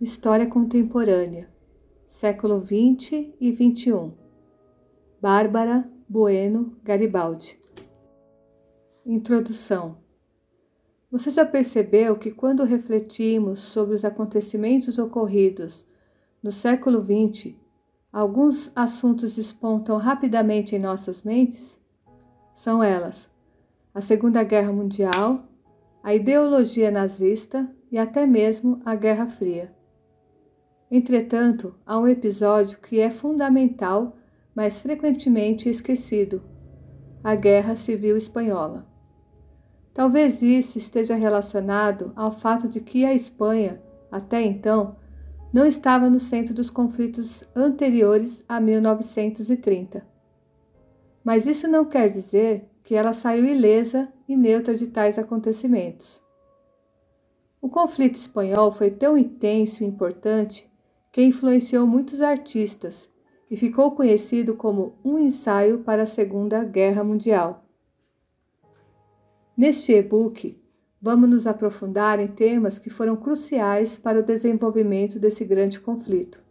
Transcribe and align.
História 0.00 0.44
Contemporânea, 0.44 1.48
século 2.08 2.60
XX 2.60 3.32
e 3.40 3.54
XXI. 3.54 4.12
Bárbara 5.22 5.88
Bueno 6.08 6.76
Garibaldi. 6.82 7.60
Introdução. 9.06 9.98
Você 11.12 11.30
já 11.30 11.46
percebeu 11.46 12.18
que 12.18 12.32
quando 12.32 12.64
refletimos 12.64 13.60
sobre 13.60 13.94
os 13.94 14.04
acontecimentos 14.04 14.98
ocorridos 14.98 15.86
no 16.42 16.50
século 16.50 17.00
XX, 17.00 17.54
alguns 18.12 18.72
assuntos 18.74 19.36
despontam 19.36 19.96
rapidamente 19.96 20.74
em 20.74 20.80
nossas 20.80 21.22
mentes? 21.22 21.78
São 22.52 22.82
elas: 22.82 23.28
a 23.94 24.00
Segunda 24.00 24.42
Guerra 24.42 24.72
Mundial, 24.72 25.44
a 26.02 26.12
ideologia 26.12 26.90
nazista 26.90 27.72
e 27.92 27.96
até 27.96 28.26
mesmo 28.26 28.82
a 28.84 28.96
Guerra 28.96 29.28
Fria. 29.28 29.72
Entretanto, 30.96 31.74
há 31.84 31.98
um 31.98 32.06
episódio 32.06 32.78
que 32.78 33.00
é 33.00 33.10
fundamental, 33.10 34.16
mas 34.54 34.80
frequentemente 34.80 35.68
esquecido: 35.68 36.40
a 37.20 37.34
Guerra 37.34 37.74
Civil 37.74 38.16
Espanhola. 38.16 38.86
Talvez 39.92 40.40
isso 40.40 40.78
esteja 40.78 41.16
relacionado 41.16 42.12
ao 42.14 42.30
fato 42.30 42.68
de 42.68 42.80
que 42.80 43.04
a 43.04 43.12
Espanha, 43.12 43.82
até 44.08 44.40
então, 44.42 44.94
não 45.52 45.66
estava 45.66 46.08
no 46.08 46.20
centro 46.20 46.54
dos 46.54 46.70
conflitos 46.70 47.42
anteriores 47.56 48.44
a 48.48 48.60
1930. 48.60 50.06
Mas 51.24 51.44
isso 51.48 51.66
não 51.66 51.84
quer 51.84 52.08
dizer 52.08 52.70
que 52.84 52.94
ela 52.94 53.12
saiu 53.12 53.44
ilesa 53.44 54.12
e 54.28 54.36
neutra 54.36 54.76
de 54.76 54.86
tais 54.86 55.18
acontecimentos. 55.18 56.22
O 57.60 57.68
conflito 57.68 58.14
espanhol 58.14 58.70
foi 58.70 58.92
tão 58.92 59.18
intenso 59.18 59.82
e 59.82 59.86
importante 59.88 60.72
que 61.14 61.22
influenciou 61.22 61.86
muitos 61.86 62.20
artistas 62.20 63.08
e 63.48 63.56
ficou 63.56 63.92
conhecido 63.92 64.56
como 64.56 64.98
um 65.04 65.16
ensaio 65.16 65.78
para 65.78 66.02
a 66.02 66.06
Segunda 66.06 66.64
Guerra 66.64 67.04
Mundial. 67.04 67.64
Neste 69.56 69.92
e-book, 69.92 70.60
vamos 71.00 71.30
nos 71.30 71.46
aprofundar 71.46 72.18
em 72.18 72.26
temas 72.26 72.80
que 72.80 72.90
foram 72.90 73.14
cruciais 73.14 73.96
para 73.96 74.18
o 74.18 74.24
desenvolvimento 74.24 75.20
desse 75.20 75.44
grande 75.44 75.78
conflito. 75.78 76.42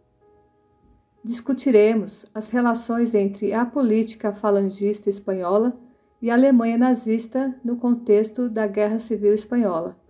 Discutiremos 1.22 2.24
as 2.32 2.48
relações 2.48 3.12
entre 3.12 3.52
a 3.52 3.66
política 3.66 4.32
falangista 4.32 5.10
espanhola 5.10 5.78
e 6.22 6.30
a 6.30 6.34
Alemanha 6.34 6.78
nazista 6.78 7.54
no 7.62 7.76
contexto 7.76 8.48
da 8.48 8.66
Guerra 8.66 8.98
Civil 8.98 9.34
Espanhola. 9.34 10.02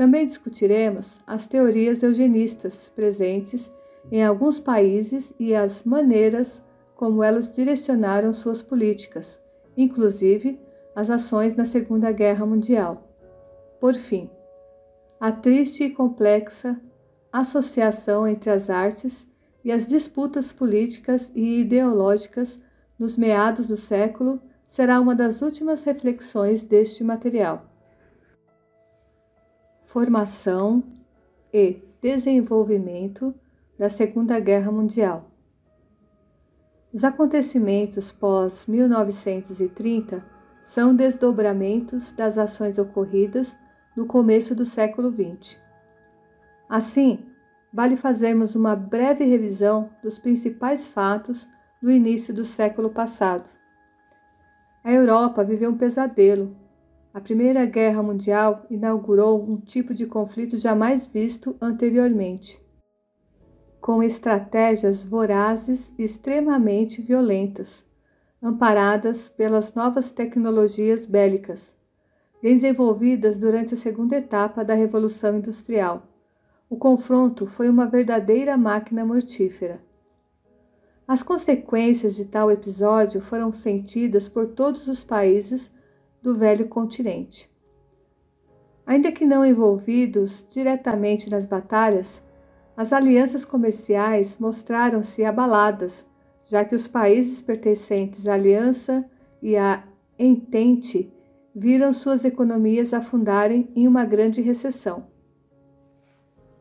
Também 0.00 0.24
discutiremos 0.24 1.18
as 1.26 1.44
teorias 1.44 2.02
eugenistas 2.02 2.90
presentes 2.96 3.70
em 4.10 4.24
alguns 4.24 4.58
países 4.58 5.30
e 5.38 5.54
as 5.54 5.84
maneiras 5.84 6.62
como 6.96 7.22
elas 7.22 7.50
direcionaram 7.50 8.32
suas 8.32 8.62
políticas, 8.62 9.38
inclusive 9.76 10.58
as 10.96 11.10
ações 11.10 11.54
na 11.54 11.66
Segunda 11.66 12.10
Guerra 12.12 12.46
Mundial. 12.46 13.14
Por 13.78 13.94
fim, 13.94 14.30
a 15.20 15.30
triste 15.30 15.84
e 15.84 15.90
complexa 15.90 16.80
associação 17.30 18.26
entre 18.26 18.48
as 18.48 18.70
artes 18.70 19.26
e 19.62 19.70
as 19.70 19.86
disputas 19.86 20.50
políticas 20.50 21.30
e 21.34 21.60
ideológicas 21.60 22.58
nos 22.98 23.18
meados 23.18 23.68
do 23.68 23.76
século 23.76 24.40
será 24.66 24.98
uma 24.98 25.14
das 25.14 25.42
últimas 25.42 25.82
reflexões 25.82 26.62
deste 26.62 27.04
material 27.04 27.69
formação 29.90 30.82
e 31.52 31.82
desenvolvimento 32.00 33.34
da 33.76 33.90
Segunda 33.90 34.38
Guerra 34.38 34.70
Mundial. 34.70 35.28
Os 36.92 37.02
acontecimentos 37.02 38.12
pós-1930 38.12 40.22
são 40.62 40.94
desdobramentos 40.94 42.12
das 42.12 42.38
ações 42.38 42.78
ocorridas 42.78 43.56
no 43.96 44.06
começo 44.06 44.54
do 44.54 44.64
século 44.64 45.12
XX. 45.12 45.58
Assim, 46.68 47.26
vale 47.72 47.96
fazermos 47.96 48.54
uma 48.54 48.76
breve 48.76 49.24
revisão 49.24 49.90
dos 50.04 50.20
principais 50.20 50.86
fatos 50.86 51.48
do 51.82 51.90
início 51.90 52.32
do 52.32 52.44
século 52.44 52.90
passado. 52.90 53.50
A 54.84 54.92
Europa 54.92 55.42
viveu 55.42 55.68
um 55.68 55.76
pesadelo 55.76 56.59
a 57.12 57.20
Primeira 57.20 57.66
Guerra 57.66 58.02
Mundial 58.02 58.64
inaugurou 58.70 59.42
um 59.42 59.56
tipo 59.56 59.92
de 59.92 60.06
conflito 60.06 60.56
jamais 60.56 61.08
visto 61.08 61.56
anteriormente, 61.60 62.62
com 63.80 64.00
estratégias 64.00 65.02
vorazes 65.02 65.92
e 65.98 66.04
extremamente 66.04 67.02
violentas, 67.02 67.84
amparadas 68.40 69.28
pelas 69.28 69.74
novas 69.74 70.12
tecnologias 70.12 71.04
bélicas, 71.04 71.74
desenvolvidas 72.40 73.36
durante 73.36 73.74
a 73.74 73.76
segunda 73.76 74.16
etapa 74.16 74.64
da 74.64 74.74
Revolução 74.74 75.36
Industrial. 75.36 76.06
O 76.68 76.76
confronto 76.76 77.44
foi 77.44 77.68
uma 77.68 77.86
verdadeira 77.86 78.56
máquina 78.56 79.04
mortífera. 79.04 79.82
As 81.08 81.24
consequências 81.24 82.14
de 82.14 82.24
tal 82.24 82.52
episódio 82.52 83.20
foram 83.20 83.50
sentidas 83.50 84.28
por 84.28 84.46
todos 84.46 84.86
os 84.86 85.02
países 85.02 85.68
do 86.22 86.34
velho 86.34 86.68
continente. 86.68 87.50
Ainda 88.86 89.12
que 89.12 89.24
não 89.24 89.44
envolvidos 89.44 90.44
diretamente 90.48 91.30
nas 91.30 91.44
batalhas, 91.44 92.22
as 92.76 92.92
alianças 92.92 93.44
comerciais 93.44 94.36
mostraram-se 94.38 95.24
abaladas, 95.24 96.04
já 96.42 96.64
que 96.64 96.74
os 96.74 96.88
países 96.88 97.40
pertencentes 97.40 98.26
à 98.26 98.34
aliança 98.34 99.04
e 99.42 99.56
à 99.56 99.84
Entente 100.18 101.10
viram 101.54 101.92
suas 101.92 102.24
economias 102.24 102.92
afundarem 102.92 103.70
em 103.74 103.88
uma 103.88 104.04
grande 104.04 104.40
recessão. 104.40 105.06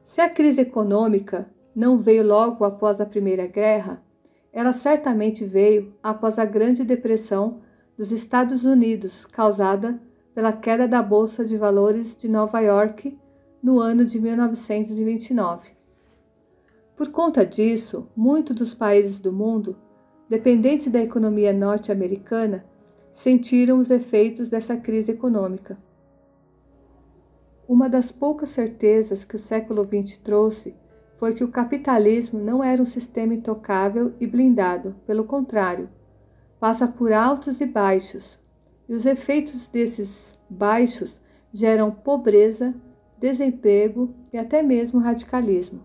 Se 0.04 0.22
a 0.22 0.30
crise 0.30 0.62
econômica 0.62 1.50
não 1.76 1.98
veio 1.98 2.26
logo 2.26 2.64
após 2.64 3.00
a 3.00 3.06
Primeira 3.06 3.48
Guerra, 3.48 4.04
ela 4.52 4.74
certamente 4.74 5.46
veio 5.46 5.94
após 6.02 6.40
a 6.40 6.46
Grande 6.46 6.84
Depressão 6.84 7.62
dos 8.00 8.14
Estados 8.14 8.64
Unidos, 8.64 9.26
causada 9.26 10.02
pela 10.34 10.54
queda 10.54 10.88
da 10.88 11.04
Bolsa 11.04 11.44
de 11.44 11.58
Valores 11.58 12.16
de 12.16 12.30
Nova 12.30 12.62
York 12.62 13.20
no 13.62 13.78
ano 13.78 14.06
de 14.06 14.22
1929. 14.22 15.72
Por 16.96 17.10
conta 17.12 17.46
disso, 17.46 18.08
muitos 18.16 18.56
dos 18.56 18.74
países 18.74 19.20
do 19.20 19.34
mundo, 19.34 19.78
dependentes 20.30 20.88
da 20.88 21.02
economia 21.02 21.52
norte-americana, 21.52 22.64
sentiram 23.12 23.78
os 23.78 23.90
efeitos 23.90 24.48
dessa 24.48 24.78
crise 24.78 25.12
econômica. 25.12 25.78
Uma 27.68 27.90
das 27.90 28.14
poucas 28.14 28.48
certezas 28.48 29.26
que 29.26 29.36
o 29.36 29.40
século 29.40 29.84
XX 29.84 30.18
trouxe 30.20 30.74
foi 31.18 31.34
que 31.34 31.44
o 31.44 31.52
capitalismo 31.52 32.40
não 32.40 32.64
era 32.64 32.82
um 32.82 32.86
sistema 32.86 33.34
intocável 33.34 34.14
e 34.22 34.26
blindado, 34.26 34.96
pelo 35.06 35.26
contrário, 35.26 35.90
passa 36.60 36.88
por 36.88 37.14
altos 37.14 37.62
e 37.62 37.66
baixos, 37.66 38.40
e 38.88 38.94
os 38.94 39.06
efeitos 39.06 39.68
desses 39.68 40.34
baixos 40.50 41.22
geram 41.52 41.92
pobreza, 41.92 42.76
desemprego 43.18 44.14
e 44.32 44.38
até 44.38 44.62
mesmo 44.62 45.00
radicalismo. 45.00 45.84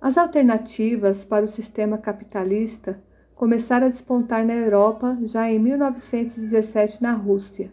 As 0.00 0.18
alternativas 0.18 1.24
para 1.24 1.44
o 1.44 1.48
sistema 1.48 1.96
capitalista 1.96 3.00
começaram 3.34 3.86
a 3.86 3.90
despontar 3.90 4.44
na 4.44 4.54
Europa 4.54 5.16
já 5.22 5.50
em 5.50 5.58
1917 5.58 7.00
na 7.02 7.12
Rússia. 7.12 7.72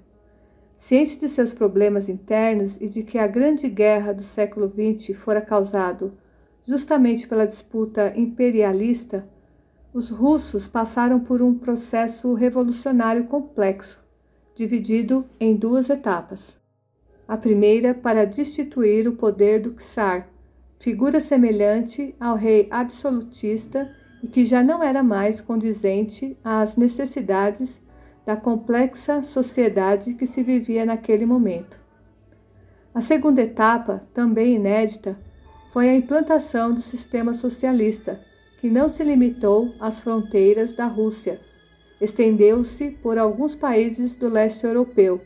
Ciente 0.78 1.20
de 1.20 1.28
seus 1.28 1.54
problemas 1.54 2.08
internos 2.08 2.78
e 2.78 2.88
de 2.88 3.04
que 3.04 3.18
a 3.18 3.28
Grande 3.28 3.68
Guerra 3.68 4.14
do 4.14 4.22
século 4.22 4.70
XX 4.70 5.18
fora 5.18 5.42
causado 5.42 6.18
justamente 6.64 7.28
pela 7.28 7.46
disputa 7.46 8.14
imperialista, 8.16 9.28
os 9.94 10.10
russos 10.10 10.68
passaram 10.68 11.20
por 11.20 11.42
um 11.42 11.54
processo 11.54 12.34
revolucionário 12.34 13.26
complexo, 13.26 14.00
dividido 14.54 15.26
em 15.40 15.56
duas 15.56 15.90
etapas. 15.90 16.58
A 17.28 17.38
primeira 17.38 17.94
para 17.94 18.26
destituir 18.26 19.08
o 19.08 19.16
poder 19.16 19.62
do 19.62 19.72
czar, 19.74 20.30
figura 20.78 21.20
semelhante 21.20 22.16
ao 22.20 22.36
rei 22.36 22.68
absolutista 22.72 23.90
e 24.24 24.28
que 24.28 24.46
já 24.46 24.64
não 24.64 24.84
era 24.84 25.02
mais 25.02 25.42
condizente 25.42 26.38
às 26.44 26.76
necessidades 26.76 27.82
da 28.26 28.36
complexa 28.36 29.24
sociedade 29.24 30.14
que 30.14 30.26
se 30.26 30.44
vivia 30.44 30.86
naquele 30.86 31.26
momento. 31.26 31.80
A 32.94 33.02
segunda 33.02 33.42
etapa, 33.42 34.02
também 34.14 34.56
inédita, 34.56 35.18
foi 35.72 35.90
a 35.90 35.96
implantação 35.96 36.74
do 36.74 36.82
sistema 36.82 37.34
socialista, 37.34 38.20
que 38.60 38.70
não 38.70 38.90
se 38.90 39.04
limitou 39.04 39.74
às 39.80 40.02
fronteiras 40.02 40.74
da 40.74 40.86
Rússia, 40.86 41.40
estendeu-se 42.02 42.92
por 42.92 43.18
alguns 43.18 43.56
países 43.56 44.16
do 44.16 44.28
leste 44.28 44.66
europeu 44.66 45.22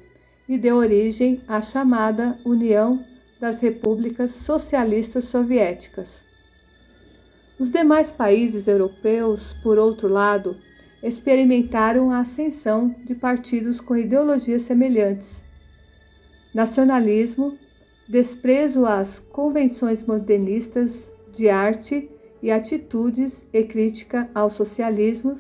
e 0.48 0.58
deu 0.58 0.76
origem 0.76 1.42
à 1.48 1.62
chamada 1.62 2.38
União 2.46 3.04
das 3.40 3.60
repúblicas 3.60 4.32
socialistas 4.32 5.26
soviéticas. 5.26 6.22
Os 7.60 7.70
demais 7.70 8.12
países 8.12 8.68
europeus, 8.68 9.54
por 9.64 9.78
outro 9.78 10.08
lado, 10.08 10.58
experimentaram 11.02 12.12
a 12.12 12.20
ascensão 12.20 12.96
de 13.04 13.16
partidos 13.16 13.82
com 13.82 13.96
ideologias 13.96 14.62
semelhantes. 14.62 15.42
Nacionalismo, 16.54 17.58
desprezo 18.08 18.86
às 18.86 19.20
convenções 19.20 20.04
modernistas 20.04 21.12
de 21.32 21.50
arte 21.50 22.10
e 22.44 22.52
atitudes 22.52 23.48
e 23.54 23.64
crítica 23.64 24.30
ao 24.36 24.50
socialismo, 24.50 25.34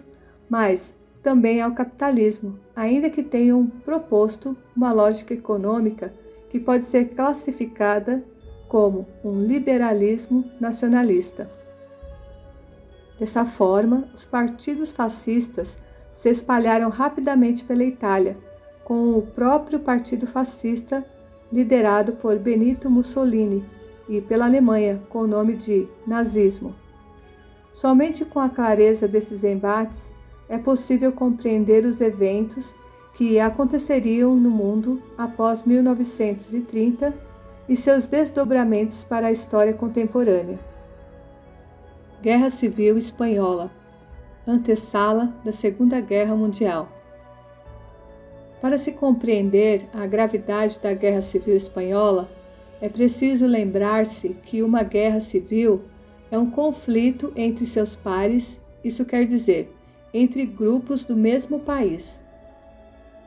mas 0.50 0.96
também 1.22 1.62
ao 1.62 1.74
capitalismo, 1.74 2.58
ainda 2.74 3.10
que 3.10 3.22
tenham 3.22 3.68
proposto 3.68 4.56
uma 4.76 4.94
lógica 4.94 5.34
econômica 5.34 6.14
que 6.50 6.60
pode 6.60 6.86
ser 6.86 7.10
classificada 7.10 8.24
como 8.70 9.06
um 9.24 9.40
liberalismo 9.40 10.50
nacionalista. 10.62 11.52
Dessa 13.20 13.46
forma, 13.46 14.08
os 14.14 14.26
partidos 14.26 14.94
fascistas 14.94 15.78
se 16.14 16.30
espalharam 16.30 16.90
rapidamente 16.90 17.66
pela 17.66 17.84
Itália, 17.84 18.38
com 18.86 19.18
o 19.18 19.22
próprio 19.22 19.80
Partido 19.80 20.26
Fascista 20.26 21.06
liderado 21.52 22.14
por 22.14 22.38
Benito 22.40 22.90
Mussolini 22.90 23.64
e 24.08 24.22
pela 24.22 24.46
Alemanha 24.46 25.02
com 25.10 25.20
o 25.20 25.28
nome 25.28 25.56
de 25.56 25.88
nazismo. 26.08 26.82
Somente 27.74 28.24
com 28.24 28.40
a 28.40 28.48
clareza 28.48 29.08
desses 29.08 29.44
embates 29.44 30.14
é 30.48 30.60
possível 30.60 31.12
compreender 31.12 31.84
os 31.84 32.00
eventos 32.00 32.74
que 33.16 33.40
aconteceriam 33.40 34.36
no 34.36 34.52
mundo 34.52 35.02
após 35.18 35.64
1930 35.64 37.14
e 37.68 37.75
seus 37.75 38.08
desdobramentos 38.08 39.04
para 39.04 39.28
a 39.28 39.31
história 39.31 39.74
contemporânea. 39.74 40.60
Guerra 42.22 42.52
Civil 42.52 42.98
Espanhola 42.98 43.72
antessala 44.46 45.34
da 45.44 45.52
Segunda 45.52 46.00
Guerra 46.00 46.36
Mundial. 46.36 46.90
Para 48.62 48.78
se 48.78 48.92
compreender 48.92 49.88
a 49.94 50.06
gravidade 50.06 50.80
da 50.80 50.94
Guerra 50.94 51.22
Civil 51.22 51.56
Espanhola, 51.56 52.30
é 52.81 52.90
preciso 52.90 53.46
lembrar-se 53.46 54.30
que 54.30 54.62
uma 54.62 54.84
guerra 54.84 55.19
civil 55.22 55.81
é 56.33 56.39
um 56.39 56.50
conflito 56.50 57.31
entre 57.35 57.63
seus 57.63 57.95
pares, 57.95 58.59
isso 58.83 59.06
quer 59.06 59.24
dizer, 59.24 59.71
entre 60.12 60.47
grupos 60.47 61.06
do 61.06 61.15
mesmo 61.15 61.59
país. 61.59 62.19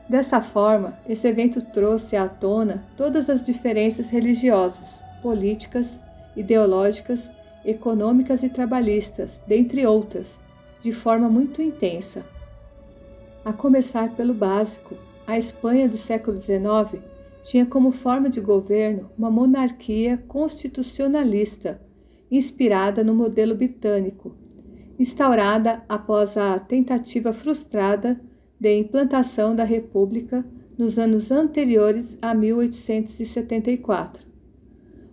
Dessa 0.09 0.41
forma, 0.41 0.99
esse 1.07 1.25
evento 1.25 1.61
trouxe 1.61 2.17
à 2.17 2.27
tona 2.27 2.85
todas 2.97 3.29
as 3.29 3.43
diferenças 3.43 4.09
religiosas, 4.09 5.01
políticas, 5.21 5.97
ideológicas, 6.35 7.31
econômicas 7.63 8.43
e 8.43 8.49
trabalhistas, 8.49 9.39
dentre 9.47 9.85
outras, 9.87 10.37
de 10.81 10.91
forma 10.91 11.29
muito 11.29 11.61
intensa. 11.61 12.25
A 13.45 13.53
começar 13.53 14.17
pelo 14.17 14.33
básico, 14.33 14.97
a 15.25 15.37
Espanha 15.37 15.87
do 15.87 15.97
século 15.97 16.37
XIX 16.37 17.01
tinha 17.41 17.65
como 17.65 17.93
forma 17.93 18.29
de 18.29 18.41
governo 18.41 19.09
uma 19.17 19.31
monarquia 19.31 20.21
constitucionalista, 20.27 21.86
inspirada 22.29 23.03
no 23.03 23.13
modelo 23.13 23.55
britânico, 23.55 24.35
instaurada 24.99 25.83
após 25.87 26.37
a 26.37 26.59
tentativa 26.59 27.31
frustrada 27.31 28.19
de 28.59 28.77
implantação 28.77 29.55
da 29.55 29.63
República 29.63 30.45
nos 30.77 30.99
anos 30.99 31.31
anteriores 31.31 32.17
a 32.21 32.33
1874. 32.33 34.27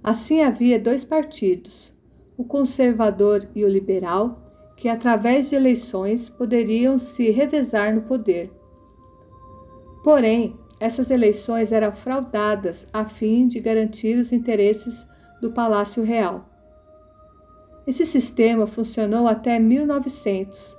Assim 0.02 0.42
havia 0.42 0.78
dois 0.78 1.04
partidos, 1.04 1.94
o 2.36 2.44
conservador 2.44 3.48
e 3.54 3.64
o 3.64 3.68
liberal, 3.68 4.42
que 4.76 4.88
através 4.88 5.48
de 5.48 5.54
eleições 5.54 6.28
poderiam 6.28 6.98
se 6.98 7.30
revezar 7.30 7.94
no 7.94 8.02
poder. 8.02 8.52
Porém, 10.02 10.56
essas 10.78 11.10
eleições 11.10 11.72
eram 11.72 11.92
fraudadas 11.92 12.86
a 12.92 13.04
fim 13.06 13.48
de 13.48 13.60
garantir 13.60 14.18
os 14.18 14.32
interesses 14.32 15.06
do 15.40 15.52
Palácio 15.52 16.02
Real. 16.02 16.53
Esse 17.86 18.06
sistema 18.06 18.66
funcionou 18.66 19.26
até 19.28 19.58
1900. 19.58 20.74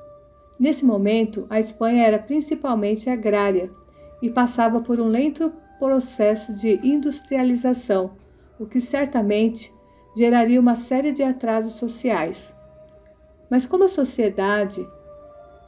Nesse 0.59 0.83
momento, 0.83 1.45
a 1.49 1.59
Espanha 1.59 2.05
era 2.05 2.17
principalmente 2.17 3.09
agrária 3.09 3.69
e 4.21 4.29
passava 4.29 4.81
por 4.81 4.99
um 4.99 5.07
lento 5.07 5.53
processo 5.77 6.53
de 6.53 6.79
industrialização, 6.83 8.13
o 8.59 8.65
que 8.65 8.79
certamente 8.79 9.71
geraria 10.15 10.59
uma 10.59 10.75
série 10.75 11.11
de 11.11 11.21
atrasos 11.21 11.73
sociais. 11.73 12.51
Mas 13.49 13.67
como 13.67 13.83
a 13.83 13.89
sociedade, 13.89 14.87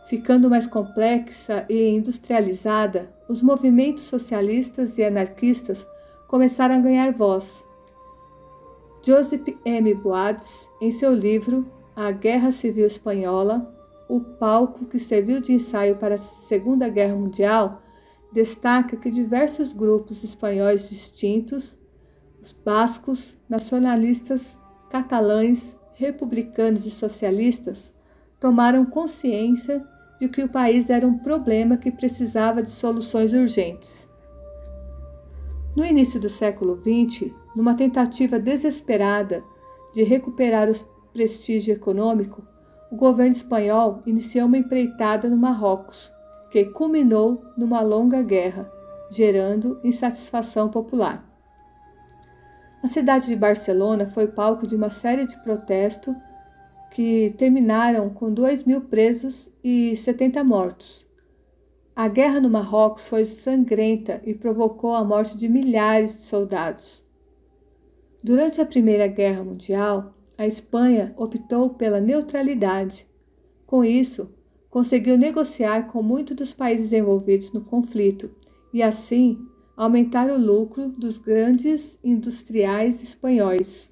ficando 0.10 0.50
mais 0.50 0.66
complexa 0.66 1.66
e 1.70 1.90
industrializada, 1.90 3.14
os 3.28 3.44
movimentos 3.44 4.04
socialistas 4.04 4.98
e 4.98 5.04
anarquistas 5.04 5.86
começaram 6.28 6.76
a 6.76 6.80
ganhar 6.80 7.12
voz 7.12 7.67
Joseph 9.02 9.48
M. 9.64 9.94
Boades, 9.94 10.68
em 10.82 10.92
seu 10.92 11.14
livro 11.14 11.72
A 11.96 12.12
Guerra 12.12 12.52
Civil 12.52 12.86
Espanhola, 12.86 13.74
o 14.10 14.20
palco 14.20 14.86
que 14.86 15.00
serviu 15.00 15.42
de 15.42 15.54
ensaio 15.54 15.96
para 15.98 16.16
a 16.16 16.18
Segunda 16.18 16.90
Guerra 16.90 17.16
Mundial, 17.16 17.82
destaca 18.32 18.98
que 18.98 19.10
diversos 19.10 19.74
grupos 19.74 20.24
espanhóis 20.24 20.90
distintos, 20.90 21.78
os 22.42 22.52
bascos, 22.52 23.36
nacionalistas, 23.48 24.58
catalães, 24.90 25.76
republicanos 25.94 26.86
e 26.86 26.92
socialistas, 26.92 27.94
tomaram 28.40 28.86
consciência 28.86 29.86
de 30.20 30.28
que 30.28 30.44
o 30.44 30.50
país 30.50 30.90
era 30.90 31.08
um 31.08 31.18
problema 31.18 31.78
que 31.78 31.92
precisava 31.92 32.62
de 32.62 32.70
soluções 32.70 33.34
urgentes. 33.34 34.07
No 35.78 35.86
início 35.86 36.20
do 36.20 36.28
século 36.28 36.76
XX, 36.76 37.32
numa 37.56 37.76
tentativa 37.76 38.40
desesperada 38.40 39.44
de 39.94 40.02
recuperar 40.02 40.68
o 40.68 40.74
prestígio 41.14 41.72
econômico, 41.72 42.42
o 42.92 42.96
governo 42.96 43.32
espanhol 43.32 44.02
iniciou 44.04 44.48
uma 44.48 44.58
empreitada 44.58 45.30
no 45.30 45.38
Marrocos, 45.38 46.12
que 46.50 46.66
culminou 46.66 47.44
numa 47.56 47.80
longa 47.82 48.24
guerra, 48.24 48.68
gerando 49.12 49.80
insatisfação 49.84 50.68
popular. 50.68 51.24
A 52.82 52.88
cidade 52.88 53.28
de 53.28 53.36
Barcelona 53.36 54.08
foi 54.08 54.26
palco 54.26 54.66
de 54.66 54.76
uma 54.76 54.90
série 54.90 55.28
de 55.28 55.38
protestos 55.44 56.16
que 56.90 57.36
terminaram 57.38 58.10
com 58.10 58.34
2 58.34 58.64
mil 58.64 58.82
presos 58.82 59.48
e 59.64 59.96
70 59.96 60.44
mortos. 60.44 61.07
A 62.00 62.08
guerra 62.08 62.40
no 62.40 62.48
Marrocos 62.48 63.08
foi 63.08 63.26
sangrenta 63.26 64.22
e 64.24 64.32
provocou 64.32 64.94
a 64.94 65.04
morte 65.04 65.36
de 65.36 65.50
milhares 65.50 66.12
de 66.12 66.22
soldados. 66.22 67.04
Durante 68.24 68.62
a 68.62 68.68
Primeira 68.68 69.08
Guerra 69.08 69.44
Mundial, 69.44 70.14
a 70.38 70.46
Espanha 70.46 71.12
optou 71.18 71.72
pela 71.72 72.00
neutralidade. 72.00 73.08
Com 73.66 73.84
isso, 73.84 74.32
conseguiu 74.70 75.18
negociar 75.18 75.88
com 75.88 76.04
muitos 76.04 76.36
dos 76.36 76.54
países 76.54 76.94
envolvidos 76.94 77.52
no 77.52 77.62
conflito 77.62 78.30
e, 78.72 78.84
assim, 78.84 79.44
aumentar 79.76 80.30
o 80.30 80.38
lucro 80.38 80.90
dos 80.90 81.18
grandes 81.18 81.98
industriais 82.04 83.02
espanhóis. 83.02 83.92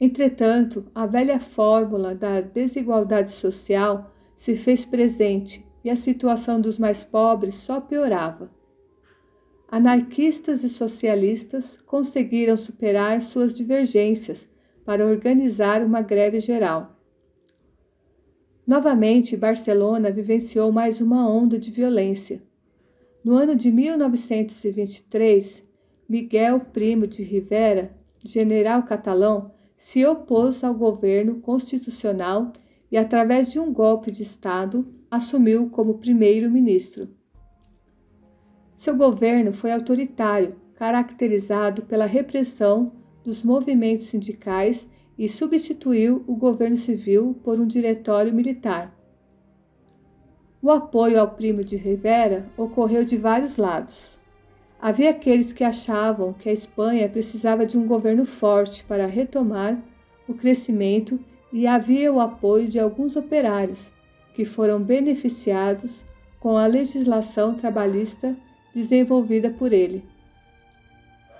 Entretanto, 0.00 0.86
a 0.94 1.04
velha 1.04 1.38
fórmula 1.38 2.14
da 2.14 2.40
desigualdade 2.40 3.32
social 3.32 4.10
se 4.34 4.56
fez 4.56 4.86
presente 4.86 5.62
e 5.84 5.90
a 5.90 5.96
situação 5.96 6.60
dos 6.60 6.78
mais 6.78 7.04
pobres 7.04 7.56
só 7.56 7.80
piorava. 7.80 8.50
Anarquistas 9.68 10.64
e 10.64 10.68
socialistas 10.68 11.78
conseguiram 11.84 12.56
superar 12.56 13.20
suas 13.22 13.52
divergências 13.52 14.48
para 14.84 15.06
organizar 15.06 15.84
uma 15.84 16.00
greve 16.00 16.40
geral. 16.40 16.96
Novamente, 18.66 19.36
Barcelona 19.36 20.10
vivenciou 20.10 20.72
mais 20.72 21.00
uma 21.00 21.28
onda 21.28 21.58
de 21.58 21.70
violência. 21.70 22.42
No 23.22 23.36
ano 23.36 23.54
de 23.54 23.70
1923, 23.70 25.62
Miguel 26.08 26.60
Primo 26.60 27.06
de 27.06 27.22
Rivera, 27.22 27.94
general 28.22 28.82
catalão, 28.84 29.52
se 29.76 30.04
opôs 30.06 30.64
ao 30.64 30.72
governo 30.72 31.40
constitucional 31.40 32.52
e, 32.90 32.96
através 32.96 33.52
de 33.52 33.58
um 33.58 33.72
golpe 33.72 34.10
de 34.10 34.22
Estado, 34.22 34.86
assumiu 35.14 35.70
como 35.70 35.98
primeiro-ministro. 35.98 37.08
Seu 38.76 38.96
governo 38.96 39.52
foi 39.52 39.70
autoritário, 39.70 40.56
caracterizado 40.74 41.82
pela 41.82 42.04
repressão 42.04 42.92
dos 43.22 43.44
movimentos 43.44 44.06
sindicais 44.06 44.86
e 45.16 45.28
substituiu 45.28 46.24
o 46.26 46.34
governo 46.34 46.76
civil 46.76 47.38
por 47.44 47.60
um 47.60 47.66
diretório 47.66 48.34
militar. 48.34 48.92
O 50.60 50.70
apoio 50.70 51.20
ao 51.20 51.30
primo 51.30 51.62
de 51.62 51.76
Rivera 51.76 52.50
ocorreu 52.56 53.04
de 53.04 53.16
vários 53.16 53.56
lados. 53.56 54.18
Havia 54.80 55.10
aqueles 55.10 55.52
que 55.52 55.62
achavam 55.62 56.32
que 56.32 56.48
a 56.48 56.52
Espanha 56.52 57.08
precisava 57.08 57.64
de 57.64 57.78
um 57.78 57.86
governo 57.86 58.24
forte 58.24 58.82
para 58.82 59.06
retomar 59.06 59.80
o 60.26 60.34
crescimento 60.34 61.20
e 61.52 61.66
havia 61.66 62.12
o 62.12 62.20
apoio 62.20 62.68
de 62.68 62.80
alguns 62.80 63.14
operários 63.14 63.93
que 64.34 64.44
foram 64.44 64.82
beneficiados 64.82 66.04
com 66.38 66.58
a 66.58 66.66
legislação 66.66 67.54
trabalhista 67.54 68.36
desenvolvida 68.74 69.48
por 69.48 69.72
ele. 69.72 70.04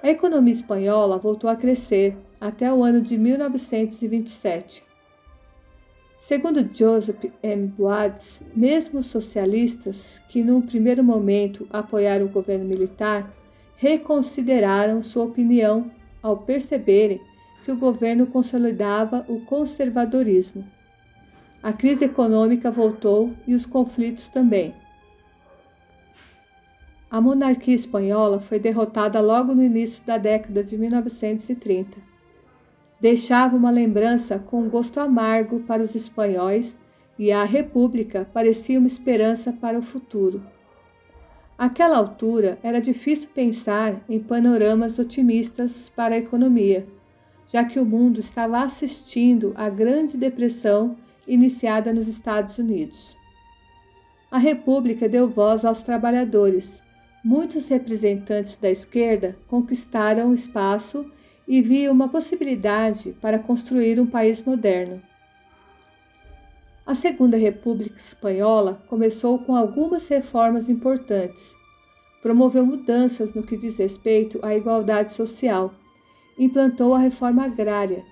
A 0.02 0.08
economia 0.08 0.52
espanhola 0.52 1.18
voltou 1.18 1.50
a 1.50 1.56
crescer 1.56 2.16
até 2.40 2.72
o 2.72 2.82
ano 2.84 3.00
de 3.00 3.18
1927. 3.18 4.84
Segundo 6.18 6.66
Joseph 6.72 7.24
M. 7.42 7.66
Boades, 7.66 8.40
mesmo 8.54 9.00
os 9.00 9.06
socialistas, 9.06 10.22
que 10.28 10.42
num 10.42 10.62
primeiro 10.62 11.04
momento 11.04 11.66
apoiaram 11.70 12.26
o 12.26 12.30
governo 12.30 12.64
militar, 12.64 13.30
reconsideraram 13.76 15.02
sua 15.02 15.24
opinião 15.24 15.90
ao 16.22 16.38
perceberem 16.38 17.20
que 17.64 17.72
o 17.72 17.76
governo 17.76 18.26
consolidava 18.26 19.24
o 19.28 19.40
conservadorismo. 19.40 20.64
A 21.64 21.72
crise 21.72 22.04
econômica 22.04 22.70
voltou 22.70 23.32
e 23.46 23.54
os 23.54 23.64
conflitos 23.64 24.28
também. 24.28 24.74
A 27.10 27.22
monarquia 27.22 27.74
espanhola 27.74 28.38
foi 28.38 28.58
derrotada 28.58 29.18
logo 29.18 29.54
no 29.54 29.62
início 29.62 30.04
da 30.04 30.18
década 30.18 30.62
de 30.62 30.76
1930. 30.76 31.96
Deixava 33.00 33.56
uma 33.56 33.70
lembrança 33.70 34.38
com 34.38 34.60
um 34.60 34.68
gosto 34.68 35.00
amargo 35.00 35.60
para 35.60 35.82
os 35.82 35.94
espanhóis 35.94 36.76
e 37.18 37.32
a 37.32 37.44
República 37.44 38.28
parecia 38.30 38.78
uma 38.78 38.86
esperança 38.86 39.50
para 39.50 39.78
o 39.78 39.82
futuro. 39.82 40.44
Àquela 41.56 41.96
altura, 41.96 42.58
era 42.62 42.78
difícil 42.78 43.30
pensar 43.34 44.04
em 44.06 44.20
panoramas 44.20 44.98
otimistas 44.98 45.88
para 45.88 46.14
a 46.14 46.18
economia 46.18 46.86
já 47.46 47.64
que 47.64 47.78
o 47.78 47.84
mundo 47.84 48.18
estava 48.18 48.62
assistindo 48.62 49.52
à 49.54 49.68
Grande 49.68 50.16
Depressão 50.16 50.96
iniciada 51.26 51.92
nos 51.92 52.08
Estados 52.08 52.58
Unidos. 52.58 53.16
A 54.30 54.38
República 54.38 55.08
deu 55.08 55.28
voz 55.28 55.64
aos 55.64 55.82
trabalhadores. 55.82 56.82
Muitos 57.24 57.68
representantes 57.68 58.56
da 58.56 58.70
esquerda 58.70 59.36
conquistaram 59.46 60.34
espaço 60.34 61.10
e 61.46 61.62
viam 61.62 61.92
uma 61.92 62.08
possibilidade 62.08 63.14
para 63.20 63.38
construir 63.38 64.00
um 64.00 64.06
país 64.06 64.42
moderno. 64.42 65.00
A 66.86 66.94
Segunda 66.94 67.36
República 67.36 67.98
Espanhola 67.98 68.82
começou 68.88 69.38
com 69.38 69.56
algumas 69.56 70.06
reformas 70.08 70.68
importantes. 70.68 71.54
Promoveu 72.22 72.66
mudanças 72.66 73.32
no 73.32 73.42
que 73.42 73.56
diz 73.56 73.76
respeito 73.76 74.38
à 74.42 74.54
igualdade 74.54 75.14
social 75.14 75.72
implantou 76.38 76.94
a 76.94 76.98
reforma 76.98 77.44
agrária, 77.44 78.04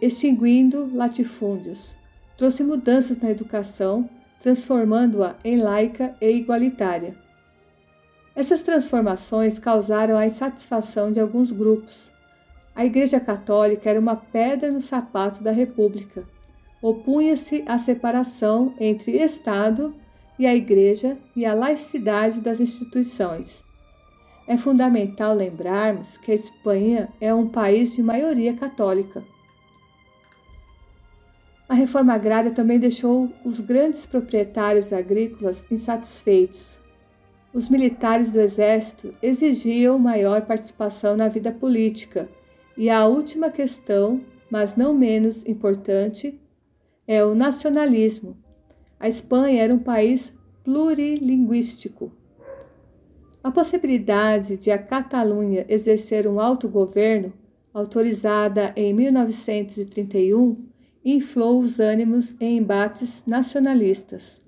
extinguindo 0.00 0.90
latifúndios. 0.94 1.94
Trouxe 2.40 2.64
mudanças 2.64 3.18
na 3.18 3.30
educação, 3.30 4.08
transformando-a 4.40 5.36
em 5.44 5.58
laica 5.58 6.14
e 6.22 6.30
igualitária. 6.30 7.14
Essas 8.34 8.62
transformações 8.62 9.58
causaram 9.58 10.16
a 10.16 10.24
insatisfação 10.24 11.10
de 11.10 11.20
alguns 11.20 11.52
grupos. 11.52 12.10
A 12.74 12.82
Igreja 12.82 13.20
Católica 13.20 13.90
era 13.90 14.00
uma 14.00 14.16
pedra 14.16 14.72
no 14.72 14.80
sapato 14.80 15.44
da 15.44 15.52
República. 15.52 16.24
Opunha-se 16.80 17.62
à 17.66 17.76
separação 17.76 18.72
entre 18.80 19.18
Estado 19.18 19.94
e 20.38 20.46
a 20.46 20.56
Igreja 20.56 21.18
e 21.36 21.44
à 21.44 21.52
laicidade 21.52 22.40
das 22.40 22.58
instituições. 22.58 23.62
É 24.46 24.56
fundamental 24.56 25.34
lembrarmos 25.34 26.16
que 26.16 26.32
a 26.32 26.34
Espanha 26.34 27.10
é 27.20 27.34
um 27.34 27.46
país 27.46 27.94
de 27.94 28.02
maioria 28.02 28.54
católica. 28.54 29.22
A 31.70 31.74
reforma 31.74 32.12
agrária 32.12 32.50
também 32.50 32.80
deixou 32.80 33.30
os 33.44 33.60
grandes 33.60 34.04
proprietários 34.04 34.92
agrícolas 34.92 35.64
insatisfeitos. 35.70 36.80
Os 37.54 37.68
militares 37.68 38.28
do 38.28 38.40
exército 38.40 39.14
exigiam 39.22 39.96
maior 39.96 40.42
participação 40.42 41.16
na 41.16 41.28
vida 41.28 41.52
política. 41.52 42.28
E 42.76 42.90
a 42.90 43.06
última 43.06 43.50
questão, 43.50 44.20
mas 44.50 44.74
não 44.74 44.92
menos 44.92 45.46
importante, 45.46 46.40
é 47.06 47.24
o 47.24 47.36
nacionalismo. 47.36 48.36
A 48.98 49.06
Espanha 49.06 49.62
era 49.62 49.72
um 49.72 49.78
país 49.78 50.32
plurilinguístico. 50.64 52.10
A 53.44 53.52
possibilidade 53.52 54.56
de 54.56 54.72
a 54.72 54.78
Catalunha 54.78 55.64
exercer 55.68 56.26
um 56.26 56.40
autogoverno, 56.40 57.32
autorizada 57.72 58.72
em 58.74 58.92
1931, 58.92 60.69
inflou 61.04 61.60
os 61.60 61.80
ânimos 61.80 62.36
em 62.40 62.58
embates 62.58 63.22
nacionalistas. 63.26 64.42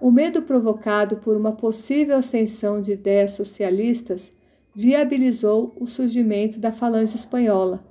O 0.00 0.10
medo 0.10 0.42
provocado 0.42 1.16
por 1.18 1.36
uma 1.36 1.52
possível 1.52 2.16
ascensão 2.16 2.80
de 2.80 2.92
ideias 2.92 3.32
socialistas 3.32 4.32
viabilizou 4.74 5.74
o 5.78 5.86
surgimento 5.86 6.58
da 6.58 6.72
Falange 6.72 7.16
Espanhola, 7.16 7.84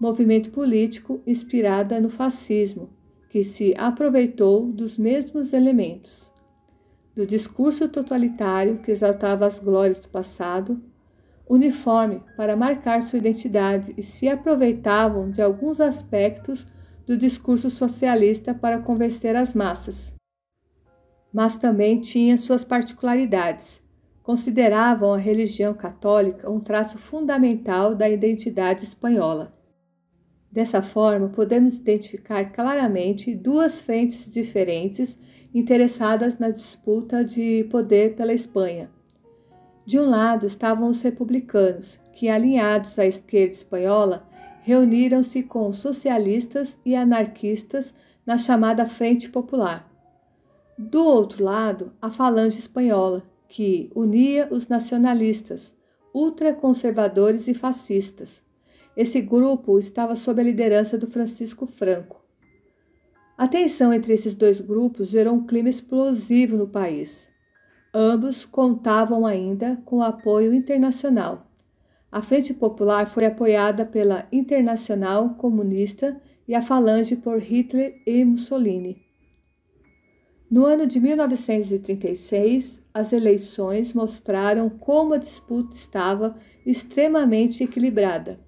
movimento 0.00 0.50
político 0.50 1.20
inspirada 1.26 2.00
no 2.00 2.08
fascismo, 2.08 2.90
que 3.28 3.42
se 3.42 3.74
aproveitou 3.76 4.70
dos 4.70 4.96
mesmos 4.96 5.52
elementos 5.52 6.28
do 7.18 7.26
discurso 7.26 7.88
totalitário 7.88 8.78
que 8.78 8.92
exaltava 8.92 9.44
as 9.44 9.58
glórias 9.58 9.98
do 9.98 10.08
passado, 10.08 10.80
uniforme 11.48 12.22
para 12.36 12.56
marcar 12.56 13.02
sua 13.02 13.18
identidade 13.18 13.94
e 13.96 14.02
se 14.02 14.28
aproveitavam 14.28 15.30
de 15.30 15.40
alguns 15.40 15.80
aspectos 15.80 16.66
do 17.06 17.16
discurso 17.16 17.70
socialista 17.70 18.52
para 18.52 18.80
convencer 18.80 19.34
as 19.34 19.54
massas. 19.54 20.12
Mas 21.32 21.56
também 21.56 22.00
tinha 22.00 22.36
suas 22.36 22.64
particularidades. 22.64 23.80
Consideravam 24.22 25.14
a 25.14 25.18
religião 25.18 25.72
católica 25.72 26.50
um 26.50 26.60
traço 26.60 26.98
fundamental 26.98 27.94
da 27.94 28.08
identidade 28.10 28.84
espanhola. 28.84 29.56
Dessa 30.52 30.82
forma, 30.82 31.28
podemos 31.28 31.78
identificar 31.78 32.44
claramente 32.52 33.34
duas 33.34 33.80
frentes 33.80 34.30
diferentes 34.30 35.16
interessadas 35.54 36.38
na 36.38 36.50
disputa 36.50 37.24
de 37.24 37.64
poder 37.70 38.14
pela 38.16 38.34
Espanha. 38.34 38.90
De 39.88 39.98
um 39.98 40.10
lado 40.10 40.44
estavam 40.44 40.88
os 40.88 41.00
republicanos, 41.00 41.98
que, 42.12 42.28
alinhados 42.28 42.98
à 42.98 43.06
esquerda 43.06 43.54
espanhola, 43.54 44.28
reuniram-se 44.60 45.42
com 45.42 45.72
socialistas 45.72 46.76
e 46.84 46.94
anarquistas 46.94 47.94
na 48.26 48.36
chamada 48.36 48.86
Frente 48.86 49.30
Popular. 49.30 49.90
Do 50.76 51.02
outro 51.02 51.42
lado, 51.42 51.90
a 52.02 52.10
Falange 52.10 52.58
Espanhola, 52.58 53.22
que 53.48 53.90
unia 53.94 54.46
os 54.50 54.68
nacionalistas, 54.68 55.72
ultraconservadores 56.12 57.48
e 57.48 57.54
fascistas 57.54 58.42
esse 58.98 59.20
grupo 59.20 59.78
estava 59.78 60.16
sob 60.16 60.40
a 60.40 60.44
liderança 60.44 60.98
do 60.98 61.06
Francisco 61.06 61.66
Franco. 61.66 62.20
A 63.36 63.46
tensão 63.46 63.92
entre 63.92 64.12
esses 64.12 64.34
dois 64.34 64.60
grupos 64.60 65.06
gerou 65.06 65.34
um 65.34 65.46
clima 65.46 65.68
explosivo 65.68 66.56
no 66.56 66.66
país. 66.66 67.27
Ambos 68.00 68.44
contavam 68.44 69.26
ainda 69.26 69.82
com 69.84 70.00
apoio 70.00 70.54
internacional. 70.54 71.50
A 72.12 72.22
Frente 72.22 72.54
Popular 72.54 73.08
foi 73.08 73.26
apoiada 73.26 73.84
pela 73.84 74.28
Internacional 74.30 75.30
Comunista 75.30 76.22
e 76.46 76.54
a 76.54 76.62
Falange 76.62 77.16
por 77.16 77.40
Hitler 77.40 78.00
e 78.06 78.24
Mussolini. 78.24 79.02
No 80.48 80.64
ano 80.64 80.86
de 80.86 81.00
1936, 81.00 82.80
as 82.94 83.12
eleições 83.12 83.92
mostraram 83.92 84.70
como 84.70 85.14
a 85.14 85.18
disputa 85.18 85.74
estava 85.74 86.36
extremamente 86.64 87.64
equilibrada. 87.64 88.38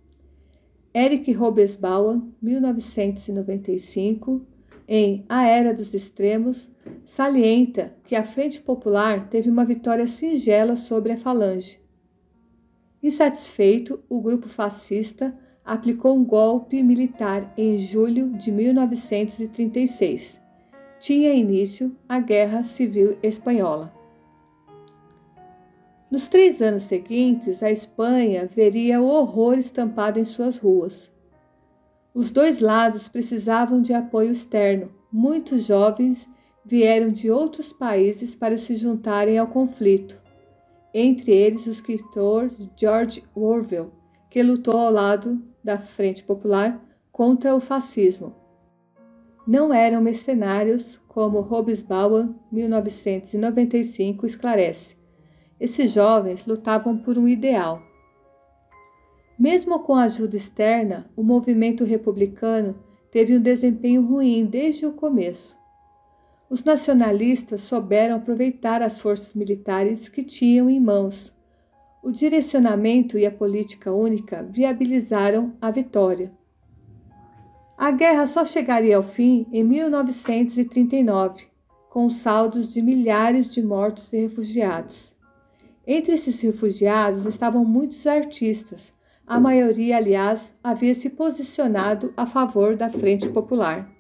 Eric 0.95 1.33
Robesbauer, 1.33 2.21
1995, 2.41 4.47
em 4.87 5.25
A 5.29 5.45
Era 5.45 5.75
dos 5.75 5.93
Extremos, 5.93 6.70
salienta 7.05 7.95
que 8.05 8.15
a 8.15 8.25
Frente 8.25 8.61
Popular 8.61 9.29
teve 9.29 9.51
uma 9.51 9.65
vitória 9.65 10.07
singela 10.07 10.77
sobre 10.77 11.13
a 11.13 11.19
Falange. 11.19 11.81
Insatisfeito, 13.03 14.03
o 14.09 14.21
grupo 14.21 14.49
fascista 14.49 15.37
aplicou 15.65 16.17
um 16.17 16.25
golpe 16.25 16.83
militar 16.83 17.53
em 17.57 17.79
julho 17.79 18.31
de 18.31 18.51
1936. 18.51 20.41
Tinha 20.99 21.33
início 21.33 21.97
a 22.09 22.19
Guerra 22.19 22.63
Civil 22.63 23.17
Espanhola. 23.23 23.93
Nos 26.11 26.27
três 26.27 26.61
anos 26.61 26.83
seguintes, 26.83 27.63
a 27.63 27.71
Espanha 27.71 28.45
veria 28.47 29.01
o 29.01 29.07
horror 29.07 29.57
estampado 29.57 30.19
em 30.19 30.25
suas 30.25 30.59
ruas. 30.59 31.11
Os 32.13 32.31
dois 32.31 32.59
lados 32.59 33.09
precisavam 33.09 33.81
de 33.81 33.95
apoio 33.95 34.33
externo. 34.33 34.91
Muitos 35.13 35.65
jovens 35.65 36.29
vieram 36.71 37.11
de 37.11 37.29
outros 37.29 37.73
países 37.73 38.33
para 38.33 38.57
se 38.57 38.77
juntarem 38.77 39.37
ao 39.37 39.49
conflito. 39.49 40.23
entre 40.95 41.33
eles 41.33 41.67
o 41.67 41.71
escritor 41.71 42.51
George 42.77 43.23
Orwell, 43.35 43.93
que 44.29 44.43
lutou 44.43 44.77
ao 44.77 44.91
lado 44.91 45.41
da 45.63 45.79
Frente 45.79 46.23
Popular 46.25 46.81
contra 47.13 47.55
o 47.55 47.61
fascismo. 47.61 48.35
Não 49.47 49.73
eram 49.73 50.01
mercenários, 50.01 51.01
como 51.09 51.41
Hobsbawm, 51.41 52.35
1995, 52.51 54.27
esclarece. 54.27 54.97
Esses 55.61 55.93
jovens 55.93 56.45
lutavam 56.45 56.97
por 56.99 57.19
um 57.19 57.29
ideal. 57.29 57.83
Mesmo 59.39 59.79
com 59.81 59.95
a 59.95 60.05
ajuda 60.05 60.37
externa, 60.37 61.09
o 61.17 61.23
movimento 61.23 61.85
republicano 61.85 62.77
teve 63.11 63.37
um 63.37 63.41
desempenho 63.41 64.03
ruim 64.03 64.45
desde 64.45 64.87
o 64.87 64.93
começo. 64.93 65.60
Os 66.51 66.65
nacionalistas 66.65 67.61
souberam 67.61 68.17
aproveitar 68.17 68.83
as 68.83 69.01
forças 69.01 69.35
militares 69.35 70.09
que 70.09 70.25
tinham 70.25 70.69
em 70.69 70.81
mãos. 70.81 71.33
O 72.03 72.11
direcionamento 72.11 73.17
e 73.17 73.25
a 73.25 73.31
política 73.31 73.93
única 73.93 74.43
viabilizaram 74.43 75.55
a 75.61 75.71
vitória. 75.71 76.33
A 77.79 77.93
guerra 77.93 78.27
só 78.27 78.45
chegaria 78.45 78.97
ao 78.97 79.03
fim 79.03 79.47
em 79.53 79.63
1939, 79.63 81.47
com 81.89 82.11
saldos 82.11 82.73
de 82.73 82.83
milhares 82.83 83.55
de 83.55 83.63
mortos 83.63 84.13
e 84.13 84.19
refugiados. 84.19 85.15
Entre 85.87 86.15
esses 86.15 86.41
refugiados 86.41 87.27
estavam 87.27 87.65
muitos 87.65 88.09
artistas, 88.09 88.93
a 89.25 89.39
maioria, 89.39 89.99
aliás, 89.99 90.53
havia 90.65 90.93
se 90.95 91.09
posicionado 91.11 92.13
a 92.17 92.27
favor 92.27 92.75
da 92.75 92.91
Frente 92.91 93.29
Popular. 93.29 94.00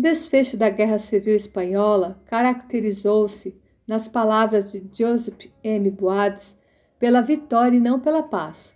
O 0.00 0.02
desfecho 0.02 0.56
da 0.56 0.70
Guerra 0.70 0.98
Civil 0.98 1.36
Espanhola 1.36 2.18
caracterizou-se, 2.24 3.54
nas 3.86 4.08
palavras 4.08 4.72
de 4.72 4.82
Joseph 4.94 5.50
M. 5.62 5.90
Boades, 5.90 6.56
pela 6.98 7.20
vitória 7.20 7.76
e 7.76 7.80
não 7.80 8.00
pela 8.00 8.22
paz. 8.22 8.72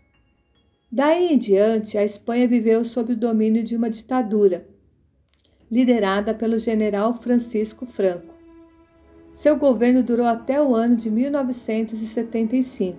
Daí 0.92 1.32
em 1.32 1.38
diante, 1.38 1.96
a 1.96 2.04
Espanha 2.04 2.46
viveu 2.46 2.84
sob 2.84 3.14
o 3.14 3.16
domínio 3.16 3.64
de 3.64 3.74
uma 3.74 3.88
ditadura, 3.88 4.66
liderada 5.70 6.34
pelo 6.34 6.58
general 6.58 7.14
Francisco 7.14 7.86
Franco. 7.86 8.34
Seu 9.32 9.56
governo 9.56 10.02
durou 10.02 10.26
até 10.26 10.60
o 10.60 10.74
ano 10.74 10.94
de 10.94 11.10
1975. 11.10 12.98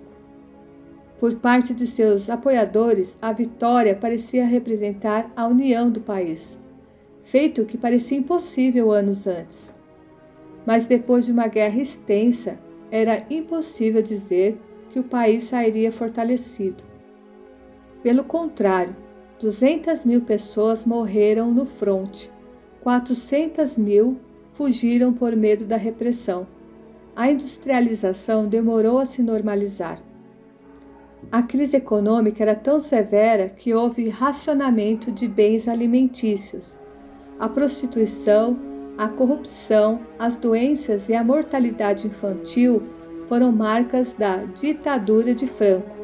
Por 1.20 1.36
parte 1.36 1.72
de 1.72 1.86
seus 1.86 2.28
apoiadores, 2.28 3.16
a 3.22 3.32
vitória 3.32 3.94
parecia 3.94 4.44
representar 4.44 5.30
a 5.36 5.46
união 5.46 5.88
do 5.88 6.00
país, 6.00 6.58
feito 7.26 7.64
que 7.64 7.76
parecia 7.76 8.16
impossível 8.16 8.92
anos 8.92 9.26
antes. 9.26 9.74
Mas 10.64 10.86
depois 10.86 11.26
de 11.26 11.32
uma 11.32 11.48
guerra 11.48 11.80
extensa, 11.80 12.56
era 12.88 13.24
impossível 13.28 14.00
dizer 14.00 14.56
que 14.90 15.00
o 15.00 15.04
país 15.04 15.42
sairia 15.42 15.90
fortalecido. 15.90 16.84
Pelo 18.00 18.22
contrário, 18.22 18.94
200 19.40 20.04
mil 20.04 20.20
pessoas 20.20 20.84
morreram 20.84 21.50
no 21.52 21.66
fronte, 21.66 22.30
400 22.80 23.76
mil 23.76 24.20
fugiram 24.52 25.12
por 25.12 25.34
medo 25.34 25.66
da 25.66 25.76
repressão. 25.76 26.46
A 27.16 27.28
industrialização 27.28 28.46
demorou 28.46 28.98
a 28.98 29.04
se 29.04 29.20
normalizar. 29.20 30.00
A 31.32 31.42
crise 31.42 31.76
econômica 31.76 32.44
era 32.44 32.54
tão 32.54 32.78
severa 32.78 33.48
que 33.48 33.74
houve 33.74 34.08
racionamento 34.08 35.10
de 35.10 35.26
bens 35.26 35.66
alimentícios. 35.66 36.76
A 37.38 37.48
prostituição, 37.48 38.56
a 38.96 39.08
corrupção, 39.08 40.00
as 40.18 40.36
doenças 40.36 41.08
e 41.08 41.14
a 41.14 41.22
mortalidade 41.22 42.06
infantil 42.06 42.82
foram 43.26 43.52
marcas 43.52 44.12
da 44.12 44.38
ditadura 44.44 45.34
de 45.34 45.46
Franco. 45.46 45.96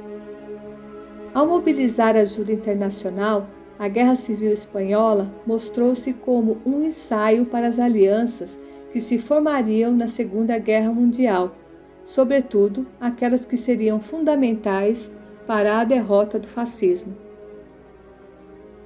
Ao 1.32 1.46
mobilizar 1.46 2.16
ajuda 2.16 2.52
internacional, 2.52 3.48
a 3.78 3.88
Guerra 3.88 4.16
Civil 4.16 4.52
Espanhola 4.52 5.32
mostrou-se 5.46 6.12
como 6.14 6.58
um 6.66 6.82
ensaio 6.82 7.46
para 7.46 7.68
as 7.68 7.78
alianças 7.78 8.58
que 8.92 9.00
se 9.00 9.18
formariam 9.18 9.92
na 9.92 10.08
Segunda 10.08 10.58
Guerra 10.58 10.92
Mundial 10.92 11.56
sobretudo 12.04 12.86
aquelas 13.00 13.44
que 13.44 13.56
seriam 13.56 14.00
fundamentais 14.00 15.10
para 15.46 15.80
a 15.80 15.84
derrota 15.84 16.38
do 16.38 16.48
fascismo. 16.48 17.16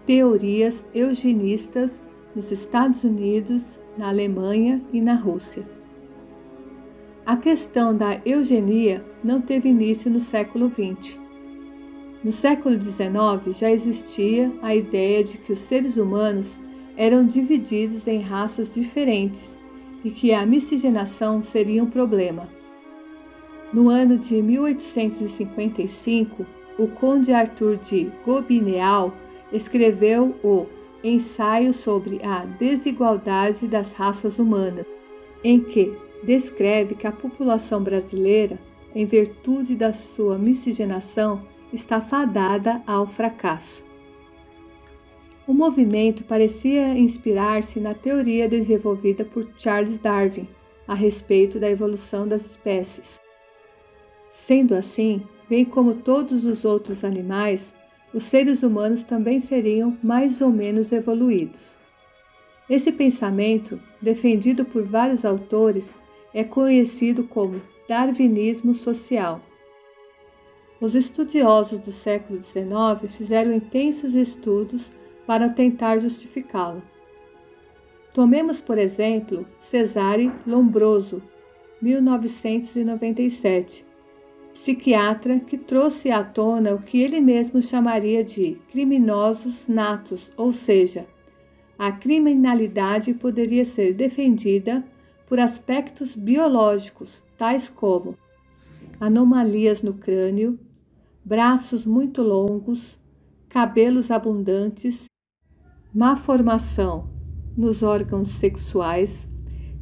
Teorias 0.06 0.84
eugenistas 0.94 2.00
nos 2.36 2.52
Estados 2.52 3.02
Unidos, 3.02 3.80
na 3.96 4.08
Alemanha 4.08 4.80
e 4.92 5.00
na 5.00 5.14
Rússia. 5.14 5.66
A 7.24 7.34
questão 7.34 7.96
da 7.96 8.20
eugenia 8.26 9.02
não 9.24 9.40
teve 9.40 9.70
início 9.70 10.10
no 10.10 10.20
século 10.20 10.70
XX. 10.70 11.18
No 12.22 12.30
século 12.30 12.78
XIX 12.80 13.58
já 13.58 13.70
existia 13.70 14.52
a 14.60 14.76
ideia 14.76 15.24
de 15.24 15.38
que 15.38 15.50
os 15.50 15.60
seres 15.60 15.96
humanos 15.96 16.60
eram 16.94 17.24
divididos 17.24 18.06
em 18.06 18.20
raças 18.20 18.74
diferentes 18.74 19.58
e 20.04 20.10
que 20.10 20.34
a 20.34 20.44
miscigenação 20.44 21.42
seria 21.42 21.82
um 21.82 21.90
problema. 21.90 22.46
No 23.72 23.88
ano 23.88 24.18
de 24.18 24.42
1855, 24.42 26.44
o 26.78 26.86
conde 26.86 27.32
Arthur 27.32 27.78
de 27.78 28.12
Gobineau 28.24 29.14
escreveu 29.52 30.34
o 30.44 30.66
Ensaio 31.02 31.72
sobre 31.72 32.20
a 32.24 32.44
Desigualdade 32.44 33.68
das 33.68 33.92
Raças 33.92 34.38
Humanas, 34.38 34.86
em 35.44 35.60
que 35.60 35.96
descreve 36.22 36.94
que 36.94 37.06
a 37.06 37.12
população 37.12 37.82
brasileira, 37.82 38.58
em 38.94 39.06
virtude 39.06 39.76
da 39.76 39.92
sua 39.92 40.38
miscigenação, 40.38 41.46
está 41.72 42.00
fadada 42.00 42.82
ao 42.86 43.06
fracasso. 43.06 43.84
O 45.46 45.54
movimento 45.54 46.24
parecia 46.24 46.98
inspirar-se 46.98 47.78
na 47.78 47.94
teoria 47.94 48.48
desenvolvida 48.48 49.24
por 49.24 49.46
Charles 49.56 49.96
Darwin 49.96 50.48
a 50.88 50.94
respeito 50.94 51.60
da 51.60 51.70
evolução 51.70 52.26
das 52.26 52.44
espécies. 52.50 53.20
Sendo 54.28 54.74
assim, 54.74 55.22
bem 55.48 55.64
como 55.64 55.94
todos 55.94 56.44
os 56.44 56.64
outros 56.64 57.04
animais, 57.04 57.72
os 58.16 58.24
seres 58.24 58.62
humanos 58.62 59.02
também 59.02 59.38
seriam 59.38 59.94
mais 60.02 60.40
ou 60.40 60.50
menos 60.50 60.90
evoluídos. 60.90 61.76
Esse 62.66 62.90
pensamento, 62.90 63.78
defendido 64.00 64.64
por 64.64 64.84
vários 64.84 65.22
autores, 65.22 65.94
é 66.32 66.42
conhecido 66.42 67.24
como 67.24 67.60
darwinismo 67.86 68.72
social. 68.72 69.42
Os 70.80 70.94
estudiosos 70.94 71.78
do 71.78 71.92
século 71.92 72.42
XIX 72.42 73.14
fizeram 73.14 73.52
intensos 73.52 74.14
estudos 74.14 74.90
para 75.26 75.50
tentar 75.50 75.98
justificá-lo. 75.98 76.82
Tomemos, 78.14 78.62
por 78.62 78.78
exemplo, 78.78 79.46
Cesare 79.60 80.32
Lombroso, 80.46 81.22
1997, 81.82 83.84
psiquiatra 84.56 85.38
que 85.38 85.58
trouxe 85.58 86.10
à 86.10 86.24
tona 86.24 86.74
o 86.74 86.78
que 86.78 86.98
ele 86.98 87.20
mesmo 87.20 87.60
chamaria 87.60 88.24
de 88.24 88.58
criminosos 88.70 89.68
natos, 89.68 90.32
ou 90.34 90.50
seja, 90.50 91.06
a 91.78 91.92
criminalidade 91.92 93.12
poderia 93.12 93.66
ser 93.66 93.92
defendida 93.92 94.82
por 95.26 95.38
aspectos 95.38 96.16
biológicos, 96.16 97.22
tais 97.36 97.68
como 97.68 98.16
anomalias 98.98 99.82
no 99.82 99.92
crânio, 99.92 100.58
braços 101.22 101.84
muito 101.84 102.22
longos, 102.22 102.98
cabelos 103.50 104.10
abundantes, 104.10 105.04
má 105.94 106.16
formação 106.16 107.10
nos 107.54 107.82
órgãos 107.82 108.28
sexuais, 108.28 109.28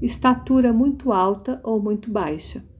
estatura 0.02 0.72
muito 0.72 1.12
alta 1.12 1.60
ou 1.62 1.80
muito 1.80 2.10
baixa. 2.10 2.73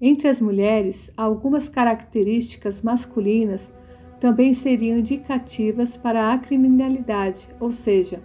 Entre 0.00 0.28
as 0.28 0.40
mulheres, 0.40 1.10
algumas 1.16 1.68
características 1.68 2.82
masculinas 2.82 3.72
também 4.20 4.52
seriam 4.52 4.98
indicativas 4.98 5.96
para 5.96 6.32
a 6.32 6.38
criminalidade, 6.38 7.48
ou 7.58 7.72
seja, 7.72 8.22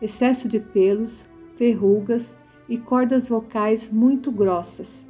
excesso 0.00 0.48
de 0.48 0.58
pelos, 0.58 1.24
verrugas 1.56 2.34
e 2.68 2.78
cordas 2.78 3.28
vocais 3.28 3.90
muito 3.90 4.32
grossas. 4.32 5.04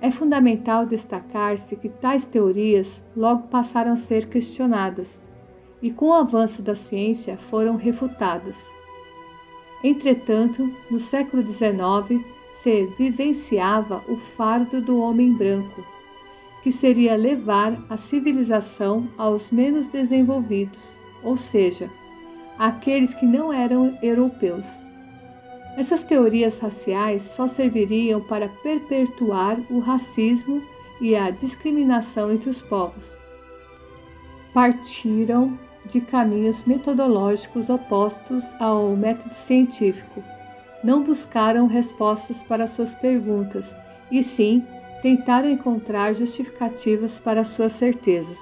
É 0.00 0.10
fundamental 0.10 0.86
destacar-se 0.86 1.76
que 1.76 1.88
tais 1.88 2.24
teorias 2.24 3.02
logo 3.16 3.48
passaram 3.48 3.92
a 3.92 3.96
ser 3.96 4.26
questionadas 4.26 5.20
e, 5.80 5.90
com 5.90 6.06
o 6.06 6.12
avanço 6.12 6.62
da 6.62 6.74
ciência, 6.74 7.36
foram 7.36 7.76
refutadas. 7.76 8.56
Entretanto, 9.82 10.70
no 10.90 11.00
século 11.00 11.42
XIX, 11.42 12.24
se 12.64 12.86
vivenciava 12.96 14.02
o 14.08 14.16
fardo 14.16 14.80
do 14.80 14.98
homem 14.98 15.30
branco, 15.34 15.84
que 16.62 16.72
seria 16.72 17.14
levar 17.14 17.78
a 17.90 17.98
civilização 17.98 19.06
aos 19.18 19.50
menos 19.50 19.86
desenvolvidos, 19.86 20.98
ou 21.22 21.36
seja, 21.36 21.90
aqueles 22.58 23.12
que 23.12 23.26
não 23.26 23.52
eram 23.52 23.98
europeus. 24.02 24.82
Essas 25.76 26.02
teorias 26.02 26.58
raciais 26.58 27.20
só 27.20 27.46
serviriam 27.46 28.22
para 28.22 28.48
perpetuar 28.48 29.58
o 29.68 29.78
racismo 29.78 30.62
e 31.02 31.14
a 31.14 31.28
discriminação 31.28 32.32
entre 32.32 32.48
os 32.48 32.62
povos. 32.62 33.18
Partiram 34.54 35.58
de 35.84 36.00
caminhos 36.00 36.64
metodológicos 36.64 37.68
opostos 37.68 38.42
ao 38.58 38.96
método 38.96 39.34
científico. 39.34 40.24
Não 40.84 41.02
buscaram 41.02 41.66
respostas 41.66 42.42
para 42.42 42.66
suas 42.66 42.94
perguntas, 42.94 43.74
e 44.10 44.22
sim 44.22 44.62
tentaram 45.00 45.48
encontrar 45.48 46.14
justificativas 46.14 47.18
para 47.18 47.42
suas 47.42 47.72
certezas. 47.72 48.38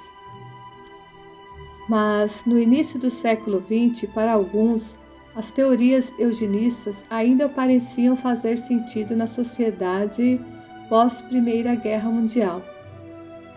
Mas 1.88 2.42
no 2.44 2.58
início 2.58 2.98
do 2.98 3.10
século 3.10 3.60
XX, 3.62 4.10
para 4.12 4.32
alguns, 4.32 4.96
as 5.34 5.50
teorias 5.50 6.12
eugenistas 6.18 7.04
ainda 7.08 7.48
pareciam 7.48 8.16
fazer 8.16 8.58
sentido 8.58 9.16
na 9.16 9.26
sociedade 9.26 10.40
pós-Primeira 10.88 11.74
Guerra 11.74 12.10
Mundial. 12.10 12.62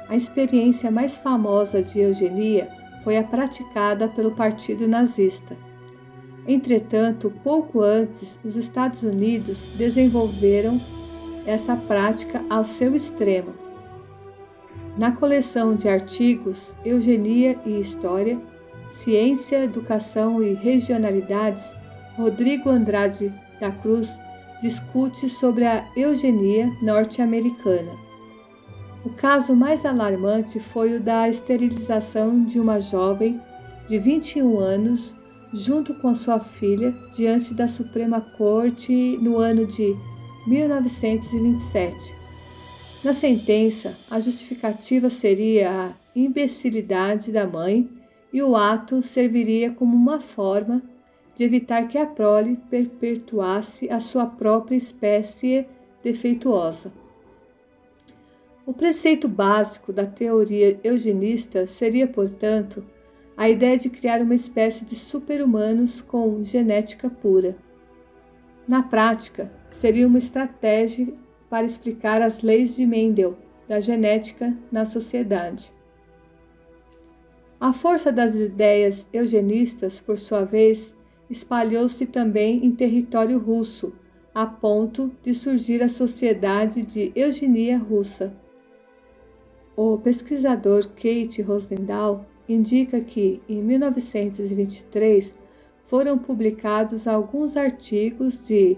A 0.07 0.15
experiência 0.15 0.91
mais 0.91 1.17
famosa 1.17 1.81
de 1.81 1.99
eugenia 1.99 2.69
foi 3.03 3.17
a 3.17 3.23
praticada 3.23 4.07
pelo 4.07 4.31
Partido 4.31 4.87
Nazista. 4.87 5.57
Entretanto, 6.47 7.33
pouco 7.43 7.81
antes, 7.81 8.39
os 8.43 8.55
Estados 8.55 9.01
Unidos 9.03 9.69
desenvolveram 9.75 10.79
essa 11.45 11.75
prática 11.75 12.43
ao 12.49 12.63
seu 12.63 12.95
extremo. 12.95 13.53
Na 14.97 15.11
coleção 15.11 15.75
de 15.75 15.89
artigos 15.89 16.73
Eugenia 16.85 17.59
e 17.65 17.79
História, 17.79 18.39
Ciência, 18.89 19.63
Educação 19.63 20.41
e 20.41 20.53
Regionalidades, 20.53 21.73
Rodrigo 22.15 22.69
Andrade 22.69 23.33
da 23.59 23.71
Cruz 23.71 24.17
discute 24.61 25.27
sobre 25.27 25.65
a 25.65 25.85
eugenia 25.97 26.71
norte-americana. 26.81 27.91
O 29.03 29.09
caso 29.09 29.55
mais 29.55 29.85
alarmante 29.85 30.59
foi 30.59 30.95
o 30.95 30.99
da 31.01 31.27
esterilização 31.27 32.41
de 32.41 32.59
uma 32.59 32.79
jovem 32.79 33.39
de 33.87 33.99
21 33.99 34.57
anos 34.59 35.15
junto 35.53 35.93
com 35.95 36.07
a 36.07 36.15
sua 36.15 36.39
filha 36.39 36.93
diante 37.15 37.53
da 37.53 37.67
Suprema 37.67 38.21
Corte 38.21 39.17
no 39.21 39.37
ano 39.37 39.65
de 39.65 39.95
1927. 40.47 42.13
Na 43.03 43.13
sentença, 43.13 43.95
a 44.09 44.19
justificativa 44.19 45.09
seria 45.09 45.71
a 45.71 45.93
imbecilidade 46.15 47.31
da 47.31 47.45
mãe 47.45 47.89
e 48.33 48.41
o 48.41 48.55
ato 48.55 49.01
serviria 49.01 49.71
como 49.71 49.95
uma 49.95 50.19
forma 50.19 50.81
de 51.35 51.43
evitar 51.43 51.87
que 51.87 51.97
a 51.97 52.05
prole 52.05 52.57
perpetuasse 52.69 53.89
a 53.89 53.99
sua 53.99 54.25
própria 54.25 54.75
espécie 54.75 55.67
defeituosa. 56.03 56.91
O 58.65 58.73
preceito 58.73 59.27
básico 59.27 59.93
da 59.93 60.07
teoria 60.07 60.79
eugenista 60.83 61.67
seria, 61.67 62.07
portanto, 62.07 62.83
a 63.37 63.49
ideia 63.49 63.77
de 63.77 63.89
criar 63.89 64.21
uma 64.21 64.35
espécie 64.35 64.85
de 64.85 64.95
super-humanos 64.95 66.01
com 66.01 66.43
genética 66.43 67.09
pura. 67.09 67.57
Na 68.67 68.81
prática, 68.81 69.51
seria 69.71 70.07
uma 70.07 70.17
estratégia 70.17 71.07
para 71.49 71.65
explicar 71.65 72.21
as 72.21 72.41
leis 72.41 72.75
de 72.75 72.85
Mendel 72.85 73.37
da 73.67 73.79
genética 73.79 74.55
na 74.71 74.85
sociedade. 74.85 75.71
A 77.59 77.73
força 77.73 78.11
das 78.11 78.35
ideias 78.35 79.05
eugenistas, 79.11 79.99
por 79.99 80.19
sua 80.19 80.43
vez, 80.43 80.93
espalhou-se 81.29 82.05
também 82.05 82.65
em 82.65 82.71
território 82.71 83.39
russo, 83.39 83.93
a 84.33 84.45
ponto 84.45 85.11
de 85.23 85.33
surgir 85.33 85.81
a 85.81 85.89
Sociedade 85.89 86.83
de 86.83 87.11
Eugenia 87.15 87.77
Russa. 87.77 88.33
O 89.75 89.97
pesquisador 89.97 90.89
Kate 90.89 91.41
Rosendahl 91.41 92.25
indica 92.47 92.99
que, 93.01 93.41
em 93.47 93.61
1923, 93.61 95.35
foram 95.83 96.17
publicados 96.17 97.07
alguns 97.07 97.55
artigos 97.55 98.43
de 98.43 98.77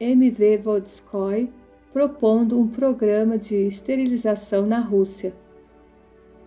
M.V. 0.00 0.58
Vodskoy 0.58 1.50
propondo 1.92 2.58
um 2.58 2.68
programa 2.68 3.36
de 3.36 3.54
esterilização 3.66 4.66
na 4.66 4.78
Rússia. 4.78 5.34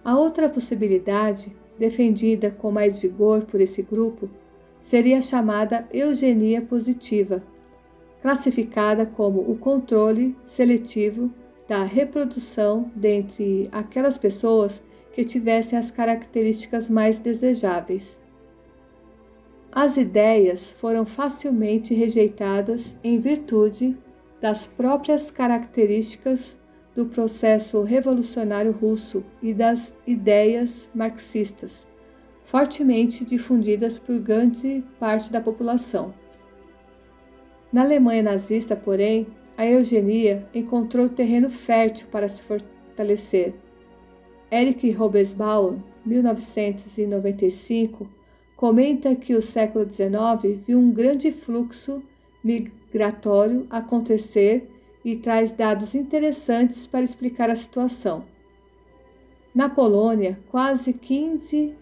A 0.04 0.18
outra 0.18 0.50
possibilidade, 0.50 1.56
defendida 1.78 2.50
com 2.50 2.72
mais 2.72 2.98
vigor 2.98 3.44
por 3.44 3.60
esse 3.60 3.82
grupo, 3.82 4.30
seria 4.80 5.22
chamada 5.22 5.88
eugenia 5.94 6.62
positiva, 6.62 7.44
classificada 8.22 9.06
como 9.06 9.42
o 9.42 9.58
controle 9.58 10.36
seletivo 10.46 11.32
da 11.68 11.84
reprodução 11.84 12.92
dentre 12.96 13.70
aquelas 13.72 14.18
pessoas 14.18 14.82
que 15.14 15.24
tivessem 15.24 15.78
as 15.78 15.92
características 15.92 16.90
mais 16.90 17.18
desejáveis. 17.18 18.20
As 19.72 19.96
ideias 19.96 20.72
foram 20.72 21.06
facilmente 21.06 21.94
rejeitadas 21.94 22.96
em 23.04 23.20
virtude 23.20 23.98
das 24.42 24.68
próprias 24.68 25.32
características 25.32 26.58
do 26.96 27.06
processo 27.06 27.82
revolucionário 27.84 28.72
russo 28.72 29.24
e 29.42 29.54
das 29.54 29.94
ideias 30.06 30.90
marxistas, 30.94 31.88
fortemente 32.44 33.24
difundidas 33.24 33.98
por 33.98 34.20
grande 34.20 34.84
parte 35.00 35.32
da 35.32 35.40
população. 35.40 36.14
Na 37.72 37.84
Alemanha 37.84 38.24
nazista, 38.24 38.76
porém, 38.76 39.28
a 39.58 39.66
eugenia 39.66 40.46
encontrou 40.54 41.08
terreno 41.08 41.50
fértil 41.50 42.08
para 42.12 42.28
se 42.28 42.44
fortalecer. 42.44 43.54
Eric 44.52 44.92
Robesbauer, 44.92 45.78
1995, 46.06 48.06
comenta 48.58 49.16
que 49.16 49.34
o 49.34 49.42
século 49.42 49.90
XIX 49.90 50.60
viu 50.68 50.78
um 50.78 50.92
grande 50.92 51.32
fluxo 51.32 52.04
migratório 52.44 53.66
acontecer 53.70 54.70
e 55.06 55.16
traz 55.16 55.54
dados 55.54 55.96
interessantes 55.96 56.86
para 56.86 57.06
explicar 57.06 57.50
a 57.50 57.56
situação. 57.56 58.26
Na 59.56 59.70
Polônia, 59.70 60.38
quase 60.50 60.92
15 60.92 61.74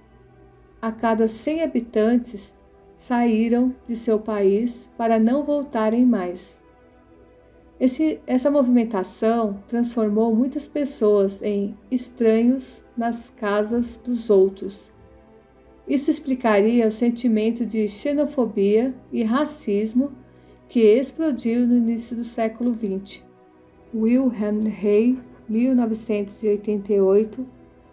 a 0.79 0.91
cada 0.91 1.27
100 1.27 1.63
habitantes 1.63 2.53
saíram 2.95 3.75
de 3.88 3.95
seu 3.95 4.19
país 4.19 4.88
para 4.95 5.17
não 5.17 5.41
voltarem 5.41 6.05
mais. 6.05 6.59
Esse, 7.80 8.20
essa 8.28 8.52
movimentação 8.52 9.63
transformou 9.68 10.36
muitas 10.36 10.68
pessoas 10.68 11.42
em 11.42 11.78
estranhos 11.89 12.84
nas 12.98 13.30
casas 13.30 13.98
dos 14.04 14.30
outros 14.30 14.89
isso 15.89 16.12
explicaria 16.12 16.88
o 16.88 16.92
sentimento 16.92 17.65
de 17.65 17.88
xenofobia 17.88 18.94
e 19.12 19.24
racismo 19.24 20.12
que 20.68 20.82
explodiu 20.82 21.65
no 21.65 21.78
início 21.78 22.15
do 22.15 22.24
século 22.24 22.76
XX. 22.76 23.24
Wilhelm 23.92 24.68
Rey, 24.68 25.18
1988, 25.50 27.44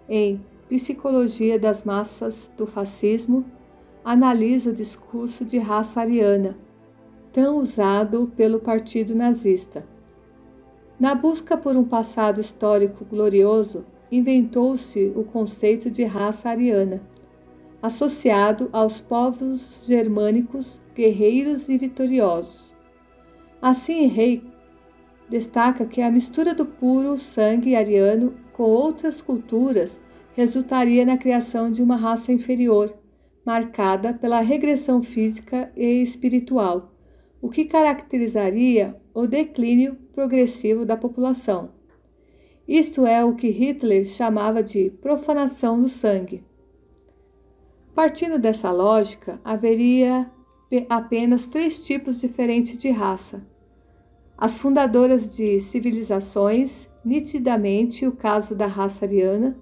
em 0.06 0.44
Psicologia 0.68 1.58
das 1.58 1.84
Massas 1.84 2.50
do 2.54 2.66
Fascismo, 2.66 3.46
analisa 4.04 4.68
o 4.68 4.74
discurso 4.74 5.42
de 5.42 5.56
raça 5.56 5.98
ariana, 6.02 6.54
tão 7.36 7.58
usado 7.58 8.32
pelo 8.34 8.58
Partido 8.58 9.14
Nazista. 9.14 9.86
Na 10.98 11.14
busca 11.14 11.54
por 11.54 11.76
um 11.76 11.84
passado 11.84 12.40
histórico 12.40 13.04
glorioso, 13.04 13.84
inventou-se 14.10 15.12
o 15.14 15.22
conceito 15.22 15.90
de 15.90 16.02
raça 16.02 16.48
ariana 16.48 17.02
associado 17.82 18.70
aos 18.72 19.02
povos 19.02 19.84
germânicos 19.86 20.80
guerreiros 20.94 21.68
e 21.68 21.76
vitoriosos. 21.76 22.74
Assim, 23.60 24.06
Rei 24.06 24.42
destaca 25.28 25.84
que 25.84 26.00
a 26.00 26.10
mistura 26.10 26.54
do 26.54 26.64
puro 26.64 27.18
sangue 27.18 27.76
ariano 27.76 28.32
com 28.54 28.62
outras 28.62 29.20
culturas 29.20 30.00
resultaria 30.34 31.04
na 31.04 31.18
criação 31.18 31.70
de 31.70 31.82
uma 31.82 31.96
raça 31.96 32.32
inferior, 32.32 32.96
marcada 33.44 34.14
pela 34.14 34.40
regressão 34.40 35.02
física 35.02 35.70
e 35.76 36.00
espiritual, 36.00 36.95
o 37.40 37.48
que 37.48 37.64
caracterizaria 37.64 38.96
o 39.14 39.26
declínio 39.26 39.96
progressivo 40.12 40.84
da 40.84 40.96
população. 40.96 41.70
Isto 42.66 43.06
é 43.06 43.24
o 43.24 43.34
que 43.34 43.48
Hitler 43.48 44.04
chamava 44.06 44.62
de 44.62 44.90
profanação 44.90 45.80
do 45.80 45.88
sangue. 45.88 46.44
Partindo 47.94 48.38
dessa 48.38 48.70
lógica, 48.72 49.38
haveria 49.44 50.30
apenas 50.88 51.46
três 51.46 51.84
tipos 51.86 52.20
diferentes 52.20 52.76
de 52.76 52.90
raça. 52.90 53.46
As 54.36 54.58
fundadoras 54.58 55.28
de 55.28 55.60
civilizações, 55.60 56.88
nitidamente 57.04 58.06
o 58.06 58.12
caso 58.12 58.54
da 58.54 58.66
raça 58.66 59.04
ariana, 59.04 59.56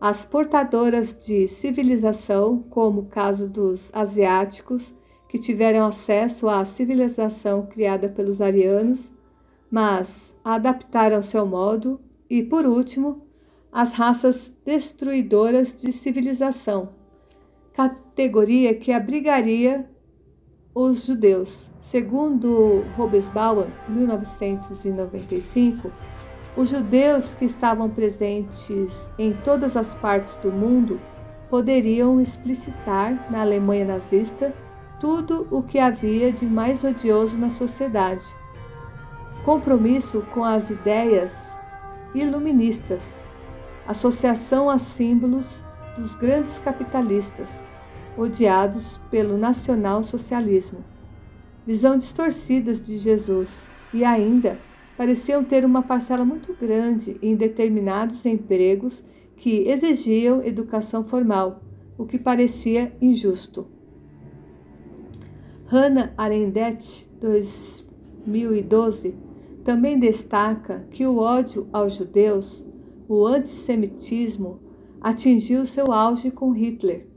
as 0.00 0.24
portadoras 0.24 1.14
de 1.14 1.48
civilização, 1.48 2.62
como 2.68 3.02
o 3.02 3.06
caso 3.06 3.48
dos 3.48 3.88
asiáticos, 3.92 4.92
que 5.34 5.38
tiveram 5.40 5.84
acesso 5.84 6.48
à 6.48 6.64
civilização 6.64 7.66
criada 7.66 8.08
pelos 8.08 8.40
arianos, 8.40 9.10
mas 9.68 10.32
a 10.44 10.54
adaptaram 10.54 11.16
ao 11.16 11.24
seu 11.24 11.44
modo, 11.44 12.00
e, 12.30 12.40
por 12.40 12.64
último, 12.64 13.26
as 13.72 13.94
raças 13.94 14.52
destruidoras 14.64 15.74
de 15.74 15.90
civilização, 15.90 16.90
categoria 17.72 18.76
que 18.76 18.92
abrigaria 18.92 19.90
os 20.72 21.06
judeus. 21.06 21.68
Segundo 21.80 22.84
Robesbauer, 22.96 23.66
1995, 23.88 25.90
os 26.56 26.68
judeus 26.68 27.34
que 27.34 27.44
estavam 27.44 27.90
presentes 27.90 29.10
em 29.18 29.32
todas 29.32 29.76
as 29.76 29.96
partes 29.96 30.36
do 30.36 30.52
mundo 30.52 31.00
poderiam 31.50 32.20
explicitar 32.20 33.28
na 33.32 33.40
Alemanha 33.40 33.84
nazista 33.84 34.54
tudo 35.04 35.46
o 35.50 35.62
que 35.62 35.78
havia 35.78 36.32
de 36.32 36.46
mais 36.46 36.82
odioso 36.82 37.36
na 37.36 37.50
sociedade. 37.50 38.24
Compromisso 39.44 40.22
com 40.32 40.42
as 40.42 40.70
ideias 40.70 41.30
iluministas, 42.14 43.20
associação 43.86 44.70
a 44.70 44.78
símbolos 44.78 45.62
dos 45.94 46.14
grandes 46.14 46.58
capitalistas, 46.58 47.50
odiados 48.16 48.98
pelo 49.10 49.36
nacional-socialismo, 49.36 50.82
visão 51.66 51.98
distorcidas 51.98 52.80
de 52.80 52.96
Jesus 52.96 53.60
e 53.92 54.06
ainda 54.06 54.58
pareciam 54.96 55.44
ter 55.44 55.66
uma 55.66 55.82
parcela 55.82 56.24
muito 56.24 56.56
grande 56.58 57.18
em 57.20 57.36
determinados 57.36 58.24
empregos 58.24 59.04
que 59.36 59.68
exigiam 59.68 60.42
educação 60.42 61.04
formal, 61.04 61.60
o 61.98 62.06
que 62.06 62.18
parecia 62.18 62.96
injusto. 63.02 63.73
Hannah 65.74 66.14
Arendt, 66.16 67.10
2012, 67.18 69.16
também 69.64 69.98
destaca 69.98 70.86
que 70.88 71.04
o 71.04 71.18
ódio 71.18 71.68
aos 71.72 71.94
judeus, 71.94 72.64
o 73.08 73.26
antissemitismo, 73.26 74.60
atingiu 75.00 75.66
seu 75.66 75.90
auge 75.90 76.30
com 76.30 76.52
Hitler, 76.52 77.08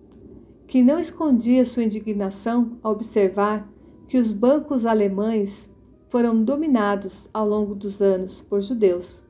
que 0.65 0.81
não 0.81 0.99
escondia 0.99 1.67
sua 1.67 1.83
indignação 1.83 2.79
ao 2.81 2.93
observar 2.93 3.71
que 4.07 4.17
os 4.17 4.31
bancos 4.31 4.87
alemães 4.87 5.69
foram 6.09 6.43
dominados 6.43 7.29
ao 7.31 7.47
longo 7.47 7.75
dos 7.75 8.01
anos 8.01 8.41
por 8.41 8.59
judeus. 8.59 9.21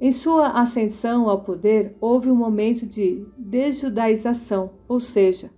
Em 0.00 0.10
sua 0.10 0.48
ascensão 0.60 1.28
ao 1.30 1.42
poder, 1.42 1.96
houve 2.00 2.32
um 2.32 2.34
momento 2.34 2.84
de 2.84 3.24
desjudaização, 3.38 4.72
ou 4.88 4.98
seja, 4.98 5.52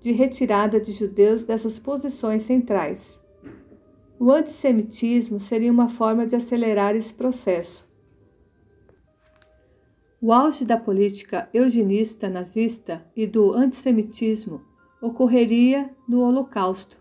de 0.00 0.12
retirada 0.12 0.80
de 0.80 0.92
judeus 0.92 1.42
dessas 1.42 1.78
posições 1.78 2.42
centrais. 2.42 3.18
O 4.18 4.30
antissemitismo 4.30 5.38
seria 5.38 5.70
uma 5.70 5.88
forma 5.88 6.26
de 6.26 6.34
acelerar 6.34 6.96
esse 6.96 7.12
processo. 7.12 7.86
O 10.20 10.32
auge 10.32 10.64
da 10.64 10.76
política 10.76 11.48
eugenista 11.52 12.28
nazista 12.28 13.06
e 13.14 13.26
do 13.26 13.52
antissemitismo 13.52 14.62
ocorreria 15.00 15.90
no 16.08 16.22
Holocausto, 16.22 16.98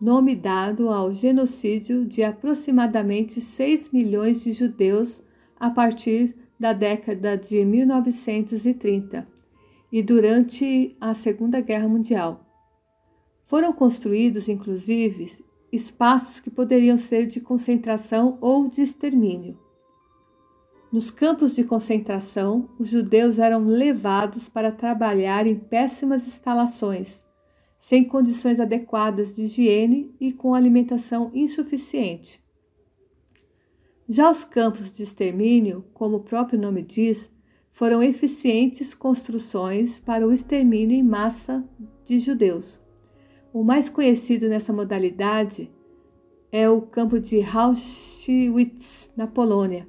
nome 0.00 0.34
dado 0.34 0.88
ao 0.88 1.12
genocídio 1.12 2.06
de 2.06 2.22
aproximadamente 2.22 3.40
6 3.40 3.90
milhões 3.90 4.42
de 4.42 4.52
judeus 4.52 5.20
a 5.60 5.68
partir 5.68 6.34
da 6.58 6.72
década 6.72 7.36
de 7.36 7.64
1930 7.64 9.37
e 9.90 10.02
durante 10.02 10.96
a 11.00 11.14
Segunda 11.14 11.60
Guerra 11.60 11.88
Mundial. 11.88 12.44
Foram 13.42 13.72
construídos, 13.72 14.48
inclusive, 14.48 15.44
espaços 15.72 16.40
que 16.40 16.50
poderiam 16.50 16.96
ser 16.96 17.26
de 17.26 17.40
concentração 17.40 18.38
ou 18.40 18.68
de 18.68 18.82
extermínio. 18.82 19.58
Nos 20.90 21.10
campos 21.10 21.54
de 21.54 21.64
concentração, 21.64 22.70
os 22.78 22.88
judeus 22.88 23.38
eram 23.38 23.64
levados 23.66 24.48
para 24.48 24.72
trabalhar 24.72 25.46
em 25.46 25.54
péssimas 25.54 26.26
instalações, 26.26 27.20
sem 27.78 28.04
condições 28.04 28.58
adequadas 28.58 29.34
de 29.34 29.42
higiene 29.42 30.14
e 30.18 30.32
com 30.32 30.54
alimentação 30.54 31.30
insuficiente. 31.34 32.42
Já 34.08 34.30
os 34.30 34.44
campos 34.44 34.90
de 34.90 35.02
extermínio, 35.02 35.84
como 35.92 36.16
o 36.16 36.22
próprio 36.22 36.58
nome 36.58 36.82
diz, 36.82 37.30
foram 37.78 38.02
eficientes 38.02 38.92
construções 38.92 40.00
para 40.00 40.26
o 40.26 40.32
extermínio 40.32 40.96
em 40.96 41.02
massa 41.04 41.64
de 42.02 42.18
judeus. 42.18 42.80
O 43.52 43.62
mais 43.62 43.88
conhecido 43.88 44.48
nessa 44.48 44.72
modalidade 44.72 45.70
é 46.50 46.68
o 46.68 46.82
campo 46.82 47.20
de 47.20 47.40
Auschwitz, 47.40 49.12
na 49.16 49.28
Polônia. 49.28 49.86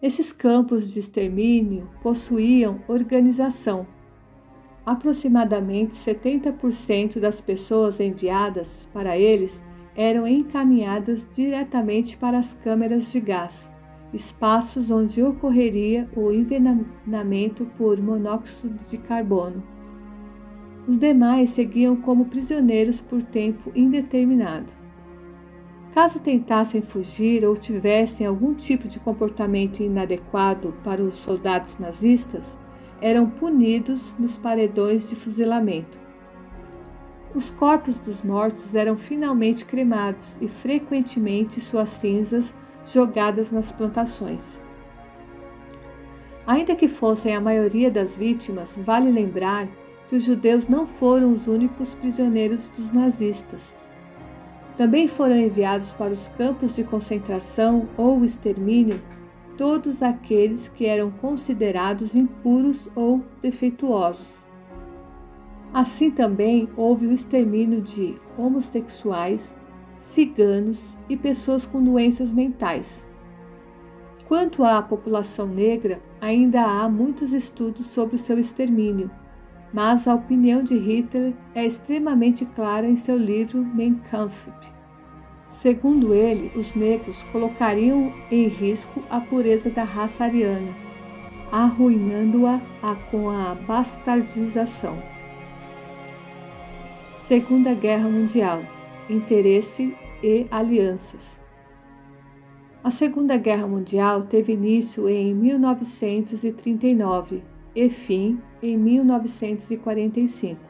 Esses 0.00 0.32
campos 0.32 0.94
de 0.94 1.00
extermínio 1.00 1.90
possuíam 2.00 2.80
organização. 2.86 3.88
Aproximadamente 4.84 5.96
70% 5.96 7.18
das 7.18 7.40
pessoas 7.40 7.98
enviadas 7.98 8.88
para 8.92 9.18
eles 9.18 9.60
eram 9.96 10.28
encaminhadas 10.28 11.26
diretamente 11.28 12.16
para 12.16 12.38
as 12.38 12.54
câmeras 12.54 13.10
de 13.10 13.18
gás, 13.18 13.68
espaços 14.12 14.90
onde 14.90 15.22
ocorreria 15.22 16.08
o 16.16 16.30
envenenamento 16.30 17.66
por 17.76 18.00
monóxido 18.00 18.82
de 18.84 18.98
carbono. 18.98 19.62
Os 20.86 20.96
demais 20.96 21.50
seguiam 21.50 21.96
como 21.96 22.26
prisioneiros 22.26 23.00
por 23.00 23.22
tempo 23.22 23.72
indeterminado. 23.74 24.72
Caso 25.92 26.20
tentassem 26.20 26.82
fugir 26.82 27.44
ou 27.44 27.56
tivessem 27.56 28.26
algum 28.26 28.54
tipo 28.54 28.86
de 28.86 29.00
comportamento 29.00 29.80
inadequado 29.80 30.74
para 30.84 31.02
os 31.02 31.14
soldados 31.14 31.78
nazistas, 31.78 32.56
eram 33.00 33.28
punidos 33.28 34.14
nos 34.18 34.38
paredões 34.38 35.08
de 35.08 35.16
fuzilamento. 35.16 35.98
Os 37.34 37.50
corpos 37.50 37.98
dos 37.98 38.22
mortos 38.22 38.74
eram 38.74 38.96
finalmente 38.96 39.64
cremados 39.64 40.38
e 40.40 40.48
frequentemente 40.48 41.60
suas 41.60 41.88
cinzas 41.88 42.54
jogadas 42.86 43.50
nas 43.50 43.72
plantações. 43.72 44.60
Ainda 46.46 46.76
que 46.76 46.88
fossem 46.88 47.34
a 47.34 47.40
maioria 47.40 47.90
das 47.90 48.16
vítimas, 48.16 48.78
vale 48.78 49.10
lembrar 49.10 49.68
que 50.08 50.14
os 50.14 50.22
judeus 50.22 50.68
não 50.68 50.86
foram 50.86 51.32
os 51.32 51.48
únicos 51.48 51.94
prisioneiros 51.94 52.68
dos 52.68 52.92
nazistas. 52.92 53.74
Também 54.76 55.08
foram 55.08 55.36
enviados 55.36 55.92
para 55.92 56.12
os 56.12 56.28
campos 56.28 56.76
de 56.76 56.84
concentração 56.84 57.88
ou 57.96 58.24
extermínio 58.24 59.02
todos 59.56 60.02
aqueles 60.02 60.68
que 60.68 60.86
eram 60.86 61.10
considerados 61.10 62.14
impuros 62.14 62.88
ou 62.94 63.22
defeituosos. 63.40 64.46
Assim 65.72 66.10
também 66.10 66.68
houve 66.76 67.06
o 67.06 67.12
extermínio 67.12 67.80
de 67.80 68.14
homossexuais, 68.36 69.56
ciganos 70.06 70.96
e 71.08 71.16
pessoas 71.16 71.66
com 71.66 71.82
doenças 71.82 72.32
mentais. 72.32 73.04
Quanto 74.26 74.64
à 74.64 74.82
população 74.82 75.46
negra, 75.46 76.00
ainda 76.20 76.62
há 76.62 76.88
muitos 76.88 77.32
estudos 77.32 77.86
sobre 77.86 78.18
seu 78.18 78.38
extermínio 78.38 79.10
mas 79.72 80.06
a 80.08 80.14
opinião 80.14 80.62
de 80.62 80.74
Hitler 80.74 81.34
é 81.54 81.64
extremamente 81.64 82.46
clara 82.46 82.86
em 82.86 82.96
seu 82.96 83.16
livro 83.16 83.58
Mein 83.58 83.96
Kampf. 84.10 84.48
Segundo 85.50 86.14
ele, 86.14 86.50
os 86.56 86.74
negros 86.74 87.22
colocariam 87.24 88.12
em 88.30 88.48
risco 88.48 89.02
a 89.10 89.20
pureza 89.20 89.70
da 89.70 89.84
raça 89.84 90.24
ariana, 90.24 90.72
arruinando-a 91.52 92.60
com 93.10 93.30
a 93.30 93.54
bastardização. 93.54 94.96
Segunda 97.18 97.74
Guerra 97.74 98.08
Mundial 98.08 98.62
Interesse 99.08 99.96
e 100.22 100.46
alianças. 100.50 101.36
A 102.82 102.90
Segunda 102.90 103.36
Guerra 103.36 103.66
Mundial 103.66 104.22
teve 104.22 104.52
início 104.52 105.08
em 105.08 105.34
1939 105.34 107.42
e 107.74 107.90
fim 107.90 108.40
em 108.62 108.76
1945. 108.76 110.60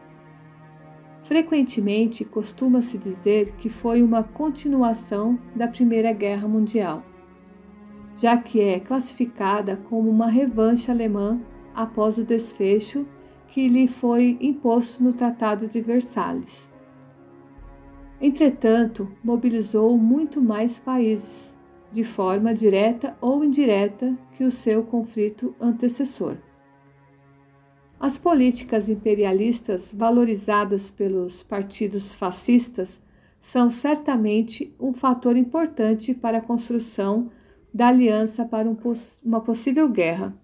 Frequentemente 1.23 2.25
costuma-se 2.25 2.97
dizer 2.97 3.53
que 3.59 3.69
foi 3.69 4.03
uma 4.03 4.23
continuação 4.23 5.39
da 5.55 5.69
Primeira 5.69 6.13
Guerra 6.13 6.47
Mundial, 6.47 7.03
já 8.15 8.37
que 8.37 8.61
é 8.61 8.81
classificada 8.81 9.77
como 9.89 10.09
uma 10.09 10.29
revanche 10.29 10.91
alemã 10.91 11.41
após 11.75 12.17
o 12.17 12.25
desfecho 12.25 13.07
que 13.49 13.69
lhe 13.69 13.89
foi 13.89 14.39
imposto 14.41 15.03
no 15.03 15.13
Tratado 15.13 15.69
de 15.69 15.81
Versalhes. 15.81 16.69
Entretanto, 18.21 19.11
mobilizou 19.23 19.97
muito 19.99 20.41
mais 20.41 20.79
países, 20.79 21.55
de 21.93 22.03
forma 22.03 22.55
direta 22.55 23.15
ou 23.21 23.45
indireta, 23.45 24.17
que 24.33 24.45
o 24.45 24.51
seu 24.51 24.83
conflito 24.83 25.55
antecessor. 25.61 26.39
As 28.01 28.17
políticas 28.17 28.89
imperialistas 28.89 29.93
valorizadas 29.95 30.91
pelos 30.91 31.43
partidos 31.43 32.15
fascistas 32.15 32.99
são 33.41 33.69
certamente 33.71 34.75
um 34.81 34.93
fator 34.93 35.37
importante 35.37 36.15
para 36.15 36.39
a 36.39 36.43
construção 36.43 37.31
da 37.73 37.89
aliança 37.89 38.45
para 38.45 38.69
um, 38.69 38.77
uma 39.25 39.41
possível 39.41 39.89
guerra. 39.89 40.37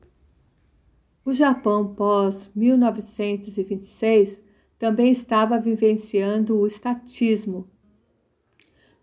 O 1.25 1.33
Japão 1.33 1.95
pós-1926 1.95 4.41
também 4.83 5.13
estava 5.13 5.61
vivenciando 5.61 6.59
o 6.59 6.67
estatismo, 6.67 7.69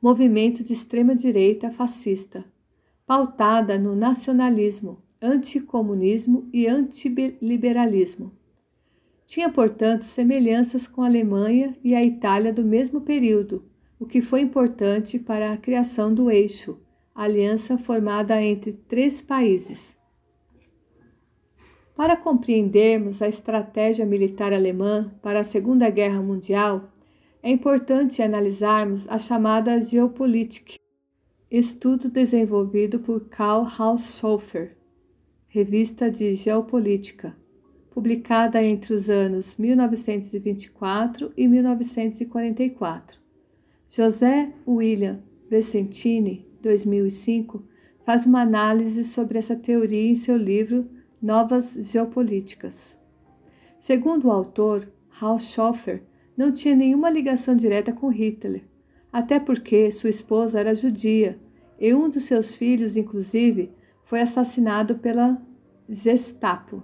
movimento 0.02 0.62
de 0.62 0.74
extrema-direita 0.74 1.72
fascista, 1.72 2.44
pautada 3.08 3.80
no 3.80 3.96
nacionalismo, 3.96 5.02
anticomunismo 5.22 6.50
e 6.52 6.68
antiliberalismo. 6.68 8.34
Tinha, 9.26 9.50
portanto, 9.50 10.02
semelhanças 10.02 10.86
com 10.86 11.02
a 11.02 11.06
Alemanha 11.06 11.74
e 11.82 11.96
a 11.96 12.04
Itália 12.04 12.52
do 12.52 12.66
mesmo 12.66 13.00
período, 13.00 13.64
o 13.98 14.06
que 14.06 14.22
foi 14.22 14.42
importante 14.42 15.18
para 15.18 15.54
a 15.54 15.58
criação 15.58 16.14
do 16.14 16.30
Eixo, 16.30 16.78
aliança 17.16 17.78
formada 17.78 18.42
entre 18.42 18.74
três 18.74 19.22
países. 19.22 19.96
Para 22.00 22.16
compreendermos 22.16 23.22
a 23.22 23.28
estratégia 23.28 24.06
militar 24.06 24.54
alemã 24.54 25.12
para 25.22 25.42
a 25.42 25.44
Segunda 25.44 25.90
Guerra 25.90 26.22
Mundial, 26.22 26.90
é 27.44 27.52
importante 27.52 28.22
analisarmos 28.22 29.06
a 29.10 29.20
chamada 29.20 29.82
Geopolitik, 29.82 30.78
estudo 31.52 32.10
desenvolvido 32.10 33.02
por 33.02 33.28
Karl 33.28 33.68
Haushofer, 33.78 34.78
revista 35.50 36.10
de 36.10 36.34
Geopolítica, 36.36 37.36
publicada 37.92 38.64
entre 38.64 38.94
os 38.94 39.10
anos 39.10 39.58
1924 39.58 41.34
e 41.36 41.50
1944. 41.50 43.20
José 43.90 44.54
William 44.66 45.22
Vicentini, 45.52 46.48
2005, 46.62 47.62
faz 48.06 48.26
uma 48.26 48.40
análise 48.40 49.04
sobre 49.04 49.38
essa 49.38 49.58
teoria 49.58 50.10
em 50.10 50.16
seu 50.16 50.38
livro 50.38 50.98
Novas 51.22 51.74
Geopolíticas. 51.74 52.98
Segundo 53.78 54.30
o 54.30 54.32
autor, 54.32 54.90
Haushofer 55.20 56.04
não 56.38 56.50
tinha 56.50 56.74
nenhuma 56.74 57.10
ligação 57.10 57.58
direta 57.58 57.92
com 57.92 58.08
Hitler, 58.08 58.64
até 59.12 59.38
porque 59.38 59.92
sua 59.92 60.10
esposa 60.10 60.62
era 60.62 60.74
judia 60.74 61.38
e 61.78 61.94
um 61.94 62.10
dos 62.10 62.24
seus 62.24 62.56
filhos, 62.56 62.96
inclusive, 62.96 63.70
foi 64.06 64.22
assassinado 64.22 64.96
pela 64.96 65.42
Gestapo, 65.90 66.82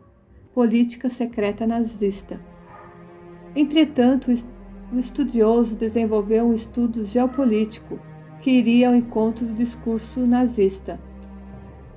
política 0.53 1.07
secreta 1.07 1.65
nazista. 1.65 2.41
Entretanto, 3.55 4.31
o 4.91 4.99
estudioso 4.99 5.77
desenvolveu 5.77 6.43
um 6.43 6.53
estudo 6.53 7.05
geopolítico 7.05 8.01
que 8.41 8.51
iria 8.51 8.89
ao 8.89 8.95
encontro 8.95 9.45
do 9.45 9.53
discurso 9.53 10.27
nazista. 10.27 10.99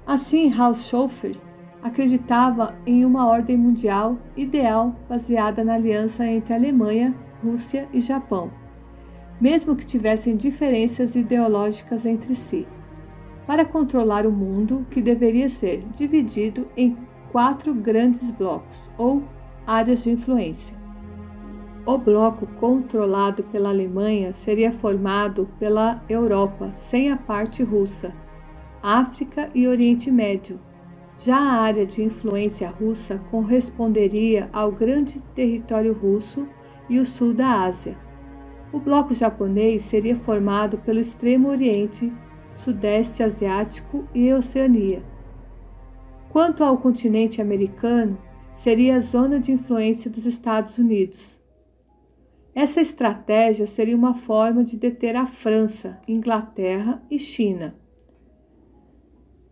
Assim, 0.06 0.52
Haushofer 0.52 1.34
acreditava 1.82 2.76
em 2.86 3.04
uma 3.04 3.26
ordem 3.26 3.56
mundial 3.56 4.18
ideal 4.36 4.94
baseada 5.08 5.64
na 5.64 5.74
aliança 5.74 6.26
entre 6.26 6.54
Alemanha, 6.54 7.14
Rússia 7.42 7.88
e 7.92 8.00
Japão, 8.00 8.50
mesmo 9.40 9.76
que 9.76 9.86
tivessem 9.86 10.36
diferenças 10.36 11.14
ideológicas 11.14 12.04
entre 12.04 12.34
si, 12.34 12.66
para 13.46 13.64
controlar 13.64 14.26
o 14.26 14.32
mundo 14.32 14.86
que 14.90 15.00
deveria 15.00 15.48
ser 15.48 15.78
dividido 15.92 16.68
em 16.76 16.96
quatro 17.30 17.72
grandes 17.74 18.30
blocos 18.30 18.90
ou 18.98 19.22
áreas 19.66 20.02
de 20.02 20.10
influência. 20.10 20.76
O 21.86 21.96
bloco 21.96 22.46
controlado 22.60 23.42
pela 23.44 23.70
Alemanha 23.70 24.32
seria 24.32 24.70
formado 24.70 25.48
pela 25.58 25.94
Europa, 26.08 26.70
sem 26.74 27.10
a 27.10 27.16
parte 27.16 27.62
russa, 27.62 28.12
África 28.82 29.48
e 29.54 29.66
Oriente 29.66 30.10
Médio. 30.10 30.67
Já 31.20 31.36
a 31.36 31.62
área 31.62 31.84
de 31.84 32.00
influência 32.00 32.68
russa 32.68 33.18
corresponderia 33.28 34.48
ao 34.52 34.70
grande 34.70 35.20
território 35.34 35.92
russo 35.92 36.48
e 36.88 37.00
o 37.00 37.04
sul 37.04 37.34
da 37.34 37.64
Ásia. 37.64 37.96
O 38.72 38.78
bloco 38.78 39.12
japonês 39.12 39.82
seria 39.82 40.14
formado 40.14 40.78
pelo 40.78 41.00
Extremo 41.00 41.48
Oriente, 41.48 42.12
Sudeste 42.52 43.24
Asiático 43.24 44.06
e 44.14 44.32
Oceania. 44.32 45.02
Quanto 46.28 46.62
ao 46.62 46.78
continente 46.78 47.42
americano, 47.42 48.16
seria 48.54 48.96
a 48.96 49.00
zona 49.00 49.40
de 49.40 49.50
influência 49.50 50.08
dos 50.08 50.24
Estados 50.24 50.78
Unidos. 50.78 51.36
Essa 52.54 52.80
estratégia 52.80 53.66
seria 53.66 53.96
uma 53.96 54.14
forma 54.14 54.62
de 54.62 54.76
deter 54.76 55.16
a 55.16 55.26
França, 55.26 55.98
Inglaterra 56.06 57.02
e 57.10 57.18
China. 57.18 57.74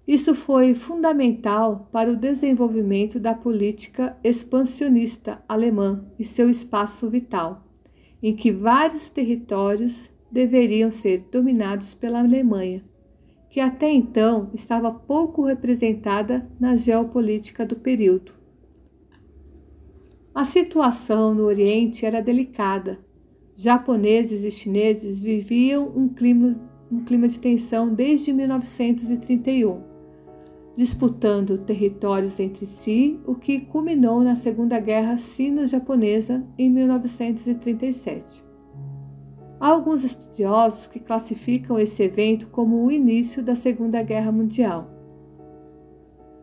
Isso 0.06 0.36
foi 0.36 0.72
fundamental 0.74 1.88
para 1.90 2.12
o 2.12 2.16
desenvolvimento 2.16 3.18
da 3.18 3.34
política 3.34 4.16
expansionista 4.22 5.42
alemã 5.48 6.06
e 6.16 6.24
seu 6.24 6.48
espaço 6.48 7.10
vital, 7.10 7.66
em 8.22 8.34
que 8.34 8.52
vários 8.52 9.10
territórios 9.10 10.08
deveriam 10.30 10.92
ser 10.92 11.26
dominados 11.32 11.92
pela 11.92 12.20
Alemanha, 12.20 12.84
que 13.50 13.58
até 13.58 13.90
então 13.90 14.48
estava 14.54 14.92
pouco 14.92 15.44
representada 15.44 16.48
na 16.60 16.76
geopolítica 16.76 17.66
do 17.66 17.74
período. 17.74 18.32
A 20.32 20.44
situação 20.44 21.34
no 21.34 21.44
Oriente 21.44 22.06
era 22.06 22.20
delicada. 22.20 23.00
Japoneses 23.56 24.44
e 24.44 24.50
chineses 24.50 25.18
viviam 25.18 25.90
um 25.96 26.08
clima, 26.08 26.60
um 26.92 27.02
clima 27.02 27.26
de 27.26 27.40
tensão 27.40 27.92
desde 27.92 28.32
1931, 28.34 29.95
disputando 30.76 31.56
territórios 31.56 32.38
entre 32.38 32.66
si, 32.66 33.18
o 33.24 33.34
que 33.34 33.60
culminou 33.60 34.20
na 34.20 34.36
Segunda 34.36 34.78
Guerra 34.78 35.16
Sino-Japonesa 35.16 36.44
em 36.58 36.68
1937. 36.68 38.44
Há 39.58 39.68
alguns 39.68 40.04
estudiosos 40.04 40.86
que 40.86 41.00
classificam 41.00 41.78
esse 41.78 42.02
evento 42.02 42.48
como 42.48 42.84
o 42.84 42.92
início 42.92 43.42
da 43.42 43.56
Segunda 43.56 44.02
Guerra 44.02 44.30
Mundial. 44.30 44.90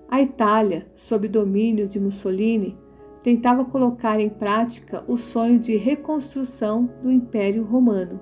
A 0.09 0.19
Itália, 0.19 0.87
sob 0.95 1.27
domínio 1.27 1.87
de 1.87 1.99
Mussolini, 1.99 2.75
tentava 3.21 3.63
colocar 3.63 4.19
em 4.19 4.29
prática 4.29 5.03
o 5.07 5.15
sonho 5.15 5.59
de 5.59 5.77
reconstrução 5.77 6.89
do 7.03 7.11
Império 7.11 7.63
Romano. 7.63 8.19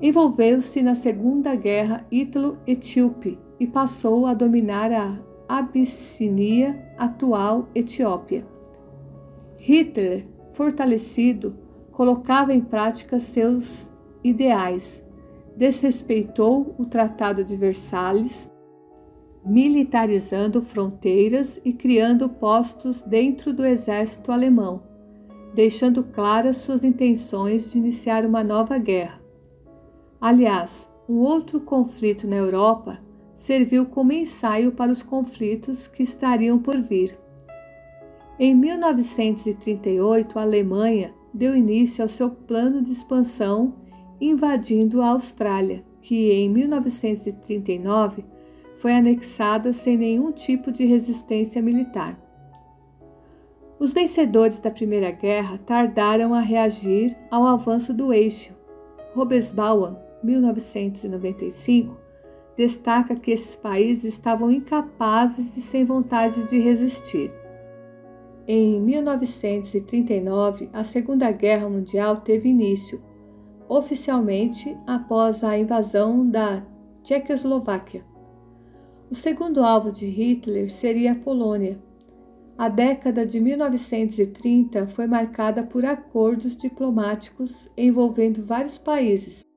Envolveu-se 0.00 0.80
na 0.80 0.94
Segunda 0.94 1.56
Guerra 1.56 2.06
Ítalo-Etíope 2.10 3.49
e 3.60 3.66
passou 3.66 4.24
a 4.26 4.32
dominar 4.32 4.90
a 4.90 5.18
Abissínia, 5.46 6.92
atual 6.96 7.68
Etiópia. 7.74 8.46
Hitler, 9.60 10.24
fortalecido, 10.52 11.54
colocava 11.92 12.54
em 12.54 12.60
prática 12.60 13.20
seus 13.20 13.90
ideais, 14.24 15.04
desrespeitou 15.54 16.74
o 16.78 16.86
Tratado 16.86 17.44
de 17.44 17.54
Versalhes 17.54 18.48
militarizando 19.44 20.60
fronteiras 20.60 21.58
e 21.64 21.72
criando 21.72 22.28
postos 22.28 23.00
dentro 23.00 23.52
do 23.52 23.64
exército 23.64 24.30
alemão, 24.30 24.82
deixando 25.54 26.04
claras 26.04 26.58
suas 26.58 26.84
intenções 26.84 27.72
de 27.72 27.78
iniciar 27.78 28.24
uma 28.26 28.44
nova 28.44 28.78
guerra. 28.78 29.20
Aliás, 30.20 30.88
um 31.08 31.18
outro 31.18 31.60
conflito 31.60 32.26
na 32.28 32.36
Europa 32.36 32.98
serviu 33.40 33.86
como 33.86 34.12
ensaio 34.12 34.70
para 34.72 34.92
os 34.92 35.02
conflitos 35.02 35.88
que 35.88 36.02
estariam 36.02 36.58
por 36.58 36.78
vir. 36.78 37.18
Em 38.38 38.54
1938, 38.54 40.38
a 40.38 40.42
Alemanha 40.42 41.14
deu 41.32 41.56
início 41.56 42.02
ao 42.02 42.08
seu 42.08 42.28
plano 42.30 42.82
de 42.82 42.92
expansão, 42.92 43.76
invadindo 44.20 45.00
a 45.00 45.08
Austrália, 45.08 45.82
que 46.02 46.30
em 46.30 46.50
1939 46.50 48.26
foi 48.76 48.92
anexada 48.92 49.72
sem 49.72 49.96
nenhum 49.96 50.30
tipo 50.32 50.70
de 50.70 50.84
resistência 50.84 51.62
militar. 51.62 52.20
Os 53.78 53.94
vencedores 53.94 54.58
da 54.58 54.70
Primeira 54.70 55.12
Guerra 55.12 55.56
tardaram 55.56 56.34
a 56.34 56.40
reagir 56.40 57.16
ao 57.30 57.46
avanço 57.46 57.94
do 57.94 58.12
eixo. 58.12 58.54
Robesbauer, 59.14 59.96
1995, 60.22 61.99
destaca 62.60 63.16
que 63.16 63.30
esses 63.30 63.56
países 63.56 64.04
estavam 64.04 64.50
incapazes 64.50 65.56
e 65.56 65.62
sem 65.62 65.82
vontade 65.82 66.44
de 66.44 66.58
resistir. 66.58 67.32
Em 68.46 68.78
1939, 68.82 70.68
a 70.70 70.84
Segunda 70.84 71.30
Guerra 71.30 71.70
Mundial 71.70 72.18
teve 72.18 72.50
início, 72.50 73.02
oficialmente 73.66 74.76
após 74.86 75.42
a 75.42 75.56
invasão 75.56 76.28
da 76.28 76.62
Tchecoslováquia. 77.02 78.04
O 79.10 79.14
segundo 79.14 79.64
alvo 79.64 79.90
de 79.90 80.06
Hitler 80.06 80.70
seria 80.70 81.12
a 81.12 81.16
Polônia. 81.16 81.80
a 82.58 82.68
década 82.68 83.24
de 83.24 83.40
1930 83.40 84.86
foi 84.88 85.06
marcada 85.06 85.62
por 85.62 85.82
acordos 85.86 86.54
diplomáticos 86.54 87.70
envolvendo 87.74 88.44
vários 88.44 88.76
países, 88.76 89.49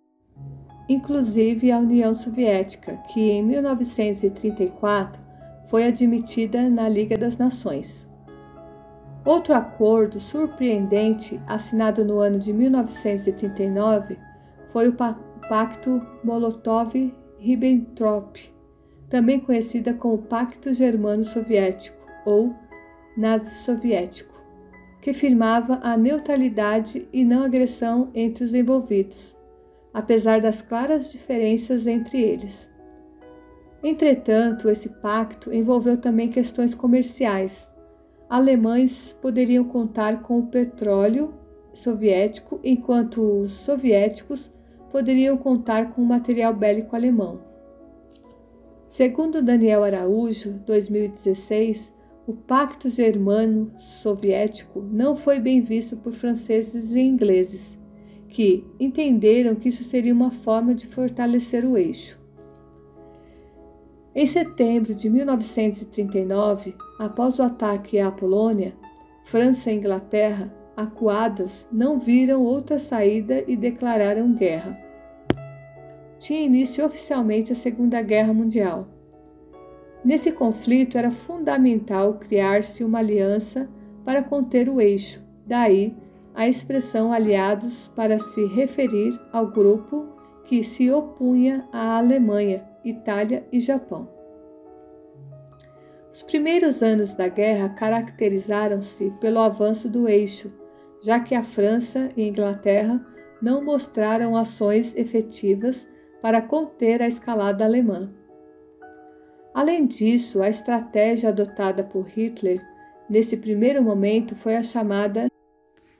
inclusive 0.87 1.71
a 1.71 1.79
União 1.79 2.13
Soviética, 2.13 2.97
que 3.11 3.31
em 3.31 3.43
1934 3.43 5.19
foi 5.65 5.85
admitida 5.85 6.69
na 6.69 6.87
Liga 6.89 7.17
das 7.17 7.37
Nações. 7.37 8.07
Outro 9.25 9.53
acordo 9.53 10.19
surpreendente, 10.19 11.39
assinado 11.47 12.03
no 12.03 12.19
ano 12.19 12.37
de 12.37 12.51
1939, 12.51 14.19
foi 14.67 14.89
o 14.89 14.95
Pacto 15.47 16.05
Molotov-Ribbentrop, 16.23 18.51
também 19.09 19.39
conhecida 19.39 19.93
como 19.93 20.17
Pacto 20.17 20.73
Germano-Soviético 20.73 21.97
ou 22.25 22.53
nazi-soviético, 23.15 24.43
que 25.01 25.13
firmava 25.13 25.79
a 25.81 25.95
neutralidade 25.95 27.07
e 27.13 27.23
não 27.23 27.43
agressão 27.43 28.09
entre 28.13 28.43
os 28.43 28.53
envolvidos, 28.53 29.37
apesar 29.93 30.41
das 30.41 30.61
claras 30.61 31.11
diferenças 31.11 31.85
entre 31.85 32.19
eles. 32.19 32.67
Entretanto, 33.83 34.69
esse 34.69 34.89
pacto 34.89 35.53
envolveu 35.53 35.97
também 35.97 36.29
questões 36.29 36.73
comerciais. 36.73 37.69
Alemães 38.29 39.15
poderiam 39.21 39.65
contar 39.65 40.21
com 40.21 40.39
o 40.39 40.47
petróleo 40.47 41.33
soviético, 41.73 42.59
enquanto 42.63 43.41
os 43.41 43.51
soviéticos 43.51 44.49
poderiam 44.91 45.35
contar 45.37 45.91
com 45.91 46.01
o 46.01 46.05
material 46.05 46.53
bélico 46.53 46.95
alemão. 46.95 47.41
Segundo 48.87 49.41
Daniel 49.41 49.83
Araújo, 49.83 50.53
2016, 50.65 51.91
o 52.25 52.33
Pacto 52.33 52.87
Germano-Soviético 52.87 54.81
não 54.81 55.15
foi 55.15 55.39
bem 55.39 55.61
visto 55.61 55.97
por 55.97 56.13
franceses 56.13 56.93
e 56.95 57.01
ingleses, 57.01 57.77
que 58.33 58.65
entenderam 58.79 59.53
que 59.53 59.69
isso 59.69 59.83
seria 59.83 60.11
uma 60.11 60.31
forma 60.31 60.73
de 60.73 60.87
fortalecer 60.87 61.63
o 61.63 61.77
eixo. 61.77 62.19
Em 64.15 64.25
setembro 64.25 64.95
de 64.95 65.07
1939, 65.07 66.75
após 66.97 67.37
o 67.37 67.43
ataque 67.43 67.99
à 67.99 68.11
Polônia, 68.11 68.73
França 69.23 69.71
e 69.71 69.75
Inglaterra, 69.75 70.51
acuadas, 70.75 71.67
não 71.71 71.99
viram 71.99 72.41
outra 72.41 72.79
saída 72.79 73.43
e 73.47 73.55
declararam 73.55 74.33
guerra. 74.33 74.79
Tinha 76.17 76.41
início 76.41 76.83
oficialmente 76.83 77.51
a 77.51 77.55
Segunda 77.55 78.01
Guerra 78.01 78.33
Mundial. 78.33 78.87
Nesse 80.03 80.31
conflito 80.31 80.97
era 80.97 81.11
fundamental 81.11 82.15
criar-se 82.15 82.83
uma 82.83 82.97
aliança 82.97 83.69
para 84.03 84.23
conter 84.23 84.67
o 84.69 84.81
eixo, 84.81 85.23
daí 85.45 85.95
a 86.33 86.47
expressão 86.47 87.13
aliados 87.13 87.87
para 87.95 88.19
se 88.19 88.45
referir 88.45 89.19
ao 89.31 89.47
grupo 89.47 90.07
que 90.45 90.63
se 90.63 90.91
opunha 90.91 91.67
à 91.71 91.97
Alemanha, 91.97 92.67
Itália 92.83 93.47
e 93.51 93.59
Japão. 93.59 94.09
Os 96.11 96.21
primeiros 96.21 96.83
anos 96.83 97.13
da 97.13 97.27
guerra 97.27 97.69
caracterizaram-se 97.69 99.11
pelo 99.19 99.39
avanço 99.39 99.89
do 99.89 100.07
eixo, 100.07 100.51
já 101.01 101.19
que 101.19 101.33
a 101.33 101.43
França 101.43 102.09
e 102.15 102.23
a 102.23 102.27
Inglaterra 102.27 103.03
não 103.41 103.63
mostraram 103.63 104.37
ações 104.37 104.95
efetivas 104.95 105.87
para 106.21 106.41
conter 106.41 107.01
a 107.01 107.07
escalada 107.07 107.65
alemã. 107.65 108.13
Além 109.53 109.85
disso, 109.85 110.41
a 110.41 110.49
estratégia 110.49 111.29
adotada 111.29 111.83
por 111.83 112.07
Hitler 112.07 112.61
nesse 113.09 113.35
primeiro 113.37 113.83
momento 113.83 114.35
foi 114.35 114.55
a 114.55 114.63
chamada 114.63 115.27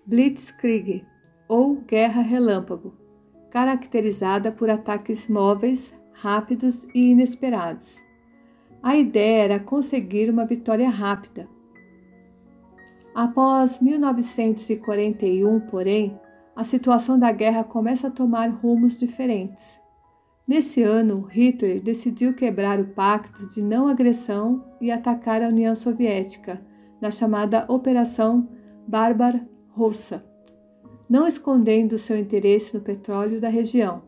Blitzkrieg, 0.06 1.06
ou 1.48 1.76
Guerra 1.76 2.22
Relâmpago, 2.22 2.94
caracterizada 3.50 4.52
por 4.52 4.70
ataques 4.70 5.30
móveis, 5.30 5.94
rápidos 6.12 6.86
e 6.94 7.12
inesperados. 7.12 7.96
A 8.82 8.98
ideia 8.98 9.44
era 9.44 9.60
conseguir 9.60 10.30
uma 10.30 10.46
vitória 10.46 10.90
rápida. 10.90 11.48
Após 13.16 13.80
1941, 13.80 15.60
porém, 15.62 16.20
a 16.54 16.66
situação 16.66 17.18
da 17.18 17.32
guerra 17.32 17.64
começa 17.64 18.08
a 18.08 18.12
tomar 18.12 18.50
rumos 18.50 19.00
diferentes. 19.00 19.80
Nesse 20.46 20.84
ano, 20.84 21.22
Hitler 21.32 21.82
decidiu 21.82 22.34
quebrar 22.34 22.78
o 22.82 22.90
pacto 22.90 23.48
de 23.48 23.62
não 23.62 23.88
agressão 23.88 24.66
e 24.82 24.92
atacar 24.92 25.42
a 25.42 25.48
União 25.48 25.74
Soviética, 25.74 26.62
na 27.00 27.10
chamada 27.10 27.66
Operação 27.70 28.50
Barbarossa, 29.76 30.24
não 31.10 31.28
escondendo 31.28 31.98
seu 31.98 32.18
interesse 32.18 32.74
no 32.74 32.82
petróleo 32.82 33.42
da 33.42 33.50
região. 33.50 34.04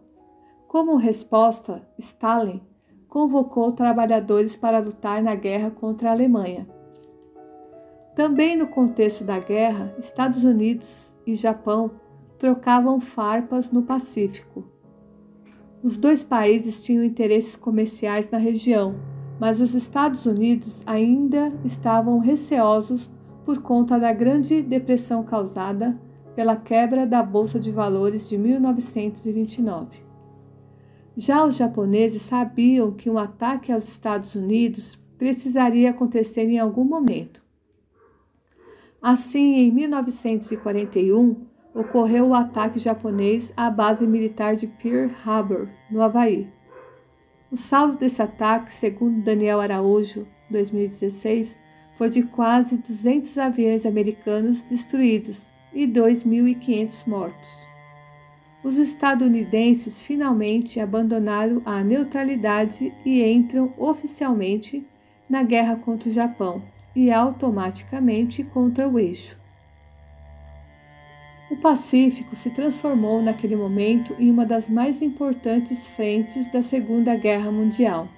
Como 0.67 0.95
resposta, 0.95 1.87
Stalin 1.97 2.61
convocou 3.07 3.71
trabalhadores 3.71 4.55
para 4.55 4.79
lutar 4.79 5.21
na 5.21 5.35
guerra 5.35 5.71
contra 5.71 6.09
a 6.09 6.13
Alemanha. 6.13 6.67
Também 8.15 8.55
no 8.55 8.67
contexto 8.67 9.23
da 9.23 9.39
guerra, 9.39 9.93
Estados 9.97 10.43
Unidos 10.43 11.13
e 11.25 11.35
Japão 11.35 11.91
trocavam 12.37 12.99
farpas 12.99 13.71
no 13.71 13.83
Pacífico 13.83 14.75
os 15.85 15.97
dois 15.97 16.23
países 16.23 16.83
tinham 16.83 17.03
interesses 17.03 17.55
comerciais 17.55 18.27
na 18.31 18.39
região, 18.39 18.95
mas 19.39 19.61
os 19.61 19.75
Estados 19.75 20.25
Unidos 20.25 20.81
ainda 20.83 21.53
estavam 21.63 22.17
receosos 22.17 23.07
por 23.45 23.61
conta 23.61 23.99
da 23.99 24.11
grande 24.11 24.61
depressão 24.61 25.23
causada 25.23 25.97
pela 26.35 26.55
quebra 26.55 27.05
da 27.05 27.21
Bolsa 27.21 27.59
de 27.59 27.71
Valores 27.71 28.27
de 28.27 28.37
1929. 28.37 30.03
Já 31.15 31.45
os 31.45 31.55
japoneses 31.55 32.23
sabiam 32.23 32.91
que 32.91 33.09
um 33.09 33.17
ataque 33.17 33.71
aos 33.71 33.87
Estados 33.87 34.35
Unidos 34.35 34.99
precisaria 35.17 35.91
acontecer 35.91 36.49
em 36.49 36.59
algum 36.59 36.83
momento. 36.83 37.41
Assim, 39.01 39.59
em 39.59 39.71
1941, 39.71 41.45
ocorreu 41.73 42.29
o 42.29 42.33
ataque 42.33 42.79
japonês 42.79 43.53
à 43.55 43.69
base 43.69 44.05
militar 44.07 44.55
de 44.55 44.65
Pearl 44.65 45.11
Harbor, 45.23 45.69
no 45.89 46.01
Havaí. 46.01 46.49
O 47.51 47.55
saldo 47.55 47.97
desse 47.97 48.21
ataque, 48.21 48.71
segundo 48.71 49.23
Daniel 49.23 49.61
Araújo, 49.61 50.27
2016, 50.49 51.57
foi 51.95 52.09
de 52.09 52.23
quase 52.23 52.77
200 52.77 53.37
aviões 53.37 53.85
americanos 53.85 54.61
destruídos 54.61 55.49
e 55.73 55.87
2.500 55.87 57.07
mortos. 57.07 57.67
Os 58.63 58.77
estadunidenses 58.77 60.01
finalmente 60.01 60.79
abandonaram 60.79 61.61
a 61.65 61.83
neutralidade 61.83 62.93
e 63.05 63.23
entram 63.23 63.73
oficialmente 63.77 64.85
na 65.29 65.43
guerra 65.43 65.75
contra 65.75 66.09
o 66.09 66.11
Japão 66.11 66.63
e 66.95 67.11
automaticamente 67.11 68.43
contra 68.43 68.87
o 68.87 68.97
eixo. 68.97 69.39
O 71.51 71.57
Pacífico 71.57 72.35
se 72.35 72.49
transformou 72.49 73.21
naquele 73.21 73.55
momento 73.55 74.15
em 74.17 74.31
uma 74.31 74.45
das 74.45 74.67
mais 74.67 75.01
importantes 75.01 75.87
frentes 75.87 76.51
da 76.51 76.63
Segunda 76.63 77.15
Guerra 77.15 77.51
Mundial. 77.51 78.09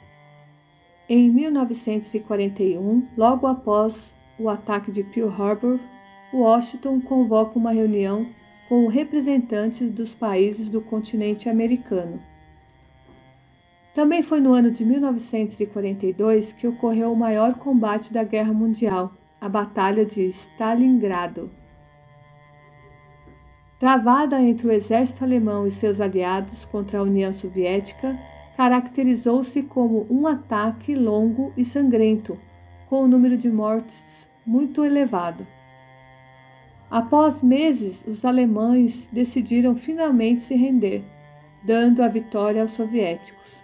Em 1.09 1.31
1941, 1.31 3.07
logo 3.15 3.47
após 3.47 4.13
o 4.37 4.49
ataque 4.49 4.91
de 4.91 5.03
Pearl 5.03 5.29
Harbor, 5.29 5.79
Washington 6.33 6.99
convoca 6.99 7.57
uma 7.57 7.71
reunião 7.71 8.27
com 8.67 8.87
representantes 8.87 9.89
dos 9.89 10.13
países 10.13 10.67
do 10.67 10.81
continente 10.81 11.47
americano. 11.47 12.21
Também 13.93 14.21
foi 14.21 14.41
no 14.41 14.53
ano 14.53 14.69
de 14.69 14.83
1942 14.83 16.51
que 16.51 16.67
ocorreu 16.67 17.13
o 17.13 17.15
maior 17.15 17.55
combate 17.55 18.11
da 18.11 18.23
Guerra 18.23 18.51
Mundial, 18.51 19.13
a 19.39 19.47
Batalha 19.47 20.05
de 20.05 20.23
Stalingrado. 20.23 21.49
Travada 23.79 24.41
entre 24.41 24.67
o 24.67 24.71
exército 24.71 25.23
alemão 25.23 25.65
e 25.65 25.71
seus 25.71 26.01
aliados 26.01 26.65
contra 26.65 26.99
a 26.99 27.03
União 27.03 27.31
Soviética, 27.31 28.19
caracterizou-se 28.57 29.61
como 29.63 30.07
um 30.09 30.27
ataque 30.27 30.95
longo 30.95 31.53
e 31.55 31.63
sangrento, 31.63 32.37
com 32.89 33.03
um 33.03 33.07
número 33.07 33.37
de 33.37 33.49
mortes 33.49 34.27
muito 34.45 34.83
elevado. 34.83 35.47
Após 36.89 37.41
meses, 37.41 38.03
os 38.07 38.25
alemães 38.25 39.07
decidiram 39.11 39.75
finalmente 39.75 40.41
se 40.41 40.55
render, 40.55 41.03
dando 41.63 42.01
a 42.01 42.07
vitória 42.07 42.61
aos 42.61 42.71
soviéticos. 42.71 43.63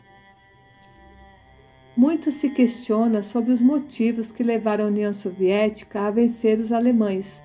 Muito 1.97 2.31
se 2.31 2.49
questiona 2.49 3.23
sobre 3.23 3.51
os 3.51 3.61
motivos 3.61 4.31
que 4.31 4.43
levaram 4.43 4.85
a 4.85 4.87
União 4.87 5.13
Soviética 5.13 6.01
a 6.01 6.11
vencer 6.11 6.59
os 6.59 6.71
alemães 6.71 7.43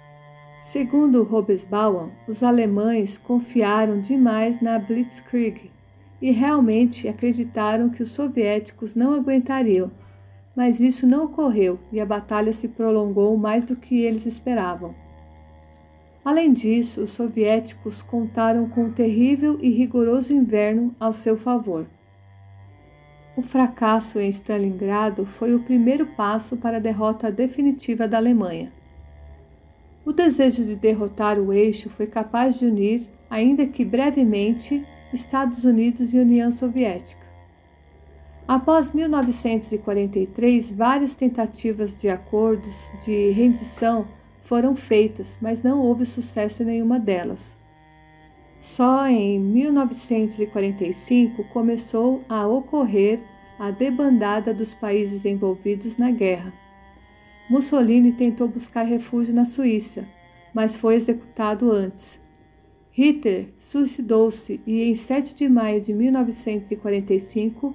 Segundo 0.58 1.22
Hobsbawm, 1.22 2.10
os 2.26 2.42
alemães 2.42 3.16
confiaram 3.16 4.00
demais 4.00 4.60
na 4.60 4.78
Blitzkrieg 4.78 5.70
e 6.20 6.30
realmente 6.30 7.08
acreditaram 7.08 7.88
que 7.88 8.02
os 8.02 8.10
soviéticos 8.10 8.94
não 8.94 9.14
aguentariam, 9.14 9.90
mas 10.54 10.80
isso 10.80 11.06
não 11.06 11.24
ocorreu 11.24 11.78
e 11.92 12.00
a 12.00 12.06
batalha 12.06 12.52
se 12.52 12.68
prolongou 12.68 13.36
mais 13.36 13.62
do 13.62 13.76
que 13.76 14.00
eles 14.00 14.26
esperavam. 14.26 14.94
Além 16.24 16.52
disso, 16.52 17.02
os 17.02 17.10
soviéticos 17.10 18.02
contaram 18.02 18.68
com 18.68 18.84
o 18.84 18.92
terrível 18.92 19.58
e 19.62 19.70
rigoroso 19.70 20.34
inverno 20.34 20.94
ao 20.98 21.12
seu 21.12 21.36
favor. 21.36 21.86
O 23.36 23.40
fracasso 23.40 24.18
em 24.18 24.28
Stalingrado 24.28 25.24
foi 25.24 25.54
o 25.54 25.62
primeiro 25.62 26.04
passo 26.04 26.56
para 26.56 26.78
a 26.78 26.80
derrota 26.80 27.30
definitiva 27.30 28.08
da 28.08 28.18
Alemanha. 28.18 28.72
O 30.04 30.12
desejo 30.12 30.64
de 30.64 30.74
derrotar 30.74 31.38
o 31.38 31.52
eixo 31.52 31.88
foi 31.88 32.08
capaz 32.08 32.58
de 32.58 32.66
unir, 32.66 33.08
ainda 33.30 33.64
que 33.64 33.84
brevemente, 33.84 34.84
Estados 35.12 35.64
Unidos 35.64 36.12
e 36.12 36.18
União 36.18 36.52
Soviética. 36.52 37.26
Após 38.46 38.92
1943, 38.92 40.70
várias 40.70 41.14
tentativas 41.14 41.94
de 41.94 42.08
acordos 42.08 42.90
de 43.04 43.30
rendição 43.30 44.08
foram 44.40 44.74
feitas, 44.74 45.38
mas 45.40 45.62
não 45.62 45.80
houve 45.80 46.06
sucesso 46.06 46.62
em 46.62 46.66
nenhuma 46.66 46.98
delas. 46.98 47.56
Só 48.58 49.06
em 49.06 49.38
1945 49.38 51.44
começou 51.44 52.24
a 52.28 52.46
ocorrer 52.46 53.20
a 53.58 53.70
debandada 53.70 54.54
dos 54.54 54.74
países 54.74 55.24
envolvidos 55.24 55.96
na 55.96 56.10
guerra. 56.10 56.52
Mussolini 57.48 58.12
tentou 58.12 58.48
buscar 58.48 58.82
refúgio 58.82 59.34
na 59.34 59.44
Suíça, 59.44 60.06
mas 60.52 60.76
foi 60.76 60.94
executado 60.94 61.70
antes. 61.70 62.20
Hitler 62.98 63.50
suicidou-se 63.60 64.60
e, 64.66 64.82
em 64.82 64.94
7 64.96 65.32
de 65.32 65.48
maio 65.48 65.80
de 65.80 65.94
1945, 65.94 67.72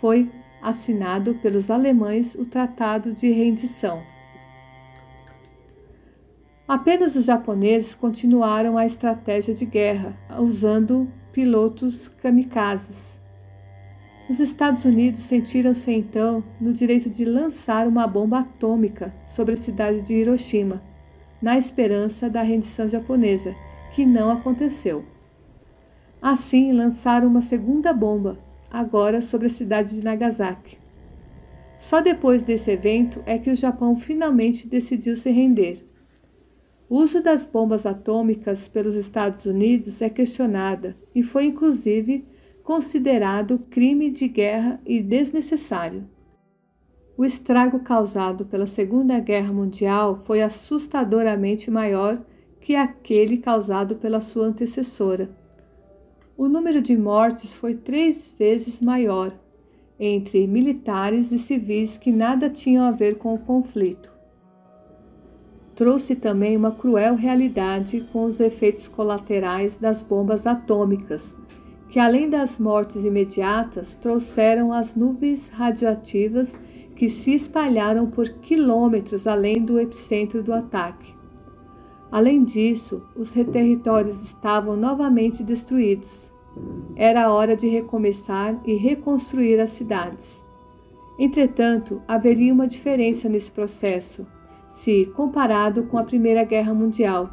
foi 0.00 0.30
assinado 0.62 1.34
pelos 1.42 1.70
alemães 1.70 2.34
o 2.34 2.46
Tratado 2.46 3.12
de 3.12 3.30
Rendição. 3.30 4.02
Apenas 6.66 7.14
os 7.16 7.26
japoneses 7.26 7.94
continuaram 7.94 8.78
a 8.78 8.86
estratégia 8.86 9.52
de 9.52 9.66
guerra, 9.66 10.16
usando 10.38 11.06
pilotos 11.34 12.08
kamikazes. 12.08 13.20
Os 14.26 14.40
Estados 14.40 14.86
Unidos 14.86 15.20
sentiram-se 15.20 15.92
então 15.92 16.42
no 16.58 16.72
direito 16.72 17.10
de 17.10 17.26
lançar 17.26 17.86
uma 17.86 18.06
bomba 18.06 18.38
atômica 18.38 19.14
sobre 19.26 19.52
a 19.52 19.58
cidade 19.58 20.00
de 20.00 20.14
Hiroshima, 20.14 20.82
na 21.42 21.58
esperança 21.58 22.30
da 22.30 22.40
rendição 22.40 22.88
japonesa, 22.88 23.54
que 23.92 24.06
não 24.06 24.30
aconteceu. 24.30 25.04
Assim, 26.20 26.72
lançaram 26.72 27.28
uma 27.28 27.42
segunda 27.42 27.92
bomba, 27.92 28.38
agora 28.70 29.20
sobre 29.20 29.48
a 29.48 29.50
cidade 29.50 29.94
de 29.94 30.04
Nagasaki. 30.04 30.78
Só 31.78 32.00
depois 32.00 32.42
desse 32.42 32.70
evento 32.70 33.22
é 33.26 33.38
que 33.38 33.50
o 33.50 33.56
Japão 33.56 33.96
finalmente 33.96 34.68
decidiu 34.68 35.16
se 35.16 35.30
render. 35.30 35.84
O 36.88 36.96
uso 36.96 37.22
das 37.22 37.44
bombas 37.44 37.84
atômicas 37.84 38.68
pelos 38.68 38.94
Estados 38.94 39.46
Unidos 39.46 40.00
é 40.00 40.08
questionada 40.08 40.96
e 41.14 41.22
foi 41.22 41.46
inclusive 41.46 42.24
considerado 42.62 43.58
crime 43.70 44.10
de 44.10 44.28
guerra 44.28 44.80
e 44.86 45.02
desnecessário. 45.02 46.08
O 47.16 47.24
estrago 47.24 47.80
causado 47.80 48.46
pela 48.46 48.66
Segunda 48.66 49.18
Guerra 49.18 49.52
Mundial 49.52 50.20
foi 50.20 50.40
assustadoramente 50.40 51.70
maior 51.70 52.24
que 52.62 52.74
aquele 52.74 53.36
causado 53.36 53.96
pela 53.96 54.22
sua 54.22 54.46
antecessora. 54.46 55.28
O 56.34 56.48
número 56.48 56.80
de 56.80 56.96
mortes 56.96 57.52
foi 57.52 57.74
três 57.74 58.34
vezes 58.38 58.80
maior 58.80 59.34
entre 60.00 60.46
militares 60.46 61.30
e 61.30 61.38
civis 61.38 61.98
que 61.98 62.10
nada 62.10 62.48
tinham 62.48 62.86
a 62.86 62.90
ver 62.90 63.18
com 63.18 63.34
o 63.34 63.38
conflito 63.38 64.12
trouxe 65.74 66.14
também 66.14 66.56
uma 66.56 66.70
cruel 66.70 67.14
realidade 67.14 68.06
com 68.12 68.24
os 68.24 68.38
efeitos 68.40 68.88
colaterais 68.88 69.76
das 69.76 70.02
bombas 70.02 70.46
atômicas, 70.46 71.34
que 71.88 71.98
além 71.98 72.28
das 72.30 72.58
mortes 72.58 73.04
imediatas, 73.04 73.96
trouxeram 74.00 74.72
as 74.72 74.94
nuvens 74.94 75.48
radioativas 75.48 76.56
que 76.94 77.08
se 77.08 77.34
espalharam 77.34 78.06
por 78.06 78.28
quilômetros 78.28 79.26
além 79.26 79.64
do 79.64 79.80
epicentro 79.80 80.42
do 80.42 80.52
ataque. 80.52 81.14
Além 82.12 82.44
disso, 82.44 83.02
os 83.16 83.32
territórios 83.32 84.22
estavam 84.22 84.76
novamente 84.76 85.42
destruídos. 85.42 86.30
Era 86.94 87.32
hora 87.32 87.56
de 87.56 87.66
recomeçar 87.66 88.60
e 88.66 88.74
reconstruir 88.74 89.58
as 89.58 89.70
cidades. 89.70 90.38
Entretanto, 91.18 92.02
haveria 92.06 92.52
uma 92.52 92.66
diferença 92.66 93.30
nesse 93.30 93.50
processo 93.50 94.26
se 94.68 95.06
comparado 95.14 95.84
com 95.84 95.96
a 95.96 96.04
Primeira 96.04 96.44
Guerra 96.44 96.74
Mundial. 96.74 97.30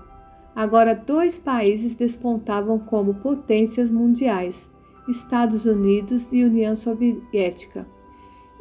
Agora, 0.55 0.93
dois 0.93 1.37
países 1.37 1.93
despontavam 1.93 2.79
como 2.79 3.15
potências 3.15 3.91
mundiais: 3.91 4.69
Estados 5.09 5.65
Unidos 5.65 6.31
e 6.31 6.43
União 6.43 6.73
Soviética. 6.73 7.85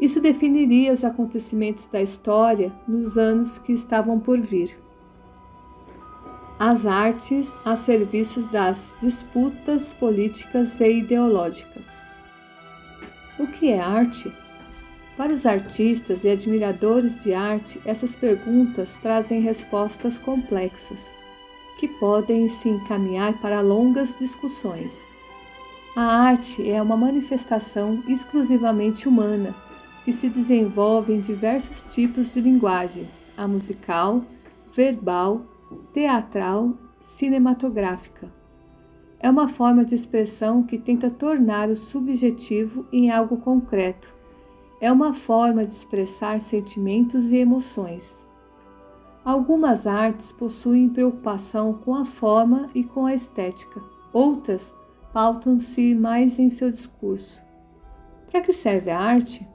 Isso 0.00 0.20
definiria 0.20 0.92
os 0.92 1.04
acontecimentos 1.04 1.86
da 1.86 2.02
história 2.02 2.72
nos 2.88 3.16
anos 3.16 3.58
que 3.58 3.72
estavam 3.72 4.18
por 4.18 4.40
vir. 4.40 4.87
As 6.60 6.86
artes 6.86 7.52
a 7.64 7.76
serviço 7.76 8.40
das 8.48 8.92
disputas 9.00 9.94
políticas 9.94 10.80
e 10.80 10.98
ideológicas. 10.98 11.86
O 13.38 13.46
que 13.46 13.68
é 13.68 13.78
arte? 13.78 14.32
Para 15.16 15.32
os 15.32 15.46
artistas 15.46 16.24
e 16.24 16.28
admiradores 16.28 17.22
de 17.22 17.32
arte, 17.32 17.80
essas 17.84 18.16
perguntas 18.16 18.96
trazem 19.00 19.40
respostas 19.40 20.18
complexas, 20.18 21.06
que 21.78 21.86
podem 21.86 22.48
se 22.48 22.68
encaminhar 22.68 23.34
para 23.40 23.60
longas 23.60 24.12
discussões. 24.12 25.00
A 25.94 26.02
arte 26.02 26.68
é 26.68 26.82
uma 26.82 26.96
manifestação 26.96 28.02
exclusivamente 28.08 29.08
humana, 29.08 29.54
que 30.04 30.12
se 30.12 30.28
desenvolve 30.28 31.12
em 31.12 31.20
diversos 31.20 31.84
tipos 31.84 32.34
de 32.34 32.40
linguagens: 32.40 33.24
a 33.36 33.46
musical, 33.46 34.24
verbal, 34.74 35.44
teatral, 35.92 36.74
cinematográfica. 37.00 38.32
É 39.20 39.30
uma 39.30 39.48
forma 39.48 39.84
de 39.84 39.94
expressão 39.94 40.62
que 40.62 40.78
tenta 40.78 41.10
tornar 41.10 41.68
o 41.68 41.76
subjetivo 41.76 42.86
em 42.92 43.10
algo 43.10 43.38
concreto 43.38 44.18
é 44.80 44.92
uma 44.92 45.12
forma 45.12 45.64
de 45.64 45.72
expressar 45.72 46.40
sentimentos 46.40 47.32
e 47.32 47.36
emoções. 47.36 48.24
Algumas 49.24 49.86
artes 49.86 50.32
possuem 50.32 50.88
preocupação 50.88 51.74
com 51.74 51.94
a 51.94 52.06
forma 52.06 52.68
e 52.74 52.84
com 52.84 53.04
a 53.04 53.14
estética, 53.14 53.82
outras 54.12 54.72
pautam-se 55.12 55.94
mais 55.94 56.38
em 56.38 56.48
seu 56.48 56.70
discurso. 56.70 57.42
Para 58.30 58.40
que 58.40 58.52
serve 58.52 58.90
a 58.90 58.98
arte? 58.98 59.46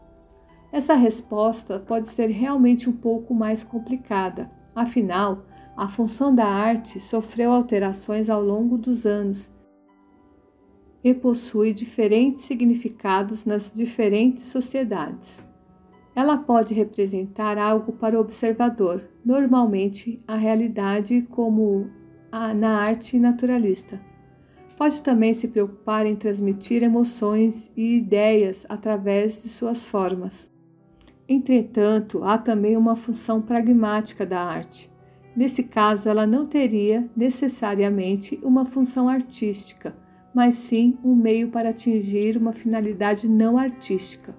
Essa 0.71 0.95
resposta 0.95 1.79
pode 1.79 2.07
ser 2.07 2.29
realmente 2.29 2.89
um 2.89 2.93
pouco 2.93 3.33
mais 3.33 3.63
complicada, 3.63 4.51
afinal, 4.75 5.43
a 5.75 5.87
função 5.87 6.33
da 6.33 6.45
arte 6.45 6.99
sofreu 6.99 7.51
alterações 7.51 8.29
ao 8.29 8.43
longo 8.43 8.77
dos 8.77 9.05
anos 9.05 9.51
e 11.03 11.13
possui 11.13 11.73
diferentes 11.73 12.41
significados 12.41 13.43
nas 13.43 13.71
diferentes 13.71 14.43
sociedades. 14.43 15.43
Ela 16.15 16.37
pode 16.37 16.75
representar 16.75 17.57
algo 17.57 17.93
para 17.93 18.17
o 18.17 18.21
observador, 18.21 19.09
normalmente 19.25 20.23
a 20.27 20.35
realidade, 20.35 21.23
como 21.23 21.89
a, 22.31 22.53
na 22.53 22.77
arte 22.77 23.17
naturalista. 23.17 23.99
Pode 24.77 25.01
também 25.01 25.33
se 25.33 25.47
preocupar 25.47 26.05
em 26.05 26.15
transmitir 26.15 26.83
emoções 26.83 27.71
e 27.75 27.97
ideias 27.97 28.65
através 28.69 29.41
de 29.41 29.49
suas 29.49 29.87
formas. 29.87 30.47
Entretanto, 31.27 32.23
há 32.23 32.37
também 32.37 32.77
uma 32.77 32.95
função 32.95 33.41
pragmática 33.41 34.25
da 34.25 34.39
arte. 34.39 34.92
Nesse 35.35 35.63
caso, 35.63 36.07
ela 36.07 36.27
não 36.27 36.45
teria 36.45 37.09
necessariamente 37.15 38.39
uma 38.43 38.65
função 38.65 39.09
artística 39.09 39.95
mas 40.33 40.55
sim 40.55 40.97
um 41.03 41.15
meio 41.15 41.49
para 41.49 41.69
atingir 41.69 42.37
uma 42.37 42.51
finalidade 42.51 43.29
não 43.29 43.57
artística. 43.57 44.35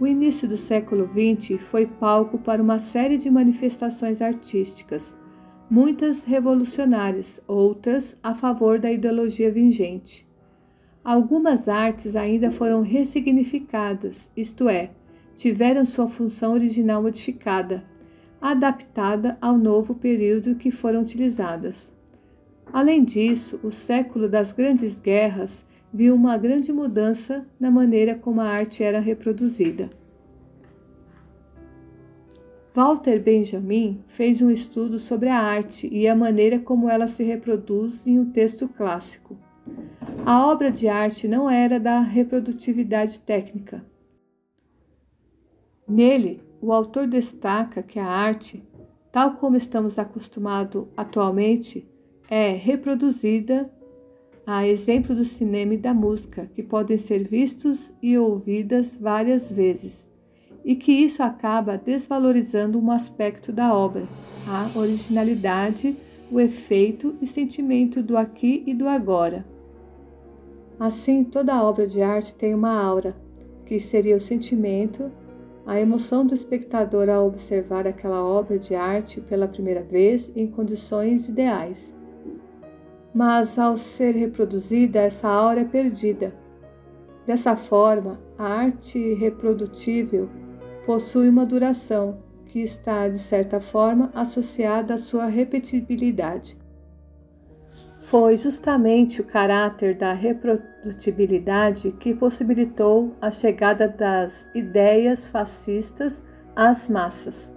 O 0.00 0.06
início 0.06 0.48
do 0.48 0.56
século 0.56 1.06
XX 1.06 1.60
foi 1.60 1.86
palco 1.86 2.38
para 2.38 2.62
uma 2.62 2.78
série 2.78 3.18
de 3.18 3.30
manifestações 3.30 4.22
artísticas, 4.22 5.14
muitas 5.68 6.24
revolucionárias, 6.24 7.40
outras 7.46 8.16
a 8.22 8.34
favor 8.34 8.78
da 8.78 8.90
ideologia 8.90 9.52
vigente. 9.52 10.26
Algumas 11.04 11.68
artes 11.68 12.16
ainda 12.16 12.50
foram 12.50 12.80
ressignificadas, 12.80 14.30
isto 14.34 14.68
é, 14.68 14.90
tiveram 15.34 15.84
sua 15.84 16.08
função 16.08 16.54
original 16.54 17.02
modificada, 17.02 17.84
adaptada 18.40 19.36
ao 19.40 19.58
novo 19.58 19.94
período 19.94 20.54
que 20.54 20.70
foram 20.70 21.00
utilizadas. 21.00 21.92
Além 22.72 23.04
disso, 23.04 23.60
o 23.62 23.70
século 23.70 24.28
das 24.28 24.52
grandes 24.52 24.98
guerras 24.98 25.64
viu 25.92 26.14
uma 26.14 26.38
grande 26.38 26.72
mudança 26.72 27.44
na 27.58 27.70
maneira 27.70 28.14
como 28.14 28.40
a 28.40 28.48
arte 28.48 28.82
era 28.82 29.00
reproduzida. 29.00 29.90
Walter 32.72 33.20
Benjamin 33.20 34.00
fez 34.06 34.40
um 34.40 34.48
estudo 34.48 34.98
sobre 34.98 35.28
a 35.28 35.38
arte 35.38 35.88
e 35.92 36.06
a 36.06 36.14
maneira 36.14 36.60
como 36.60 36.88
ela 36.88 37.08
se 37.08 37.24
reproduz 37.24 38.06
em 38.06 38.18
um 38.18 38.30
texto 38.30 38.68
clássico. 38.68 39.36
A 40.24 40.46
obra 40.46 40.70
de 40.70 40.86
arte 40.86 41.26
não 41.26 41.50
era 41.50 41.80
da 41.80 41.98
reprodutividade 41.98 43.18
técnica. 43.20 43.84
Nele, 45.86 46.40
o 46.60 46.72
autor 46.72 47.06
destaca 47.06 47.82
que 47.82 47.98
a 47.98 48.06
arte, 48.06 48.62
tal 49.10 49.34
como 49.34 49.56
estamos 49.56 49.98
acostumados 49.98 50.86
atualmente, 50.96 51.88
é 52.28 52.52
reproduzida 52.52 53.70
a 54.46 54.66
exemplo 54.66 55.14
do 55.14 55.24
cinema 55.24 55.74
e 55.74 55.78
da 55.78 55.94
música, 55.94 56.50
que 56.54 56.62
podem 56.62 56.96
ser 56.96 57.26
vistos 57.28 57.92
e 58.02 58.18
ouvidas 58.18 58.96
várias 58.96 59.50
vezes, 59.50 60.08
e 60.64 60.74
que 60.74 60.92
isso 60.92 61.22
acaba 61.22 61.76
desvalorizando 61.76 62.78
um 62.78 62.90
aspecto 62.90 63.52
da 63.52 63.74
obra, 63.74 64.08
a 64.46 64.70
originalidade, 64.78 65.96
o 66.30 66.40
efeito 66.40 67.16
e 67.20 67.26
sentimento 67.26 68.02
do 68.02 68.16
aqui 68.16 68.62
e 68.66 68.74
do 68.74 68.88
agora. 68.88 69.46
Assim, 70.78 71.24
toda 71.24 71.62
obra 71.62 71.86
de 71.86 72.02
arte 72.02 72.34
tem 72.34 72.54
uma 72.54 72.80
aura, 72.82 73.14
que 73.66 73.78
seria 73.78 74.16
o 74.16 74.20
sentimento, 74.20 75.12
a 75.66 75.80
emoção 75.80 76.26
do 76.26 76.34
espectador 76.34 77.08
ao 77.08 77.26
observar 77.26 77.86
aquela 77.86 78.24
obra 78.24 78.58
de 78.58 78.74
arte 78.74 79.20
pela 79.20 79.46
primeira 79.46 79.82
vez 79.82 80.30
em 80.34 80.46
condições 80.46 81.28
ideais 81.28 81.92
mas 83.12 83.58
ao 83.58 83.76
ser 83.76 84.14
reproduzida, 84.14 85.00
essa 85.00 85.28
aura 85.28 85.60
é 85.60 85.64
perdida. 85.64 86.34
Dessa 87.26 87.56
forma, 87.56 88.20
a 88.38 88.44
arte 88.44 89.14
reprodutível 89.14 90.28
possui 90.86 91.28
uma 91.28 91.44
duração 91.44 92.18
que 92.46 92.60
está, 92.60 93.08
de 93.08 93.18
certa 93.18 93.60
forma, 93.60 94.10
associada 94.14 94.94
à 94.94 94.98
sua 94.98 95.26
repetibilidade. 95.26 96.56
Foi 98.00 98.36
justamente 98.36 99.20
o 99.20 99.24
caráter 99.24 99.94
da 99.94 100.12
reprodutibilidade 100.12 101.92
que 101.92 102.14
possibilitou 102.14 103.14
a 103.20 103.30
chegada 103.30 103.86
das 103.86 104.48
ideias 104.54 105.28
fascistas 105.28 106.20
às 106.56 106.88
massas. 106.88 107.50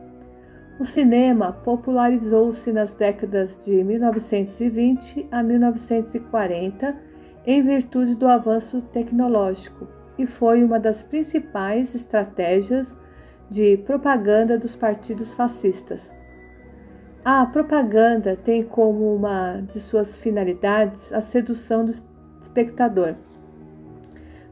O 0.78 0.86
cinema 0.86 1.54
popularizou-se 1.54 2.72
nas 2.72 2.92
décadas 2.92 3.56
de 3.56 3.84
1920 3.84 5.28
a 5.32 5.42
1940 5.42 6.96
em 7.46 7.64
virtude 7.64 8.16
do 8.16 8.28
avanço 8.28 8.82
tecnológico 8.82 9.88
e 10.18 10.28
foi 10.28 10.64
uma 10.64 10.80
das 10.80 11.02
principais 11.02 11.96
estratégias 11.96 12.96
de 13.50 13.78
propaganda 13.78 14.58
dos 14.58 14.76
partidos 14.76 15.34
fascistas. 15.34 16.12
A 17.26 17.46
propaganda 17.46 18.36
tem 18.36 18.62
como 18.62 19.16
uma 19.16 19.62
de 19.62 19.80
suas 19.80 20.18
finalidades 20.18 21.14
a 21.14 21.22
sedução 21.22 21.86
do 21.86 21.92
espectador. 22.42 23.16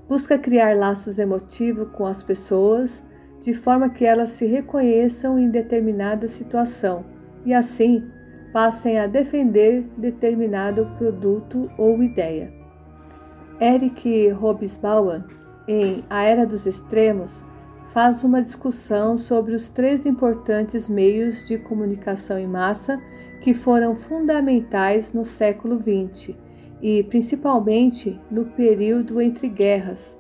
Busca 0.08 0.40
criar 0.40 0.78
laços 0.78 1.20
emotivos 1.20 1.90
com 1.92 2.06
as 2.06 2.24
pessoas 2.24 3.04
de 3.42 3.54
forma 3.54 3.90
que 3.90 4.06
elas 4.06 4.30
se 4.30 4.46
reconheçam 4.46 5.38
em 5.38 5.50
determinada 5.50 6.30
situação 6.30 7.04
e 7.46 7.54
assim 7.54 8.10
passem 8.54 8.98
a 8.98 9.06
defender 9.06 9.84
determinado 9.98 10.86
produto 10.98 11.70
ou 11.78 12.02
ideia. 12.02 12.54
Eric 13.60 14.32
Hobsbawm, 14.32 15.24
em 15.68 16.04
A 16.10 16.24
Era 16.24 16.46
dos 16.46 16.66
Extremos, 16.66 17.44
faz 17.94 18.24
uma 18.24 18.42
discussão 18.42 19.18
sobre 19.18 19.54
os 19.54 19.68
três 19.68 20.06
importantes 20.06 20.88
meios 20.88 21.46
de 21.46 21.58
comunicação 21.58 22.40
em 22.40 22.48
massa 22.48 23.02
que 23.42 23.54
foram 23.54 23.96
fundamentais 23.96 25.12
no 25.12 25.26
século 25.26 25.78
XX 25.80 26.36
e 26.82 27.04
principalmente 27.04 28.20
no 28.30 28.46
período 28.46 29.20
entre 29.22 29.50
guerras, 29.50 30.18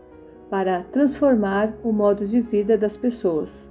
para 0.49 0.84
transformar 0.84 1.74
o 1.82 1.93
modo 1.93 2.28
de 2.28 2.41
vida 2.41 2.78
das 2.78 2.97
pessoas. 2.97 3.69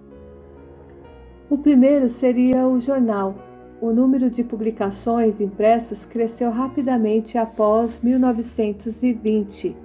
O 1.51 1.59
primeiro 1.59 2.09
seria 2.09 2.67
o 2.67 2.81
jornal. 2.81 3.35
O 3.83 3.93
número 3.93 4.31
de 4.31 4.43
publicações 4.43 5.41
impressas 5.41 6.07
cresceu 6.07 6.51
rapidamente 6.51 7.37
após 7.37 8.01
1920 8.01 9.77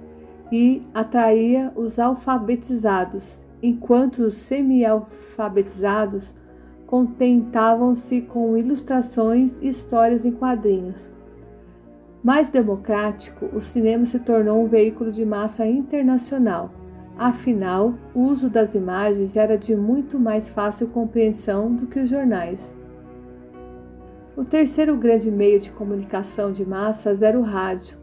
e 0.50 0.80
atraía 0.94 1.72
os 1.76 1.98
alfabetizados, 1.98 3.45
enquanto 3.62 4.18
os 4.18 4.34
semi-alfabetizados 4.34 6.34
contentavam-se 6.86 8.22
com 8.22 8.56
ilustrações 8.56 9.58
e 9.60 9.68
histórias 9.68 10.24
em 10.24 10.32
quadrinhos. 10.32 11.12
Mais 12.22 12.48
democrático, 12.48 13.46
o 13.52 13.60
cinema 13.60 14.04
se 14.04 14.18
tornou 14.18 14.62
um 14.62 14.66
veículo 14.66 15.10
de 15.10 15.24
massa 15.24 15.66
internacional 15.66 16.70
Afinal, 17.18 17.94
o 18.14 18.20
uso 18.20 18.50
das 18.50 18.74
imagens 18.74 19.36
era 19.36 19.56
de 19.56 19.74
muito 19.74 20.20
mais 20.20 20.50
fácil 20.50 20.88
compreensão 20.88 21.74
do 21.74 21.86
que 21.86 21.98
os 21.98 22.10
jornais. 22.10 22.76
O 24.36 24.44
terceiro 24.44 24.94
grande 24.98 25.30
meio 25.30 25.58
de 25.58 25.70
comunicação 25.70 26.52
de 26.52 26.66
massas 26.66 27.22
era 27.22 27.38
o 27.38 27.42
rádio. 27.42 27.98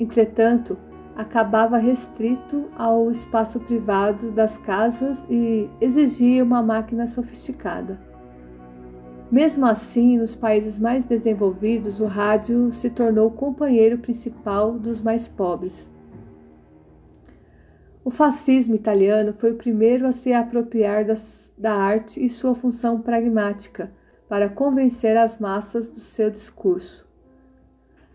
Entretanto, 0.00 0.76
acabava 1.18 1.78
restrito 1.78 2.68
ao 2.76 3.10
espaço 3.10 3.58
privado 3.58 4.30
das 4.30 4.56
casas 4.56 5.26
e 5.28 5.68
exigia 5.80 6.44
uma 6.44 6.62
máquina 6.62 7.08
sofisticada. 7.08 7.98
Mesmo 9.28 9.66
assim, 9.66 10.16
nos 10.16 10.36
países 10.36 10.78
mais 10.78 11.04
desenvolvidos, 11.04 11.98
o 11.98 12.06
rádio 12.06 12.70
se 12.70 12.88
tornou 12.88 13.26
o 13.26 13.32
companheiro 13.32 13.98
principal 13.98 14.78
dos 14.78 15.02
mais 15.02 15.26
pobres. 15.26 15.90
O 18.04 18.10
fascismo 18.10 18.76
italiano 18.76 19.34
foi 19.34 19.50
o 19.50 19.56
primeiro 19.56 20.06
a 20.06 20.12
se 20.12 20.32
apropriar 20.32 21.04
das, 21.04 21.52
da 21.58 21.74
arte 21.74 22.24
e 22.24 22.30
sua 22.30 22.54
função 22.54 23.00
pragmática 23.00 23.90
para 24.28 24.48
convencer 24.48 25.16
as 25.16 25.36
massas 25.40 25.88
do 25.88 25.98
seu 25.98 26.30
discurso. 26.30 27.07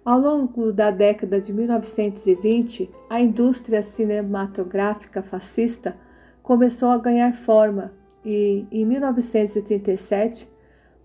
Ao 0.05 0.19
longo 0.19 0.73
da 0.73 0.91
década 0.91 1.39
de 1.39 1.53
1920, 1.53 2.91
a 3.09 3.21
indústria 3.21 3.81
cinematográfica 3.81 5.23
fascista 5.23 5.95
começou 6.41 6.89
a 6.89 6.97
ganhar 6.97 7.31
forma 7.31 7.93
e, 8.25 8.67
em 8.69 8.85
1937, 8.85 10.51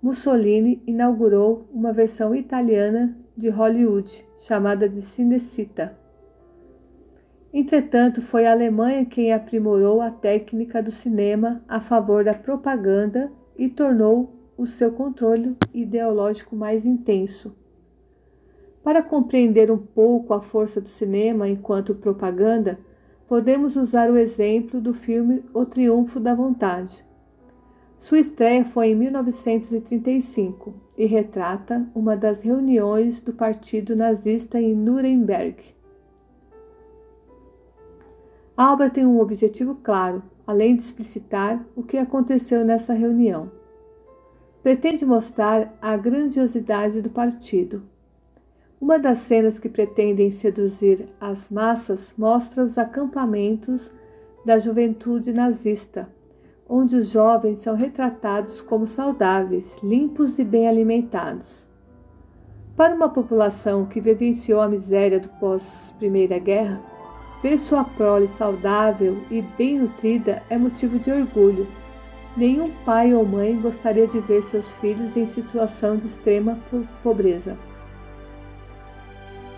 Mussolini 0.02 0.82
inaugurou 0.84 1.68
uma 1.72 1.92
versão 1.92 2.34
italiana 2.34 3.16
de 3.36 3.48
Hollywood 3.48 4.26
chamada 4.36 4.88
de 4.88 5.00
Cinecita. 5.00 5.96
Entretanto, 7.54 8.20
foi 8.20 8.46
a 8.46 8.52
Alemanha 8.52 9.06
quem 9.06 9.32
aprimorou 9.32 10.00
a 10.00 10.10
técnica 10.10 10.82
do 10.82 10.90
cinema 10.90 11.62
a 11.68 11.80
favor 11.80 12.24
da 12.24 12.34
propaganda 12.34 13.30
e 13.56 13.68
tornou 13.68 14.34
o 14.56 14.66
seu 14.66 14.90
controle 14.90 15.56
ideológico 15.72 16.56
mais 16.56 16.84
intenso. 16.84 17.54
Para 18.88 19.02
compreender 19.02 19.70
um 19.70 19.76
pouco 19.76 20.32
a 20.32 20.40
força 20.40 20.80
do 20.80 20.88
cinema 20.88 21.46
enquanto 21.46 21.94
propaganda, 21.94 22.80
podemos 23.26 23.76
usar 23.76 24.10
o 24.10 24.16
exemplo 24.16 24.80
do 24.80 24.94
filme 24.94 25.44
O 25.52 25.66
Triunfo 25.66 26.18
da 26.18 26.34
Vontade. 26.34 27.04
Sua 27.98 28.18
estreia 28.18 28.64
foi 28.64 28.92
em 28.92 28.94
1935 28.94 30.72
e 30.96 31.04
retrata 31.04 31.86
uma 31.94 32.16
das 32.16 32.42
reuniões 32.42 33.20
do 33.20 33.34
Partido 33.34 33.94
Nazista 33.94 34.58
em 34.58 34.74
Nuremberg. 34.74 35.76
A 38.56 38.72
obra 38.72 38.88
tem 38.88 39.04
um 39.04 39.20
objetivo 39.20 39.74
claro, 39.74 40.22
além 40.46 40.74
de 40.74 40.80
explicitar 40.80 41.62
o 41.76 41.82
que 41.82 41.98
aconteceu 41.98 42.64
nessa 42.64 42.94
reunião. 42.94 43.52
Pretende 44.62 45.04
mostrar 45.04 45.76
a 45.78 45.94
grandiosidade 45.94 47.02
do 47.02 47.10
partido. 47.10 47.82
Uma 48.80 48.98
das 48.98 49.18
cenas 49.18 49.58
que 49.58 49.68
pretendem 49.68 50.30
seduzir 50.30 51.06
as 51.20 51.50
massas 51.50 52.14
mostra 52.16 52.62
os 52.62 52.78
acampamentos 52.78 53.90
da 54.44 54.58
juventude 54.58 55.32
nazista, 55.32 56.08
onde 56.68 56.96
os 56.96 57.10
jovens 57.10 57.58
são 57.58 57.74
retratados 57.74 58.62
como 58.62 58.86
saudáveis, 58.86 59.78
limpos 59.82 60.38
e 60.38 60.44
bem 60.44 60.68
alimentados. 60.68 61.66
Para 62.76 62.94
uma 62.94 63.08
população 63.08 63.84
que 63.84 64.00
vivenciou 64.00 64.60
a 64.60 64.68
miséria 64.68 65.18
do 65.18 65.28
pós-Primeira 65.30 66.38
Guerra, 66.38 66.82
Ver 67.40 67.56
sua 67.56 67.84
prole 67.84 68.26
saudável 68.26 69.22
e 69.30 69.40
bem 69.40 69.78
nutrida 69.78 70.42
é 70.50 70.58
motivo 70.58 70.98
de 70.98 71.12
orgulho. 71.12 71.68
Nenhum 72.36 72.68
pai 72.84 73.14
ou 73.14 73.24
mãe 73.24 73.56
gostaria 73.60 74.08
de 74.08 74.18
ver 74.18 74.42
seus 74.42 74.74
filhos 74.74 75.16
em 75.16 75.24
situação 75.24 75.96
de 75.96 76.04
extrema 76.04 76.58
pobreza. 77.02 77.56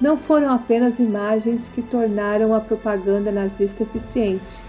Não 0.01 0.17
foram 0.17 0.51
apenas 0.51 0.99
imagens 0.99 1.69
que 1.69 1.83
tornaram 1.83 2.55
a 2.55 2.61
propaganda 2.61 3.31
nazista 3.31 3.83
eficiente. 3.83 4.65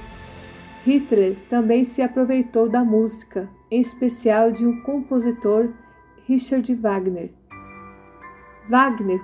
Hitler 0.86 1.40
também 1.48 1.86
se 1.86 2.02
aproveitou 2.02 2.68
da 2.68 2.84
música, 2.84 3.50
em 3.70 3.80
especial 3.80 4.52
de 4.52 4.68
um 4.68 4.82
compositor, 4.82 5.70
Richard 6.28 6.76
Wagner. 6.76 7.32
Wagner, 8.68 9.22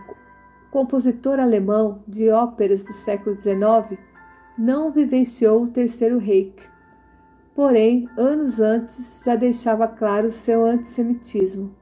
compositor 0.72 1.40
alemão 1.40 2.02
de 2.08 2.30
óperas 2.30 2.86
do 2.86 2.94
século 2.94 3.38
XIX, 3.38 4.00
não 4.58 4.92
vivenciou 4.92 5.64
o 5.64 5.68
Terceiro 5.68 6.20
Reich. 6.20 6.70
Porém, 7.54 8.08
anos 8.18 8.62
antes 8.62 9.24
já 9.26 9.36
deixava 9.36 9.88
claro 9.88 10.30
seu 10.30 10.66
antissemitismo. 10.66 11.76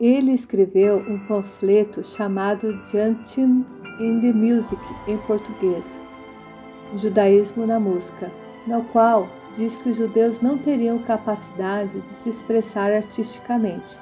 Ele 0.00 0.30
escreveu 0.30 0.98
um 0.98 1.18
panfleto 1.26 2.04
chamado 2.04 2.70
Judaism 2.86 3.64
in 3.98 4.20
the 4.20 4.32
Music, 4.32 4.80
em 5.08 5.18
português, 5.18 6.00
Judaísmo 6.94 7.66
na 7.66 7.80
Música, 7.80 8.30
no 8.64 8.84
qual 8.84 9.28
diz 9.56 9.74
que 9.74 9.88
os 9.88 9.96
judeus 9.96 10.40
não 10.40 10.56
teriam 10.56 11.00
capacidade 11.00 12.00
de 12.00 12.08
se 12.08 12.28
expressar 12.28 12.92
artisticamente. 12.92 14.00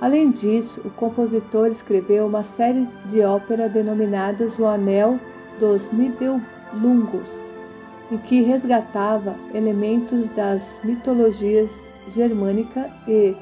Além 0.00 0.32
disso, 0.32 0.80
o 0.84 0.90
compositor 0.90 1.68
escreveu 1.68 2.26
uma 2.26 2.42
série 2.42 2.88
de 3.06 3.20
óperas 3.20 3.72
denominadas 3.72 4.58
O 4.58 4.66
Anel 4.66 5.20
dos 5.60 5.92
Nibelungos, 5.92 7.32
em 8.10 8.18
que 8.18 8.42
resgatava 8.42 9.36
elementos 9.54 10.28
das 10.30 10.80
mitologias 10.82 11.86
germânica 12.08 12.90
e 13.06 13.36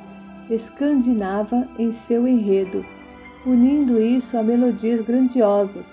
escandinava 0.54 1.68
em 1.78 1.90
seu 1.90 2.26
enredo, 2.26 2.84
unindo 3.46 4.00
isso 4.00 4.36
a 4.36 4.42
melodias 4.42 5.00
grandiosas, 5.00 5.86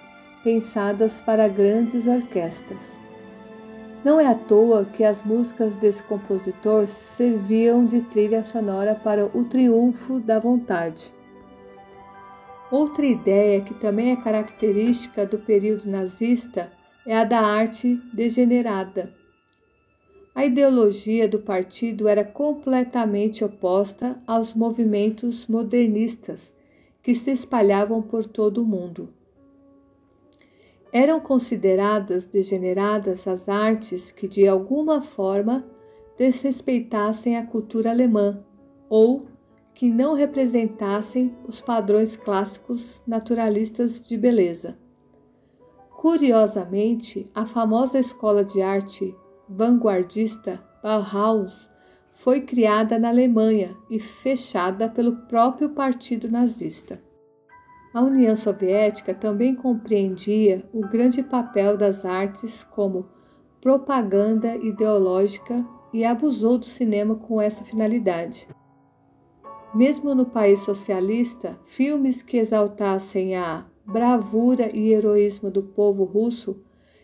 pensadas 0.43 1.21
para 1.21 1.47
grandes 1.47 2.07
orquestras. 2.07 2.99
Não 4.03 4.19
é 4.19 4.27
à 4.27 4.35
toa 4.35 4.85
que 4.85 5.03
as 5.03 5.21
músicas 5.23 5.75
desse 5.75 6.01
compositor 6.03 6.87
serviam 6.87 7.85
de 7.85 8.01
trilha 8.01 8.45
sonora 8.45 8.95
para 8.95 9.25
o 9.25 9.43
triunfo 9.43 10.19
da 10.19 10.39
vontade. 10.39 11.13
Outra 12.71 13.05
ideia 13.05 13.61
que 13.61 13.73
também 13.73 14.11
é 14.11 14.15
característica 14.15 15.25
do 15.25 15.39
período 15.39 15.89
nazista 15.89 16.71
é 17.05 17.17
a 17.17 17.23
da 17.23 17.41
arte 17.41 17.95
degenerada. 18.13 19.18
A 20.39 20.45
ideologia 20.45 21.27
do 21.27 21.39
partido 21.39 22.07
era 22.07 22.23
completamente 22.23 23.43
oposta 23.43 24.23
aos 24.25 24.53
movimentos 24.53 25.45
modernistas 25.47 26.53
que 27.03 27.13
se 27.13 27.31
espalhavam 27.31 28.01
por 28.01 28.25
todo 28.25 28.61
o 28.61 28.65
mundo. 28.65 29.09
Eram 30.93 31.19
consideradas 31.19 32.25
degeneradas 32.25 33.27
as 33.27 33.49
artes 33.49 34.13
que, 34.13 34.29
de 34.29 34.47
alguma 34.47 35.01
forma, 35.01 35.67
desrespeitassem 36.17 37.35
a 37.35 37.45
cultura 37.45 37.89
alemã 37.89 38.41
ou 38.87 39.27
que 39.73 39.89
não 39.89 40.13
representassem 40.13 41.35
os 41.45 41.59
padrões 41.59 42.15
clássicos 42.15 43.01
naturalistas 43.05 43.99
de 43.99 44.15
beleza. 44.15 44.79
Curiosamente, 45.97 47.29
a 47.35 47.45
famosa 47.45 47.99
escola 47.99 48.41
de 48.41 48.61
arte 48.61 49.13
vanguardista 49.49 50.63
Bauhaus 50.83 51.69
foi 52.13 52.41
criada 52.41 52.99
na 52.99 53.09
Alemanha 53.09 53.75
e 53.89 53.99
fechada 53.99 54.87
pelo 54.87 55.15
próprio 55.27 55.69
partido 55.69 56.29
nazista. 56.29 57.01
A 57.91 58.01
União 58.01 58.35
Soviética 58.35 59.15
também 59.15 59.55
compreendia 59.55 60.63
o 60.71 60.81
grande 60.81 61.23
papel 61.23 61.75
das 61.75 62.05
artes 62.05 62.63
como 62.63 63.09
propaganda 63.59 64.55
ideológica 64.57 65.65
e 65.91 66.05
abusou 66.05 66.59
do 66.59 66.65
cinema 66.65 67.15
com 67.15 67.41
essa 67.41 67.65
finalidade. 67.65 68.47
Mesmo 69.73 70.13
no 70.13 70.25
país 70.25 70.59
socialista, 70.59 71.59
filmes 71.65 72.21
que 72.21 72.37
exaltassem 72.37 73.35
a 73.35 73.65
bravura 73.83 74.69
e 74.75 74.91
heroísmo 74.91 75.49
do 75.49 75.63
povo 75.63 76.03
russo 76.03 76.61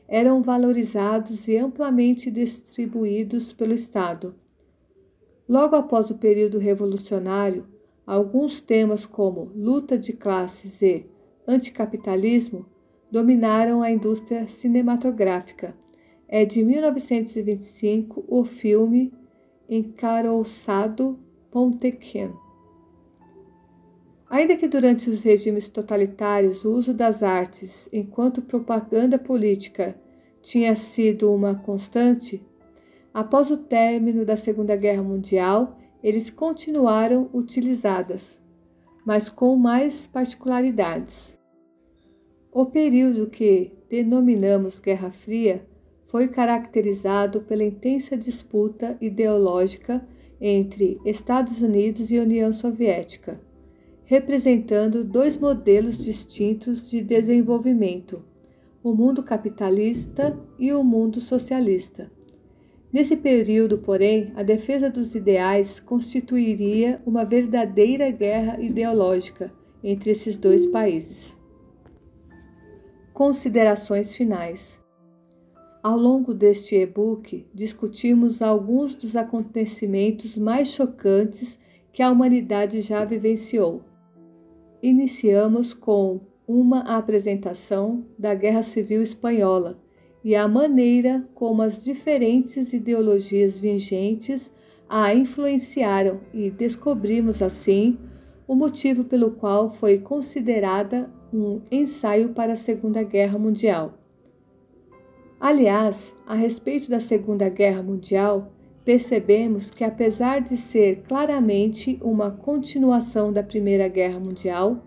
eram 0.07 0.41
valorizados 0.41 1.47
e 1.47 1.57
amplamente 1.57 2.29
distribuídos 2.29 3.53
pelo 3.53 3.73
Estado. 3.73 4.35
Logo 5.47 5.75
após 5.75 6.09
o 6.09 6.17
período 6.17 6.57
revolucionário, 6.57 7.67
alguns 8.05 8.59
temas 8.59 9.05
como 9.05 9.51
luta 9.55 9.97
de 9.97 10.13
classes 10.13 10.81
e 10.81 11.05
anticapitalismo 11.47 12.65
dominaram 13.11 13.81
a 13.81 13.91
indústria 13.91 14.47
cinematográfica. 14.47 15.75
É 16.27 16.43
de 16.43 16.63
1925 16.63 18.25
o 18.27 18.43
filme 18.43 19.13
Encaroçado 19.69 21.19
Pontequén. 21.51 22.44
Ainda 24.29 24.57
que 24.57 24.67
durante 24.67 25.07
os 25.09 25.21
regimes 25.21 25.69
totalitários 25.69 26.65
o 26.65 26.71
uso 26.71 26.93
das 26.93 27.21
artes 27.21 27.87
enquanto 27.93 28.41
propaganda 28.41 29.19
política 29.19 29.95
tinha 30.41 30.75
sido 30.75 31.31
uma 31.33 31.55
constante, 31.55 32.43
após 33.13 33.51
o 33.51 33.57
término 33.57 34.25
da 34.25 34.35
Segunda 34.35 34.75
Guerra 34.75 35.03
Mundial, 35.03 35.77
eles 36.03 36.29
continuaram 36.29 37.29
utilizadas, 37.33 38.39
mas 39.05 39.29
com 39.29 39.55
mais 39.55 40.07
particularidades. 40.07 41.35
O 42.51 42.65
período 42.65 43.27
que 43.27 43.73
denominamos 43.89 44.79
Guerra 44.79 45.11
Fria 45.11 45.65
foi 46.05 46.27
caracterizado 46.27 47.41
pela 47.41 47.63
intensa 47.63 48.17
disputa 48.17 48.97
ideológica 48.99 50.07
entre 50.41 50.99
Estados 51.05 51.61
Unidos 51.61 52.09
e 52.11 52.19
União 52.19 52.51
Soviética 52.51 53.39
representando 54.05 55.03
dois 55.03 55.35
modelos 55.35 55.97
distintos 55.97 56.87
de 56.87 57.01
desenvolvimento, 57.01 58.23
o 58.83 58.93
mundo 58.93 59.23
capitalista 59.23 60.39
e 60.59 60.71
o 60.71 60.83
mundo 60.83 61.19
socialista. 61.19 62.11
Nesse 62.93 63.17
período, 63.17 63.79
porém, 63.79 64.31
a 64.35 64.43
defesa 64.43 64.91
dos 64.91 65.15
ideais 65.15 65.79
constituiria 65.79 67.01
uma 67.03 67.25
verdadeira 67.25 68.11
guerra 68.11 68.61
ideológica 68.61 69.51
entre 69.83 70.11
esses 70.11 70.37
dois 70.37 70.67
países. 70.67 71.35
Considerações 73.11 74.15
finais. 74.15 74.79
Ao 75.81 75.97
longo 75.97 76.33
deste 76.33 76.75
e-book, 76.75 77.47
discutimos 77.53 78.41
alguns 78.41 78.93
dos 78.93 79.15
acontecimentos 79.15 80.37
mais 80.37 80.67
chocantes 80.67 81.57
que 81.91 82.03
a 82.03 82.11
humanidade 82.11 82.81
já 82.81 83.03
vivenciou 83.03 83.83
iniciamos 84.87 85.73
com 85.73 86.21
uma 86.47 86.81
apresentação 86.81 88.05
da 88.19 88.35
Guerra 88.35 88.61
Civil 88.61 89.01
Espanhola 89.01 89.79
e 90.23 90.35
a 90.35 90.47
maneira 90.47 91.27
como 91.33 91.63
as 91.63 91.83
diferentes 91.83 92.71
ideologias 92.71 93.57
vigentes 93.57 94.51
a 94.87 95.13
influenciaram 95.13 96.19
e 96.31 96.51
descobrimos 96.51 97.41
assim 97.41 97.97
o 98.47 98.53
motivo 98.53 99.03
pelo 99.03 99.31
qual 99.31 99.71
foi 99.71 99.97
considerada 99.97 101.11
um 101.33 101.61
ensaio 101.71 102.29
para 102.29 102.53
a 102.53 102.55
Segunda 102.55 103.01
Guerra 103.01 103.39
Mundial. 103.39 103.97
Aliás, 105.39 106.13
a 106.27 106.35
respeito 106.35 106.89
da 106.91 106.99
Segunda 106.99 107.49
Guerra 107.49 107.81
Mundial, 107.81 108.51
percebemos 108.85 109.71
que, 109.71 109.83
apesar 109.83 110.41
de 110.41 110.55
ser 110.55 111.01
claramente 111.07 111.99
uma 112.03 112.29
continuação 112.29 113.33
da 113.33 113.41
Primeira 113.41 113.87
Guerra 113.87 114.19
Mundial, 114.19 114.85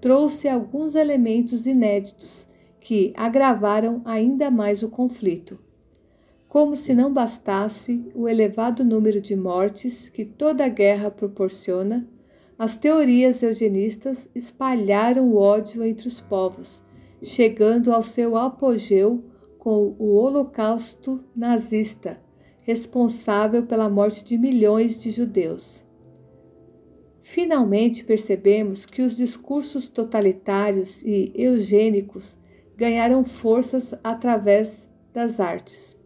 trouxe 0.00 0.48
alguns 0.48 0.94
elementos 0.94 1.66
inéditos 1.66 2.48
que 2.78 3.12
agravaram 3.16 4.00
ainda 4.04 4.50
mais 4.50 4.84
o 4.84 4.88
conflito. 4.88 5.58
Como 6.48 6.76
se 6.76 6.94
não 6.94 7.12
bastasse 7.12 8.10
o 8.14 8.28
elevado 8.28 8.84
número 8.84 9.20
de 9.20 9.34
mortes 9.36 10.08
que 10.08 10.24
toda 10.24 10.68
guerra 10.68 11.10
proporciona, 11.10 12.08
as 12.56 12.76
teorias 12.76 13.42
eugenistas 13.42 14.28
espalharam 14.34 15.28
o 15.28 15.36
ódio 15.36 15.82
entre 15.82 16.06
os 16.06 16.20
povos, 16.20 16.82
chegando 17.22 17.92
ao 17.92 18.02
seu 18.02 18.36
apogeu 18.36 19.24
com 19.58 19.94
o 19.98 20.14
Holocausto 20.14 21.22
nazista 21.34 22.18
responsável 22.62 23.64
pela 23.64 23.88
morte 23.88 24.24
de 24.24 24.36
milhões 24.36 25.00
de 25.00 25.10
judeus. 25.10 25.84
Finalmente 27.22 28.04
percebemos 28.04 28.84
que 28.84 29.02
os 29.02 29.16
discursos 29.16 29.88
totalitários 29.88 31.02
e 31.02 31.32
eugênicos 31.34 32.36
ganharam 32.76 33.22
forças 33.22 33.94
através 34.02 34.88
das 35.12 35.38
artes. 35.38 35.96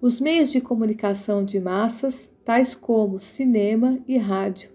Os 0.00 0.20
meios 0.20 0.50
de 0.50 0.60
comunicação 0.60 1.44
de 1.44 1.60
massas, 1.60 2.30
tais 2.44 2.74
como 2.74 3.18
cinema 3.18 3.98
e 4.08 4.16
rádio, 4.16 4.70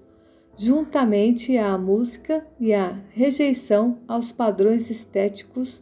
juntamente 0.56 1.58
à 1.58 1.78
música 1.78 2.46
e 2.60 2.74
à 2.74 3.02
rejeição 3.10 4.00
aos 4.08 4.32
padrões 4.32 4.90
estéticos 4.92 5.82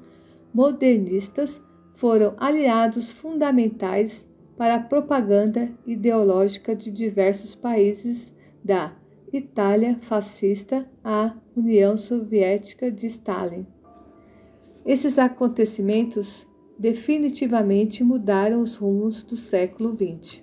modernistas, 0.54 1.62
foram 1.94 2.34
aliados 2.38 3.12
fundamentais 3.12 4.26
para 4.58 4.76
a 4.76 4.80
propaganda 4.80 5.72
ideológica 5.86 6.76
de 6.76 6.92
diversos 6.92 7.56
países, 7.56 8.34
da 8.64 8.96
Itália 9.32 9.98
fascista 10.02 10.88
à 11.04 11.36
União 11.56 11.98
Soviética 11.98 12.92
de 12.92 13.08
Stalin. 13.08 13.66
Esses 14.86 15.18
acontecimentos 15.18 16.48
definitivamente 16.78 18.04
mudaram 18.04 18.62
os 18.62 18.76
rumos 18.76 19.24
do 19.24 19.36
século 19.36 19.92
XX. 19.92 20.43